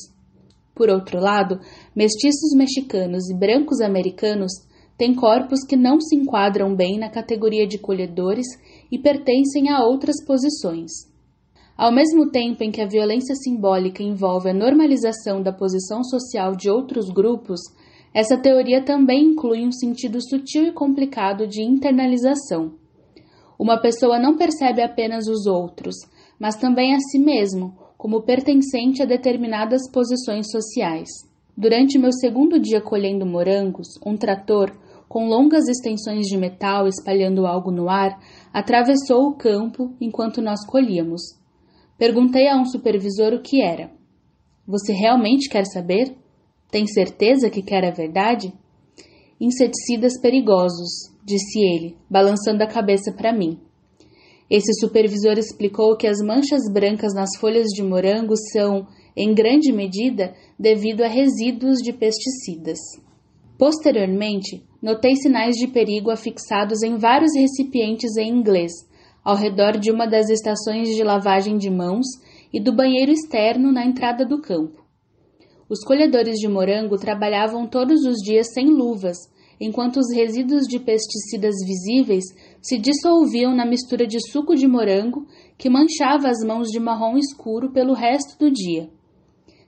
Por 0.76 0.90
outro 0.90 1.20
lado, 1.20 1.60
mestiços 1.96 2.54
mexicanos 2.54 3.30
e 3.30 3.34
brancos 3.34 3.80
americanos 3.80 4.52
têm 4.98 5.16
corpos 5.16 5.62
que 5.66 5.78
não 5.78 6.02
se 6.02 6.16
enquadram 6.16 6.76
bem 6.76 7.00
na 7.00 7.10
categoria 7.10 7.66
de 7.66 7.78
colhedores 7.78 8.48
e 8.92 9.00
pertencem 9.00 9.70
a 9.70 9.84
outras 9.86 10.18
posições. 10.26 10.92
Ao 11.78 11.94
mesmo 11.94 12.30
tempo 12.30 12.64
em 12.64 12.72
que 12.72 12.82
a 12.82 12.88
violência 12.88 13.36
simbólica 13.36 14.04
envolve 14.04 14.50
a 14.50 14.54
normalização 14.54 15.42
da 15.42 15.52
posição 15.52 16.04
social 16.04 16.56
de 16.56 16.70
outros 16.70 17.10
grupos, 17.10 17.60
essa 18.16 18.38
teoria 18.38 18.82
também 18.82 19.26
inclui 19.26 19.68
um 19.68 19.74
sentido 19.74 20.22
sutil 20.22 20.68
e 20.68 20.72
complicado 20.72 21.46
de 21.46 21.62
internalização. 21.62 22.76
Uma 23.60 23.78
pessoa 23.78 24.18
não 24.18 24.38
percebe 24.38 24.82
apenas 24.82 25.28
os 25.28 25.46
outros, 25.46 25.98
mas 26.40 26.56
também 26.56 26.96
a 26.96 27.00
si 27.12 27.20
mesmo, 27.20 27.78
como 27.98 28.22
pertencente 28.22 29.04
a 29.04 29.06
determinadas 29.06 29.82
posições 29.92 30.50
sociais. 30.50 31.10
Durante 31.58 32.00
meu 32.00 32.14
segundo 32.14 32.58
dia 32.58 32.80
colhendo 32.80 33.26
morangos, 33.26 33.88
um 34.06 34.16
trator, 34.16 34.72
com 35.10 35.28
longas 35.28 35.68
extensões 35.68 36.26
de 36.26 36.38
metal 36.38 36.88
espalhando 36.88 37.46
algo 37.46 37.70
no 37.70 37.90
ar, 37.90 38.18
atravessou 38.54 39.28
o 39.28 39.36
campo 39.36 39.94
enquanto 40.00 40.42
nós 40.42 40.66
colhíamos. 40.66 41.22
Perguntei 41.98 42.48
a 42.48 42.56
um 42.56 42.64
supervisor 42.64 43.34
o 43.34 43.42
que 43.42 43.62
era. 43.62 43.92
Você 44.66 44.94
realmente 44.94 45.50
quer 45.50 45.66
saber? 45.66 46.16
Tem 46.76 46.86
certeza 46.88 47.50
que 47.50 47.62
quer 47.62 47.86
a 47.86 47.90
verdade? 47.90 48.52
inseticidas 49.40 50.20
perigosos, 50.20 51.10
disse 51.24 51.58
ele, 51.58 51.96
balançando 52.10 52.62
a 52.64 52.68
cabeça 52.68 53.14
para 53.14 53.32
mim. 53.32 53.58
Esse 54.50 54.74
supervisor 54.82 55.38
explicou 55.38 55.96
que 55.96 56.06
as 56.06 56.18
manchas 56.20 56.70
brancas 56.70 57.14
nas 57.14 57.30
folhas 57.40 57.68
de 57.68 57.82
morango 57.82 58.34
são, 58.52 58.86
em 59.16 59.34
grande 59.34 59.72
medida, 59.72 60.36
devido 60.60 61.02
a 61.02 61.08
resíduos 61.08 61.78
de 61.78 61.94
pesticidas. 61.94 62.80
Posteriormente, 63.58 64.62
notei 64.82 65.16
sinais 65.16 65.56
de 65.56 65.68
perigo 65.68 66.12
afixados 66.12 66.84
em 66.84 66.98
vários 66.98 67.32
recipientes 67.38 68.18
em 68.18 68.30
inglês, 68.30 68.74
ao 69.24 69.38
redor 69.38 69.78
de 69.80 69.92
uma 69.92 70.06
das 70.06 70.30
estações 70.30 70.90
de 70.90 71.02
lavagem 71.06 71.56
de 71.58 71.70
mãos 71.70 72.06
e 72.52 72.60
do 72.60 72.76
banheiro 72.76 73.14
externo 73.14 73.72
na 73.72 73.86
entrada 73.86 74.26
do 74.26 74.42
campo. 74.42 74.85
Os 75.68 75.84
colhedores 75.84 76.36
de 76.38 76.48
morango 76.48 76.96
trabalhavam 76.98 77.68
todos 77.68 78.06
os 78.06 78.18
dias 78.18 78.54
sem 78.54 78.68
luvas, 78.68 79.18
enquanto 79.60 79.98
os 79.98 80.14
resíduos 80.14 80.68
de 80.68 80.80
pesticidas 80.80 81.56
visíveis 81.66 82.26
se 82.62 82.78
dissolviam 82.78 83.56
na 83.56 83.66
mistura 83.66 84.06
de 84.06 84.20
suco 84.30 84.56
de 84.56 84.68
morango 84.68 85.26
que 85.58 85.70
manchava 85.70 86.30
as 86.30 86.46
mãos 86.46 86.68
de 86.68 86.80
marrom 86.80 87.18
escuro 87.18 87.72
pelo 87.72 87.94
resto 87.94 88.38
do 88.38 88.52
dia. 88.52 88.90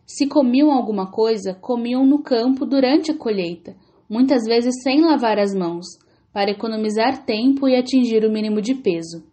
Se 0.05 0.27
comiam 0.27 0.71
alguma 0.71 1.11
coisa, 1.11 1.53
comiam 1.53 2.05
no 2.05 2.21
campo 2.21 2.65
durante 2.65 3.11
a 3.11 3.17
colheita, 3.17 3.75
muitas 4.09 4.43
vezes 4.45 4.75
sem 4.83 5.01
lavar 5.01 5.39
as 5.39 5.53
mãos, 5.53 5.85
para 6.31 6.51
economizar 6.51 7.25
tempo 7.25 7.67
e 7.67 7.75
atingir 7.75 8.23
o 8.23 8.31
mínimo 8.31 8.61
de 8.61 8.75
peso. 8.75 9.25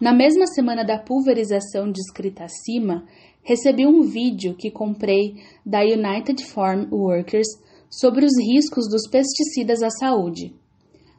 Na 0.00 0.12
mesma 0.12 0.46
semana 0.48 0.84
da 0.84 0.98
pulverização 0.98 1.90
descrita 1.90 2.44
acima, 2.44 3.04
recebi 3.42 3.86
um 3.86 4.02
vídeo 4.02 4.54
que 4.54 4.70
comprei 4.70 5.36
da 5.64 5.80
United 5.80 6.44
Farm 6.44 6.86
Workers 6.92 7.48
sobre 7.90 8.24
os 8.24 8.32
riscos 8.38 8.88
dos 8.88 9.08
pesticidas 9.08 9.82
à 9.82 9.90
saúde. 9.90 10.54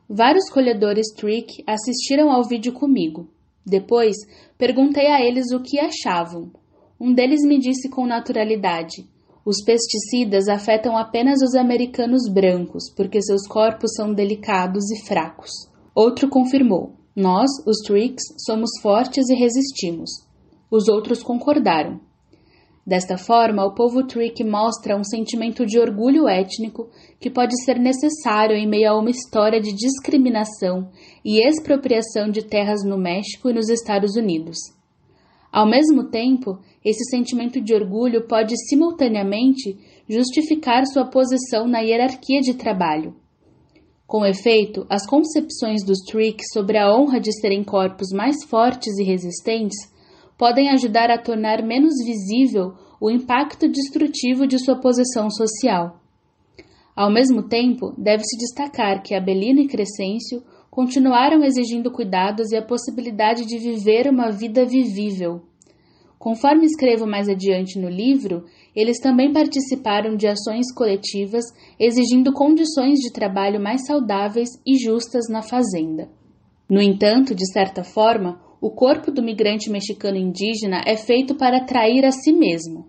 Vários 0.09 0.49
colhedores 0.49 1.07
Trick 1.15 1.63
assistiram 1.67 2.31
ao 2.31 2.43
vídeo 2.43 2.73
comigo. 2.73 3.27
Depois, 3.65 4.15
perguntei 4.57 5.07
a 5.07 5.21
eles 5.21 5.51
o 5.51 5.61
que 5.61 5.79
achavam. 5.79 6.51
Um 6.99 7.13
deles 7.13 7.41
me 7.43 7.59
disse 7.59 7.89
com 7.89 8.05
naturalidade: 8.05 9.07
os 9.45 9.61
pesticidas 9.61 10.47
afetam 10.47 10.97
apenas 10.97 11.41
os 11.41 11.53
americanos 11.53 12.29
brancos, 12.29 12.89
porque 12.95 13.21
seus 13.21 13.45
corpos 13.45 13.91
são 13.93 14.13
delicados 14.13 14.89
e 14.89 15.05
fracos. 15.05 15.51
Outro 15.93 16.29
confirmou: 16.29 16.93
Nós, 17.13 17.49
os 17.67 17.79
Tricks, 17.85 18.23
somos 18.45 18.69
fortes 18.81 19.29
e 19.29 19.35
resistimos. 19.35 20.09
Os 20.71 20.87
outros 20.87 21.21
concordaram. 21.21 21.99
Desta 22.85 23.17
forma, 23.17 23.65
o 23.65 23.73
povo 23.73 24.05
Trick 24.05 24.43
mostra 24.43 24.97
um 24.97 25.05
sentimento 25.05 25.65
de 25.65 25.79
orgulho 25.79 26.27
étnico 26.27 26.89
que 27.17 27.29
pode 27.29 27.53
ser 27.63 27.79
necessário 27.79 28.57
em 28.57 28.67
meio 28.67 28.91
a 28.91 28.99
uma 28.99 29.09
história 29.09 29.61
de 29.61 29.73
discriminação 29.73 30.89
e 31.23 31.39
expropriação 31.39 32.29
de 32.29 32.43
terras 32.43 32.83
no 32.83 32.97
México 32.97 33.49
e 33.49 33.53
nos 33.53 33.69
Estados 33.69 34.17
Unidos. 34.17 34.57
Ao 35.49 35.65
mesmo 35.65 36.09
tempo, 36.09 36.59
esse 36.83 37.05
sentimento 37.09 37.61
de 37.61 37.73
orgulho 37.73 38.27
pode 38.27 38.53
simultaneamente 38.67 39.77
justificar 40.09 40.85
sua 40.85 41.05
posição 41.05 41.65
na 41.65 41.79
hierarquia 41.79 42.41
de 42.41 42.55
trabalho. 42.55 43.15
Com 44.05 44.25
efeito, 44.25 44.85
as 44.89 45.07
concepções 45.07 45.85
dos 45.85 45.99
Trick 45.99 46.43
sobre 46.51 46.77
a 46.77 46.93
honra 46.93 47.19
de 47.19 47.31
serem 47.39 47.63
corpos 47.63 48.09
mais 48.11 48.43
fortes 48.43 48.97
e 48.97 49.03
resistentes 49.03 49.92
podem 50.37 50.69
ajudar 50.69 51.09
a 51.09 51.21
tornar 51.21 51.63
menos 51.63 51.93
visível 52.05 52.73
o 52.99 53.09
impacto 53.09 53.67
destrutivo 53.67 54.47
de 54.47 54.57
sua 54.57 54.79
posição 54.79 55.29
social. 55.29 55.99
Ao 56.95 57.11
mesmo 57.11 57.43
tempo, 57.43 57.93
deve-se 57.97 58.37
destacar 58.37 59.01
que 59.01 59.15
Abelino 59.15 59.59
e 59.59 59.67
Crescêncio 59.67 60.43
continuaram 60.69 61.43
exigindo 61.43 61.91
cuidados 61.91 62.51
e 62.51 62.55
a 62.55 62.65
possibilidade 62.65 63.45
de 63.45 63.57
viver 63.57 64.07
uma 64.07 64.31
vida 64.31 64.65
vivível. 64.65 65.41
Conforme 66.17 66.65
escrevo 66.65 67.05
mais 67.05 67.27
adiante 67.27 67.77
no 67.77 67.89
livro, 67.89 68.45
eles 68.73 68.97
também 68.99 69.33
participaram 69.33 70.15
de 70.15 70.25
ações 70.25 70.73
coletivas 70.73 71.43
exigindo 71.77 72.31
condições 72.31 72.99
de 72.99 73.11
trabalho 73.11 73.61
mais 73.61 73.85
saudáveis 73.85 74.49
e 74.65 74.77
justas 74.77 75.27
na 75.29 75.41
fazenda. 75.41 76.09
No 76.69 76.81
entanto, 76.81 77.35
de 77.35 77.45
certa 77.51 77.83
forma, 77.83 78.39
o 78.63 78.71
corpo 78.71 79.11
do 79.11 79.21
migrante 79.21 79.69
mexicano 79.69 80.15
indígena 80.15 80.83
é 80.87 80.95
feito 80.95 81.35
para 81.35 81.57
atrair 81.57 82.05
a 82.05 82.13
si 82.13 82.31
mesmo. 82.31 82.85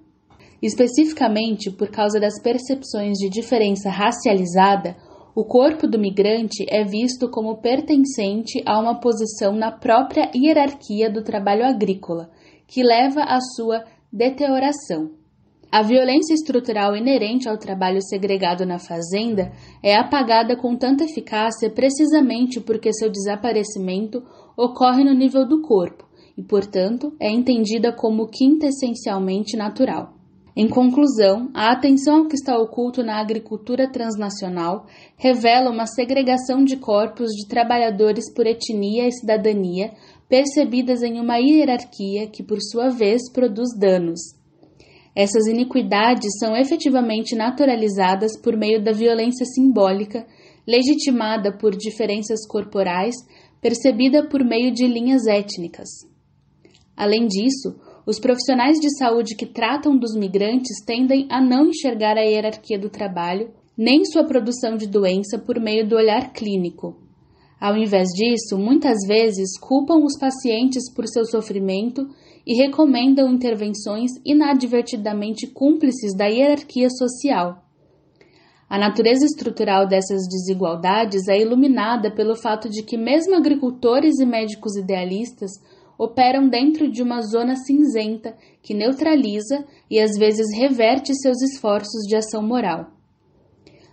Especificamente 0.63 1.69
por 1.69 1.91
causa 1.91 2.21
das 2.21 2.41
percepções 2.41 3.19
de 3.19 3.29
diferença 3.29 3.91
racializada, 3.91 4.97
o 5.35 5.45
corpo 5.45 5.89
do 5.89 5.99
migrante 5.99 6.65
é 6.71 6.85
visto 6.85 7.29
como 7.29 7.57
pertencente 7.57 8.63
a 8.65 8.79
uma 8.79 9.01
posição 9.01 9.53
na 9.57 9.73
própria 9.73 10.31
hierarquia 10.33 11.11
do 11.11 11.25
trabalho 11.25 11.67
agrícola, 11.67 12.31
que 12.69 12.81
leva 12.81 13.23
à 13.23 13.41
sua 13.41 13.85
deterioração. 14.13 15.11
A 15.77 15.83
violência 15.83 16.35
estrutural 16.35 16.95
inerente 16.95 17.49
ao 17.49 17.59
trabalho 17.59 18.01
segregado 18.01 18.65
na 18.65 18.79
fazenda 18.79 19.51
é 19.83 19.97
apagada 19.97 20.57
com 20.57 20.77
tanta 20.77 21.03
eficácia 21.03 21.69
precisamente 21.69 22.61
porque 22.61 22.93
seu 22.93 23.11
desaparecimento 23.11 24.23
ocorre 24.57 25.03
no 25.03 25.13
nível 25.13 25.45
do 25.45 25.63
corpo 25.63 26.05
e, 26.39 26.45
portanto, 26.45 27.13
é 27.19 27.29
entendida 27.29 27.93
como 27.93 28.29
quintessencialmente 28.29 29.57
natural. 29.57 30.15
Em 30.55 30.69
conclusão, 30.69 31.51
a 31.53 31.73
atenção 31.73 32.19
ao 32.19 32.29
que 32.29 32.37
está 32.37 32.57
oculto 32.57 33.03
na 33.03 33.19
agricultura 33.19 33.91
transnacional 33.91 34.87
revela 35.17 35.73
uma 35.73 35.89
segregação 35.89 36.63
de 36.65 36.77
corpos 36.77 37.31
de 37.33 37.49
trabalhadores 37.49 38.33
por 38.33 38.47
etnia 38.47 39.09
e 39.09 39.13
cidadania, 39.13 39.93
percebidas 40.29 41.03
em 41.03 41.19
uma 41.19 41.39
hierarquia 41.39 42.29
que, 42.29 42.45
por 42.45 42.59
sua 42.63 42.91
vez, 42.91 43.23
produz 43.33 43.77
danos. 43.77 44.44
Essas 45.15 45.47
iniquidades 45.47 46.39
são 46.41 46.57
efetivamente 46.57 47.37
naturalizadas 47.37 48.37
por 48.41 48.57
meio 48.57 48.83
da 48.83 48.93
violência 48.93 49.47
simbólica, 49.47 50.27
legitimada 50.67 51.57
por 51.57 51.77
diferenças 51.77 52.47
corporais, 52.47 53.15
percebida 53.61 54.29
por 54.29 54.45
meio 54.45 54.73
de 54.73 54.87
linhas 54.87 55.27
étnicas. 55.27 55.89
Além 56.97 57.27
disso, 57.27 57.79
os 58.07 58.19
profissionais 58.19 58.79
de 58.79 58.91
saúde 58.99 59.37
que 59.37 59.47
tratam 59.47 59.97
dos 59.97 60.15
migrantes 60.15 60.85
tendem 60.85 61.27
a 61.31 61.41
não 61.41 61.69
enxergar 61.69 62.19
a 62.19 62.23
hierarquia 62.23 62.79
do 62.79 62.91
trabalho, 62.91 63.51
nem 63.77 64.05
sua 64.05 64.25
produção 64.25 64.77
de 64.77 64.87
doença 64.87 65.39
por 65.39 65.61
meio 65.61 65.89
do 65.89 65.97
olhar 65.97 66.33
clínico. 66.33 66.97
Ao 67.61 67.77
invés 67.77 68.09
disso, 68.09 68.59
muitas 68.59 68.99
vezes 69.07 69.59
culpam 69.59 70.05
os 70.05 70.19
pacientes 70.19 70.93
por 70.93 71.07
seu 71.07 71.25
sofrimento 71.25 72.07
e 72.47 72.55
recomendam 72.55 73.33
intervenções 73.33 74.11
inadvertidamente 74.25 75.47
cúmplices 75.47 76.15
da 76.17 76.27
hierarquia 76.27 76.89
social. 76.91 77.63
A 78.69 78.79
natureza 78.79 79.25
estrutural 79.25 79.87
dessas 79.87 80.27
desigualdades 80.29 81.29
é 81.29 81.39
iluminada 81.41 82.11
pelo 82.11 82.35
fato 82.35 82.69
de 82.69 82.83
que, 82.83 82.97
mesmo 82.97 83.35
agricultores 83.35 84.19
e 84.19 84.27
médicos 84.27 84.77
idealistas 84.77 85.51
operam 85.99 86.49
dentro 86.49 86.91
de 86.91 87.03
uma 87.03 87.23
zona 87.23 87.55
cinzenta 87.57 88.37
que 88.63 88.75
neutraliza 88.75 89.65
e 89.91 90.01
às 90.01 90.17
vezes 90.19 90.47
reverte 90.57 91.15
seus 91.15 91.41
esforços 91.43 92.03
de 92.09 92.17
ação 92.17 92.43
moral. 92.43 92.91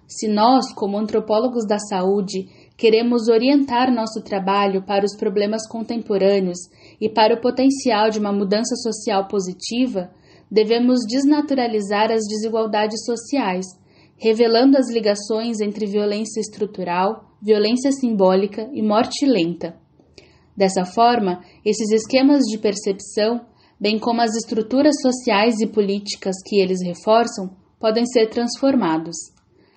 Se 0.08 0.28
nós, 0.28 0.74
como 0.74 0.98
antropólogos 0.98 1.66
da 1.66 1.80
saúde, 1.80 2.50
queremos 2.76 3.30
orientar 3.30 3.94
nosso 3.94 4.22
trabalho 4.22 4.84
para 4.84 5.06
os 5.06 5.16
problemas 5.16 5.68
contemporâneos 5.68 6.58
e 7.02 7.10
para 7.10 7.34
o 7.34 7.42
potencial 7.42 8.12
de 8.12 8.20
uma 8.20 8.32
mudança 8.32 8.76
social 8.76 9.28
positiva, 9.28 10.12
devemos 10.52 11.00
desnaturalizar 11.08 12.12
as 12.12 12.22
desigualdades 12.28 13.04
sociais, 13.04 13.66
revelando 14.18 14.78
as 14.78 14.88
ligações 14.92 15.60
entre 15.60 15.88
violência 15.88 16.40
estrutural, 16.40 17.26
violência 17.42 17.92
simbólica 17.92 18.70
e 18.72 18.84
morte 18.84 19.26
lenta. 19.26 19.76
Dessa 20.56 20.86
forma, 20.86 21.42
esses 21.66 21.90
esquemas 21.92 22.44
de 22.44 22.60
percepção, 22.60 23.42
bem 23.80 23.98
como 23.98 24.22
as 24.22 24.36
estruturas 24.36 24.94
sociais 25.02 25.60
e 25.60 25.66
políticas 25.66 26.36
que 26.46 26.62
eles 26.62 26.84
reforçam, 26.84 27.50
podem 27.80 28.06
ser 28.06 28.28
transformados. 28.28 29.16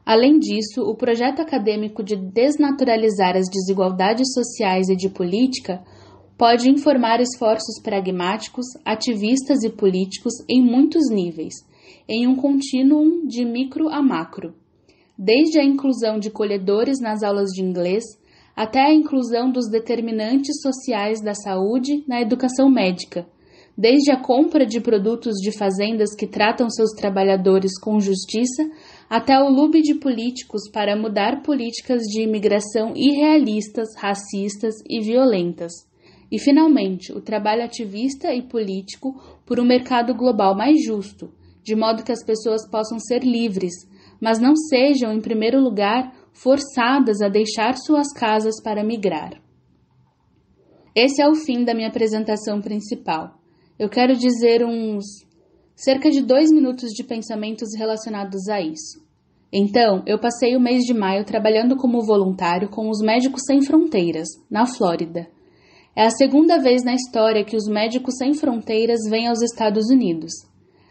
Além 0.05 0.39
disso, 0.39 0.83
o 0.83 0.95
projeto 0.95 1.41
acadêmico 1.41 2.03
de 2.03 2.17
desnaturalizar 2.17 3.35
as 3.35 3.49
desigualdades 3.49 4.35
sociais 4.35 4.91
e 4.91 4.97
de 4.97 5.09
política 5.09 5.83
pode 6.37 6.69
informar 6.69 7.21
esforços 7.21 7.81
pragmáticos, 7.83 8.67
ativistas 8.85 9.63
e 9.63 9.71
políticos 9.71 10.33
em 10.49 10.63
muitos 10.63 11.09
níveis, 11.11 11.55
em 12.09 12.27
um 12.27 12.35
contínuo 12.35 13.27
de 13.27 13.45
micro 13.45 13.89
a 13.89 14.03
macro, 14.03 14.55
desde 15.17 15.59
a 15.59 15.65
inclusão 15.65 16.19
de 16.19 16.31
colhedores 16.31 17.01
nas 17.01 17.23
aulas 17.23 17.51
de 17.51 17.63
inglês 17.63 18.05
até 18.57 18.81
a 18.81 18.93
inclusão 18.93 19.51
dos 19.51 19.69
determinantes 19.69 20.61
sociais 20.63 21.21
da 21.21 21.35
saúde 21.35 22.05
na 22.07 22.21
educação 22.21 22.71
médica, 22.71 23.27
desde 23.77 24.13
a 24.13 24.21
compra 24.21 24.65
de 24.65 24.81
produtos 24.81 25.35
de 25.41 25.51
fazendas 25.51 26.15
que 26.15 26.27
tratam 26.27 26.71
seus 26.71 26.91
trabalhadores 26.93 27.79
com 27.81 27.99
justiça, 27.99 28.63
até 29.11 29.37
o 29.41 29.49
lobby 29.49 29.83
de 29.83 29.97
políticos 29.97 30.71
para 30.73 30.97
mudar 30.97 31.43
políticas 31.43 32.03
de 32.03 32.23
imigração 32.23 32.93
irrealistas, 32.95 33.89
racistas 33.97 34.75
e 34.89 35.01
violentas. 35.01 35.73
E, 36.35 36.39
finalmente, 36.41 37.13
o 37.13 37.21
trabalho 37.21 37.63
ativista 37.63 38.35
e 38.35 38.43
político 38.43 39.15
por 39.47 39.61
um 39.61 39.65
mercado 39.65 40.13
global 40.13 40.53
mais 40.57 40.85
justo, 40.85 41.33
de 41.63 41.77
modo 41.77 42.03
que 42.03 42.11
as 42.11 42.25
pessoas 42.25 42.69
possam 42.69 42.99
ser 42.99 43.23
livres, 43.23 43.73
mas 44.21 44.41
não 44.41 44.57
sejam, 44.57 45.13
em 45.13 45.21
primeiro 45.21 45.61
lugar, 45.61 46.13
forçadas 46.33 47.23
a 47.23 47.29
deixar 47.29 47.77
suas 47.77 48.13
casas 48.13 48.61
para 48.65 48.83
migrar. 48.83 49.41
Esse 50.93 51.23
é 51.23 51.29
o 51.29 51.37
fim 51.37 51.63
da 51.63 51.73
minha 51.73 51.87
apresentação 51.87 52.61
principal. 52.61 53.39
Eu 53.79 53.89
quero 53.89 54.17
dizer 54.17 54.65
uns 54.65 55.05
cerca 55.77 56.11
de 56.11 56.21
dois 56.21 56.51
minutos 56.51 56.91
de 56.91 57.05
pensamentos 57.05 57.69
relacionados 57.79 58.49
a 58.49 58.61
isso. 58.61 59.01
Então, 59.53 60.03
eu 60.05 60.19
passei 60.19 60.57
o 60.57 60.61
mês 60.61 60.83
de 60.83 60.93
maio 60.93 61.25
trabalhando 61.25 61.77
como 61.77 62.05
voluntário 62.05 62.69
com 62.69 62.91
os 62.91 63.01
Médicos 63.01 63.43
Sem 63.47 63.63
Fronteiras, 63.63 64.27
na 64.51 64.67
Flórida. 64.67 65.33
É 65.97 66.07
a 66.07 66.11
segunda 66.11 66.59
vez 66.59 66.83
na 66.83 66.93
história 66.93 67.45
que 67.45 67.55
os 67.55 67.69
Médicos 67.69 68.17
Sem 68.17 68.35
Fronteiras 68.35 68.99
vêm 69.09 69.29
aos 69.29 69.41
Estados 69.41 69.91
Unidos. 69.91 70.33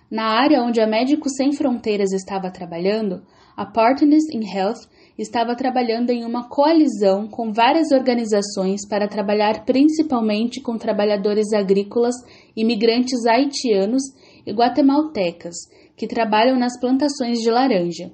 Na 0.09 0.39
área 0.39 0.63
onde 0.63 0.79
a 0.79 0.87
Médicos 0.87 1.33
Sem 1.35 1.51
Fronteiras 1.51 2.13
estava 2.13 2.49
trabalhando, 2.49 3.21
a 3.57 3.65
Partners 3.65 4.23
in 4.31 4.47
Health 4.47 4.87
estava 5.17 5.57
trabalhando 5.57 6.09
em 6.09 6.23
uma 6.23 6.47
coalizão 6.47 7.27
com 7.27 7.51
várias 7.51 7.91
organizações 7.91 8.87
para 8.87 9.05
trabalhar 9.05 9.65
principalmente 9.65 10.61
com 10.61 10.77
trabalhadores 10.77 11.51
agrícolas, 11.51 12.15
imigrantes 12.55 13.25
haitianos 13.25 14.03
e 14.45 14.53
guatemaltecas 14.53 15.55
que 15.97 16.07
trabalham 16.07 16.57
nas 16.57 16.79
plantações 16.79 17.39
de 17.39 17.51
laranja. 17.51 18.09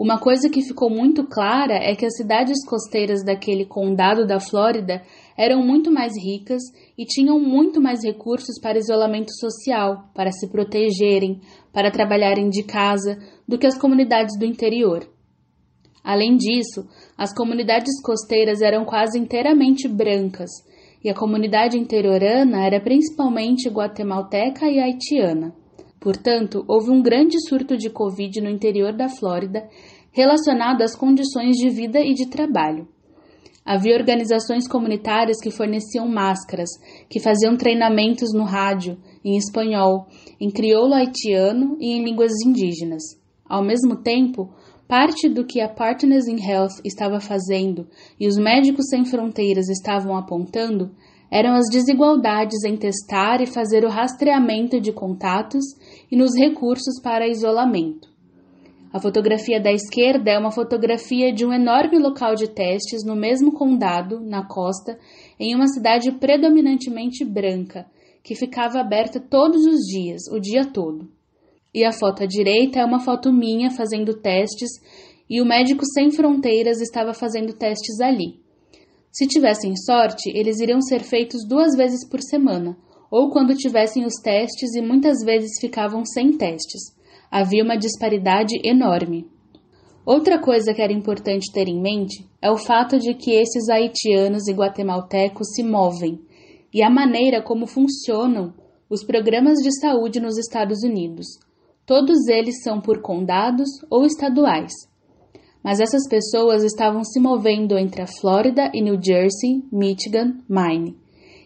Uma 0.00 0.18
coisa 0.18 0.48
que 0.48 0.62
ficou 0.62 0.88
muito 0.88 1.26
clara 1.26 1.74
é 1.74 1.94
que 1.94 2.06
as 2.06 2.16
cidades 2.16 2.64
costeiras 2.64 3.22
daquele 3.22 3.66
condado 3.66 4.26
da 4.26 4.40
Flórida 4.40 5.02
eram 5.36 5.62
muito 5.62 5.92
mais 5.92 6.14
ricas 6.16 6.62
e 6.96 7.04
tinham 7.04 7.38
muito 7.38 7.82
mais 7.82 8.02
recursos 8.02 8.58
para 8.62 8.78
isolamento 8.78 9.30
social, 9.34 10.08
para 10.14 10.32
se 10.32 10.48
protegerem, 10.48 11.42
para 11.70 11.90
trabalharem 11.90 12.48
de 12.48 12.62
casa, 12.62 13.18
do 13.46 13.58
que 13.58 13.66
as 13.66 13.76
comunidades 13.76 14.38
do 14.38 14.46
interior. 14.46 15.06
Além 16.02 16.34
disso, 16.34 16.88
as 17.14 17.34
comunidades 17.34 18.00
costeiras 18.02 18.62
eram 18.62 18.86
quase 18.86 19.18
inteiramente 19.18 19.86
brancas 19.86 20.48
e 21.04 21.10
a 21.10 21.14
comunidade 21.14 21.76
interiorana 21.76 22.64
era 22.64 22.80
principalmente 22.80 23.68
guatemalteca 23.68 24.66
e 24.66 24.80
haitiana. 24.80 25.59
Portanto, 26.00 26.64
houve 26.66 26.90
um 26.90 27.02
grande 27.02 27.36
surto 27.46 27.76
de 27.76 27.90
Covid 27.90 28.40
no 28.40 28.48
interior 28.48 28.92
da 28.92 29.08
Flórida 29.08 29.68
relacionado 30.10 30.82
às 30.82 30.96
condições 30.96 31.56
de 31.56 31.68
vida 31.68 32.00
e 32.00 32.14
de 32.14 32.28
trabalho. 32.28 32.88
Havia 33.64 33.94
organizações 33.94 34.66
comunitárias 34.66 35.38
que 35.40 35.50
forneciam 35.50 36.08
máscaras, 36.08 36.70
que 37.08 37.20
faziam 37.20 37.56
treinamentos 37.56 38.32
no 38.32 38.44
rádio, 38.44 38.98
em 39.22 39.36
espanhol, 39.36 40.06
em 40.40 40.50
crioulo 40.50 40.94
haitiano 40.94 41.76
e 41.78 41.92
em 41.92 42.02
línguas 42.02 42.32
indígenas. 42.44 43.02
Ao 43.46 43.62
mesmo 43.62 43.96
tempo, 43.96 44.50
Parte 44.90 45.28
do 45.28 45.46
que 45.46 45.60
a 45.60 45.68
Partners 45.68 46.26
in 46.26 46.44
Health 46.44 46.80
estava 46.84 47.20
fazendo 47.20 47.86
e 48.18 48.26
os 48.26 48.36
Médicos 48.36 48.88
Sem 48.88 49.04
Fronteiras 49.04 49.68
estavam 49.68 50.16
apontando 50.16 50.90
eram 51.30 51.54
as 51.54 51.66
desigualdades 51.70 52.64
em 52.64 52.76
testar 52.76 53.40
e 53.40 53.46
fazer 53.46 53.84
o 53.84 53.88
rastreamento 53.88 54.80
de 54.80 54.92
contatos 54.92 55.64
e 56.10 56.16
nos 56.16 56.30
recursos 56.36 57.00
para 57.02 57.28
isolamento. 57.28 58.10
A 58.92 59.00
fotografia 59.00 59.60
da 59.60 59.70
esquerda 59.70 60.32
é 60.32 60.38
uma 60.38 60.50
fotografia 60.50 61.32
de 61.32 61.46
um 61.46 61.52
enorme 61.52 61.96
local 61.96 62.34
de 62.34 62.48
testes 62.48 63.04
no 63.06 63.14
mesmo 63.14 63.52
condado, 63.52 64.20
na 64.20 64.44
costa, 64.44 64.98
em 65.38 65.54
uma 65.54 65.68
cidade 65.68 66.10
predominantemente 66.12 67.24
branca, 67.24 67.86
que 68.24 68.34
ficava 68.34 68.80
aberta 68.80 69.20
todos 69.20 69.64
os 69.64 69.78
dias, 69.86 70.22
o 70.32 70.40
dia 70.40 70.66
todo. 70.66 71.08
E 71.72 71.84
a 71.84 71.92
foto 71.92 72.24
à 72.24 72.26
direita 72.26 72.80
é 72.80 72.84
uma 72.84 72.98
foto 72.98 73.32
minha 73.32 73.70
fazendo 73.70 74.14
testes 74.20 74.70
e 75.28 75.40
o 75.40 75.46
médico 75.46 75.84
sem 75.86 76.10
fronteiras 76.10 76.80
estava 76.80 77.14
fazendo 77.14 77.52
testes 77.52 78.00
ali. 78.00 78.40
Se 79.12 79.26
tivessem 79.28 79.76
sorte, 79.76 80.30
eles 80.34 80.58
iriam 80.58 80.80
ser 80.80 81.04
feitos 81.04 81.46
duas 81.46 81.76
vezes 81.76 82.08
por 82.08 82.20
semana, 82.20 82.76
ou 83.10 83.30
quando 83.30 83.56
tivessem 83.56 84.04
os 84.04 84.14
testes 84.22 84.74
e 84.74 84.80
muitas 84.80 85.24
vezes 85.24 85.60
ficavam 85.60 86.04
sem 86.04 86.36
testes. 86.36 86.94
Havia 87.30 87.64
uma 87.64 87.76
disparidade 87.76 88.54
enorme. 88.64 89.26
Outra 90.06 90.38
coisa 90.40 90.72
que 90.72 90.80
era 90.80 90.92
importante 90.92 91.52
ter 91.52 91.68
em 91.68 91.80
mente 91.80 92.26
é 92.40 92.50
o 92.50 92.56
fato 92.56 92.98
de 92.98 93.14
que 93.14 93.32
esses 93.32 93.68
haitianos 93.68 94.48
e 94.48 94.52
guatemaltecos 94.52 95.48
se 95.54 95.62
movem 95.62 96.20
e 96.72 96.82
a 96.82 96.90
maneira 96.90 97.42
como 97.42 97.66
funcionam 97.66 98.54
os 98.88 99.04
programas 99.04 99.58
de 99.58 99.70
saúde 99.78 100.20
nos 100.20 100.38
Estados 100.38 100.82
Unidos. 100.82 101.26
Todos 101.84 102.28
eles 102.28 102.62
são 102.62 102.80
por 102.80 103.00
condados 103.02 103.68
ou 103.90 104.04
estaduais. 104.04 104.72
Mas 105.62 105.80
essas 105.80 106.08
pessoas 106.08 106.64
estavam 106.64 107.04
se 107.04 107.20
movendo 107.20 107.76
entre 107.76 108.02
a 108.02 108.06
Flórida 108.06 108.70
e 108.72 108.80
New 108.80 108.98
Jersey, 109.02 109.62
Michigan, 109.70 110.38
Maine. 110.48 110.96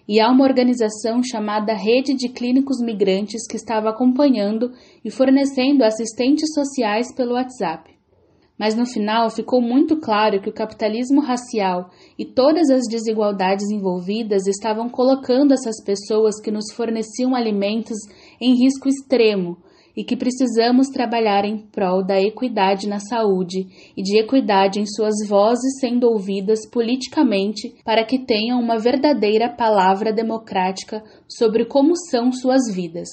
E 0.07 0.21
há 0.21 0.31
uma 0.31 0.45
organização 0.45 1.23
chamada 1.23 1.73
Rede 1.73 2.15
de 2.15 2.29
Clínicos 2.29 2.81
Migrantes 2.81 3.47
que 3.47 3.57
estava 3.57 3.89
acompanhando 3.89 4.73
e 5.03 5.11
fornecendo 5.11 5.83
assistentes 5.83 6.53
sociais 6.53 7.15
pelo 7.15 7.35
WhatsApp. 7.35 7.91
Mas 8.59 8.75
no 8.77 8.87
final 8.87 9.31
ficou 9.31 9.61
muito 9.61 9.97
claro 9.97 10.41
que 10.41 10.49
o 10.49 10.53
capitalismo 10.53 11.21
racial 11.21 11.91
e 12.19 12.25
todas 12.25 12.71
as 12.71 12.83
desigualdades 12.89 13.69
envolvidas 13.71 14.47
estavam 14.47 14.89
colocando 14.89 15.53
essas 15.53 15.83
pessoas 15.83 16.41
que 16.41 16.51
nos 16.51 16.73
forneciam 16.73 17.35
alimentos 17.35 17.99
em 18.41 18.55
risco 18.55 18.89
extremo 18.89 19.57
e 19.97 20.03
que 20.03 20.17
precisamos 20.17 20.89
trabalhar 20.89 21.45
em 21.45 21.59
prol 21.59 22.05
da 22.05 22.21
equidade 22.21 22.89
na 22.89 22.99
saúde 22.99 23.67
e 23.97 24.03
de 24.03 24.19
equidade 24.19 24.81
em 24.81 24.87
suas 24.87 25.15
vozes 25.29 25.79
sendo 25.81 26.09
ouvidas 26.09 26.69
politicamente 26.69 27.75
para 27.85 28.05
que 28.05 28.19
tenham 28.19 28.61
uma 28.61 28.79
verdadeira 28.79 29.49
palavra 29.49 30.13
democrática 30.13 31.03
sobre 31.29 31.65
como 31.65 31.95
são 32.11 32.33
suas 32.33 32.63
vidas. 32.75 33.09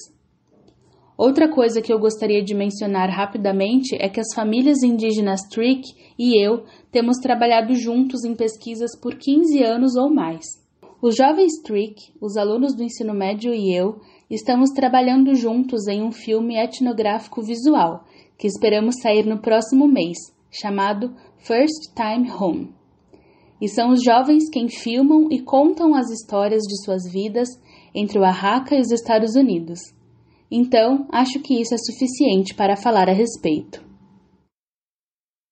Outra 1.17 1.47
coisa 1.47 1.83
que 1.83 1.93
eu 1.93 1.99
gostaria 1.99 2.43
de 2.43 2.55
mencionar 2.55 3.07
rapidamente 3.09 3.95
é 3.99 4.09
que 4.09 4.19
as 4.19 4.33
famílias 4.33 4.81
indígenas 4.81 5.41
Trick 5.51 5.83
e 6.17 6.43
eu 6.43 6.63
temos 6.91 7.17
trabalhado 7.17 7.75
juntos 7.75 8.23
em 8.23 8.33
pesquisas 8.33 8.99
por 8.99 9.15
15 9.15 9.63
anos 9.63 9.95
ou 9.95 10.11
mais. 10.11 10.43
Os 10.99 11.15
jovens 11.15 11.61
Trick, 11.63 12.11
os 12.19 12.37
alunos 12.37 12.75
do 12.75 12.83
ensino 12.83 13.13
médio 13.13 13.53
e 13.53 13.71
eu 13.71 13.99
estamos 14.35 14.69
trabalhando 14.71 15.35
juntos 15.35 15.87
em 15.87 16.01
um 16.01 16.11
filme 16.11 16.55
etnográfico 16.55 17.41
visual 17.41 18.05
que 18.37 18.47
esperamos 18.47 18.95
sair 19.01 19.25
no 19.25 19.39
próximo 19.39 19.87
mês, 19.87 20.17
chamado 20.49 21.13
First 21.37 21.93
Time 21.93 22.31
Home. 22.31 22.73
E 23.61 23.67
são 23.67 23.91
os 23.91 24.01
jovens 24.03 24.49
quem 24.49 24.67
filmam 24.67 25.27
e 25.29 25.39
contam 25.41 25.93
as 25.93 26.09
histórias 26.09 26.63
de 26.63 26.83
suas 26.83 27.03
vidas 27.11 27.49
entre 27.93 28.17
o 28.17 28.23
Arraca 28.23 28.75
e 28.75 28.79
os 28.79 28.91
Estados 28.91 29.35
Unidos. 29.35 29.79
Então, 30.49 31.05
acho 31.11 31.39
que 31.39 31.61
isso 31.61 31.75
é 31.75 31.77
suficiente 31.77 32.55
para 32.55 32.75
falar 32.75 33.09
a 33.09 33.13
respeito. 33.13 33.90